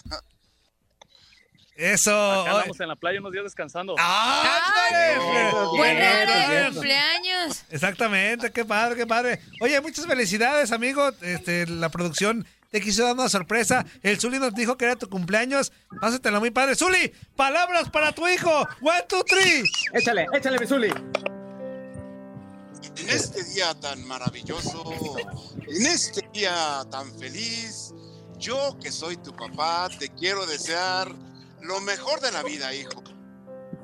Eso. 1.76 2.12
Acá 2.42 2.52
andamos 2.52 2.80
en 2.80 2.88
la 2.88 2.96
playa 2.96 3.20
unos 3.20 3.32
días 3.32 3.44
descansando. 3.44 3.96
¡Ándale! 4.00 5.14
Ay, 5.22 5.68
Buen 5.78 5.96
bien. 5.98 6.74
cumpleaños. 6.74 7.64
Exactamente, 7.70 8.52
qué 8.52 8.66
padre, 8.66 8.96
qué 8.96 9.06
padre. 9.06 9.40
Oye, 9.62 9.80
muchas 9.82 10.06
felicidades, 10.08 10.72
amigo. 10.72 11.12
Este, 11.22 11.68
la 11.68 11.90
producción 11.90 12.48
te 12.72 12.82
quiso 12.82 13.04
dar 13.04 13.14
una 13.14 13.30
sorpresa. 13.30 13.86
El 14.02 14.20
Zuli 14.20 14.40
nos 14.40 14.56
dijo 14.56 14.76
que 14.76 14.86
era 14.86 14.96
tu 14.96 15.08
cumpleaños. 15.08 15.72
Pásatela 16.02 16.40
muy 16.40 16.50
padre. 16.50 16.76
Zuli, 16.76 17.14
palabras 17.36 17.90
para 17.92 18.12
tu 18.12 18.28
hijo. 18.28 18.52
One, 18.82 19.04
two, 19.08 19.24
three. 19.24 19.64
Échale, 19.94 20.26
échale, 20.34 20.58
mi 20.60 20.66
Zuli. 20.66 20.92
En 22.98 23.10
este 23.10 23.44
día 23.44 23.74
tan 23.80 24.06
maravilloso, 24.08 24.84
en 25.68 25.86
este 25.86 26.28
día 26.34 26.86
tan 26.90 27.18
feliz, 27.20 27.94
yo 28.38 28.78
que 28.80 28.92
soy 28.92 29.18
tu 29.18 29.36
papá, 29.36 29.88
te 30.00 30.10
quiero 30.10 30.46
desear 30.46 31.12
lo 31.62 31.80
mejor 31.82 32.20
de 32.22 32.32
la 32.32 32.44
vida, 32.44 32.74
hijo. 32.74 33.04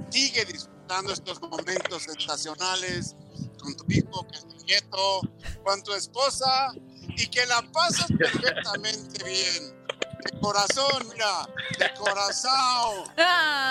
Sigue 0.10 0.46
disfrutando 0.46 1.14
estos 1.14 1.42
momentos 1.42 2.04
sensacionales 2.04 3.16
con 3.60 3.76
tu 3.76 3.86
hijo, 3.90 4.28
es 4.34 4.48
tu 4.48 4.56
nieto, 4.66 5.22
con 5.64 5.84
tu 5.84 5.94
esposa 5.94 6.74
y 7.16 7.28
que 7.28 7.46
la 7.46 7.62
pases 7.72 8.06
perfectamente 8.18 9.24
bien. 9.24 9.84
De 10.24 10.40
corazón, 10.40 11.08
mira, 11.12 11.48
de 11.78 11.94
corazón. 12.00 13.06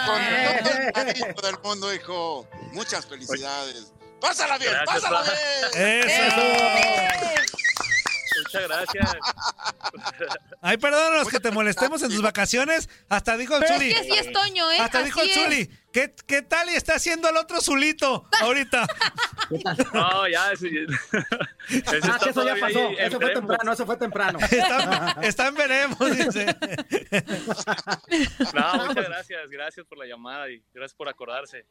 Con 0.07 0.62
todo 0.62 0.82
el 0.82 0.93
cariño 0.93 1.34
del 1.43 1.59
mundo, 1.64 1.95
hijo. 1.95 2.47
Muchas 2.72 3.07
felicidades. 3.07 3.93
Pásala 4.23 4.57
bien, 4.59 4.73
Gracias, 4.73 5.03
pásala 5.03 5.23
bien. 5.23 6.09
Eso. 6.09 6.43
Muchas 8.45 8.62
gracias. 8.68 9.11
Ay, 10.62 10.77
perdón 10.79 11.14
los 11.16 11.29
que 11.29 11.39
te 11.41 11.51
molestemos 11.51 12.03
en 12.03 12.09
tus 12.11 12.23
vacaciones. 12.23 12.89
Hasta 13.09 13.37
dijo 13.37 13.57
el 13.57 13.62
Pero 13.62 13.75
es 13.75 13.79
Zuli. 13.81 13.93
que 13.95 14.01
así 14.01 14.18
es 14.29 14.33
Toño, 14.33 14.70
¿eh? 14.73 14.79
Hasta 14.81 14.99
Así 14.99 15.05
dijo 15.07 15.20
el 15.23 15.31
es. 15.31 15.35
Zuli. 15.35 15.70
¿Qué, 15.93 16.14
¿Qué 16.27 16.41
tal 16.43 16.70
y 16.70 16.75
está 16.75 16.95
haciendo 16.95 17.29
el 17.29 17.37
otro 17.37 17.61
Zulito 17.61 18.27
ahorita? 18.41 18.87
No, 19.93 20.27
ya, 20.29 20.53
ese, 20.53 20.66
ese 21.68 22.01
Ah, 22.11 22.18
que 22.23 22.31
eso 22.31 22.45
ya 22.47 22.57
pasó. 22.59 22.79
en 22.79 22.99
Eso 23.01 23.20
fue 23.20 23.35
temprano, 23.35 23.73
eso 23.73 23.87
fue 23.87 23.97
temprano. 23.99 24.39
Está, 24.41 25.16
está 25.23 25.47
en 25.49 25.55
veremos, 25.55 25.99
dice. 26.16 26.47
No, 28.55 28.87
muchas 28.87 29.05
gracias, 29.09 29.41
gracias 29.51 29.87
por 29.87 29.99
la 29.99 30.07
llamada 30.07 30.49
y 30.51 30.62
gracias 30.73 30.95
por 30.95 31.09
acordarse. 31.09 31.66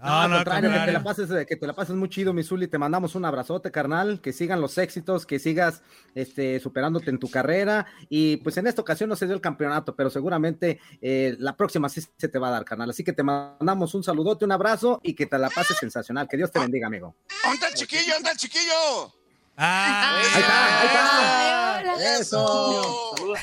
No, 0.00 0.28
contrario, 0.36 0.70
que 0.70 0.78
te 0.78 0.92
la 0.92 1.02
pases, 1.02 1.30
eh, 1.30 1.44
que 1.44 1.56
te 1.56 1.66
la 1.66 1.72
pases 1.72 1.96
muy 1.96 2.08
chido, 2.08 2.32
mi 2.32 2.44
Zuli. 2.44 2.68
Te 2.68 2.78
mandamos 2.78 3.16
un 3.16 3.24
abrazote, 3.24 3.72
carnal. 3.72 4.20
Que 4.20 4.32
sigan 4.32 4.60
los 4.60 4.78
éxitos, 4.78 5.26
que 5.26 5.40
sigas 5.40 5.82
este, 6.14 6.60
superándote 6.60 7.10
en 7.10 7.18
tu 7.18 7.28
carrera. 7.28 7.86
Y 8.08 8.36
pues 8.38 8.56
en 8.58 8.68
esta 8.68 8.80
ocasión 8.80 9.08
no 9.08 9.16
se 9.16 9.26
dio 9.26 9.34
el 9.34 9.40
campeonato, 9.40 9.96
pero 9.96 10.08
seguramente 10.08 10.80
eh, 11.00 11.34
la 11.40 11.56
próxima 11.56 11.88
sí 11.88 12.00
se 12.16 12.28
te 12.28 12.38
va 12.38 12.48
a 12.48 12.52
dar, 12.52 12.64
carnal. 12.64 12.90
Así 12.90 13.02
que 13.02 13.12
te 13.12 13.24
mandamos 13.24 13.92
un 13.94 14.04
saludote, 14.04 14.44
un 14.44 14.52
abrazo 14.52 15.00
y 15.02 15.14
que 15.14 15.26
te 15.26 15.36
la 15.36 15.50
pases 15.50 15.76
sensacional. 15.78 16.28
Que 16.28 16.36
Dios 16.36 16.52
te 16.52 16.60
bendiga, 16.60 16.86
amigo. 16.86 17.16
¿Dónde 17.42 17.54
está 17.56 17.68
el 17.68 17.74
chiquillo? 17.74 18.14
¿Dónde 18.14 18.16
está 18.18 18.30
el 18.32 18.38
chiquillo? 18.38 19.14
Ah, 19.56 20.20
Ahí 20.20 20.40
está, 20.40 20.80
ahí 20.80 20.86
está. 20.86 21.78
Ay. 21.80 22.20
Eso. 22.20 23.14
Saludos. 23.16 23.38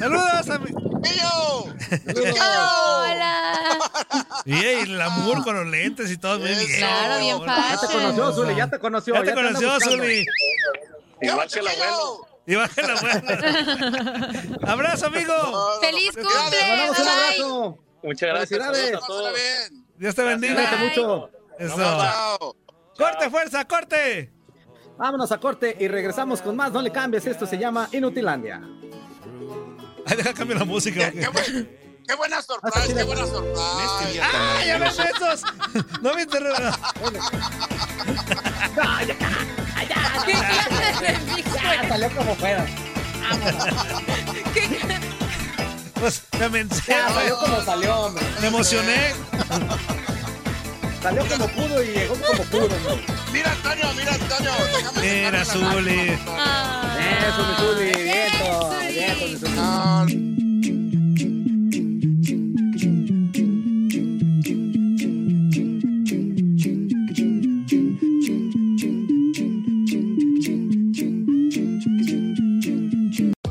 Saludos, 0.00 0.50
amigo. 0.50 0.80
¡Chiquillo! 1.02 1.30
Hola. 2.08 3.43
Y 4.46 4.54
el 4.64 5.00
amor 5.00 5.42
con 5.42 5.56
los 5.56 5.66
lentes 5.66 6.10
y 6.10 6.18
todo. 6.18 6.38
Bien. 6.38 6.58
Claro, 6.78 7.18
bien 7.18 7.36
Muy 7.38 7.46
Ya 7.46 7.54
te 7.56 7.76
fácil. 7.78 7.88
conoció, 8.00 8.32
Zuli, 8.32 8.54
ya 8.56 8.68
te 8.70 8.78
conoció. 8.78 9.14
Ya 9.14 9.22
te 9.22 9.34
conoció. 9.34 9.80
Zuli. 9.80 10.26
Igual 11.22 11.48
que 11.50 11.58
el 11.60 11.68
abuelo. 11.68 12.28
Y 12.46 12.54
baja 12.56 12.82
la 12.82 12.92
abuela. 12.92 14.30
Abrazo, 14.66 15.06
amigo. 15.06 15.32
¡Feliz 15.80 16.12
Te 16.14 16.20
cumple! 16.22 16.58
mandamos 16.68 16.98
un 16.98 17.04
Bye. 17.04 17.12
abrazo. 17.14 17.78
Muchas 18.02 18.28
gracias. 18.28 18.66
Felicidades. 18.66 19.72
Dios 19.96 20.14
te 20.14 20.22
bendiga. 20.22 20.54
Cuídate 20.54 20.76
mucho. 20.76 21.30
Eso. 21.58 21.76
Chao. 21.76 22.56
Corte, 22.98 23.30
fuerza, 23.30 23.64
corte. 23.66 24.30
Vámonos 24.98 25.32
a 25.32 25.38
corte 25.38 25.74
y 25.80 25.88
regresamos 25.88 26.42
con 26.42 26.54
más. 26.54 26.70
No 26.70 26.82
le 26.82 26.92
cambies, 26.92 27.26
esto 27.26 27.46
se 27.46 27.56
llama 27.58 27.88
Inutilandia. 27.92 28.60
Ay, 30.06 30.16
deja 30.18 30.34
cambiar 30.34 30.60
la 30.60 30.64
música. 30.66 31.10
Qué, 32.06 32.12
qué 32.12 32.14
buen- 32.16 32.30
qué 32.30 32.34
buena 32.34 32.42
sorpresa, 32.42 32.94
qué 32.94 33.02
buena 33.04 33.26
sorpresa. 33.26 33.62
¡Ah, 34.22 34.64
ya 34.66 34.78
ves 34.78 34.98
esos! 34.98 35.42
No 36.02 36.14
me 36.14 36.22
interrumpas. 36.22 36.78
¿Qué 40.26 40.32
clase 40.32 40.74
de 40.84 40.92
remix 41.12 41.48
fue? 41.50 41.88
Salió 41.88 42.10
como 42.16 42.34
fuera. 42.36 42.66
Pues 46.00 46.22
me 46.38 46.48
mencé, 46.50 46.82
Ya, 46.92 47.08
salió 47.08 47.38
como 47.38 47.60
salió, 47.62 47.96
hombre. 47.96 48.24
me 48.40 48.46
emocioné. 48.48 49.14
Salió 51.02 51.26
como 51.28 51.48
pudo 51.48 51.82
y 51.82 51.86
llegó 51.86 52.14
como 52.16 52.42
pudo, 52.44 52.64
hombre. 52.64 53.06
Mira, 53.32 53.52
Antonio, 53.52 53.86
mira, 53.96 54.14
Antonio. 54.14 54.52
Mira, 55.00 55.44
Zuli. 55.44 56.18
Ah. 56.28 56.96
Eso, 57.28 57.46
mi 57.46 57.54
Zuli. 57.56 58.02
Vientos. 58.02 58.78
Vientos, 58.88 59.30
mi 59.30 59.36
Zuli. 59.38 60.43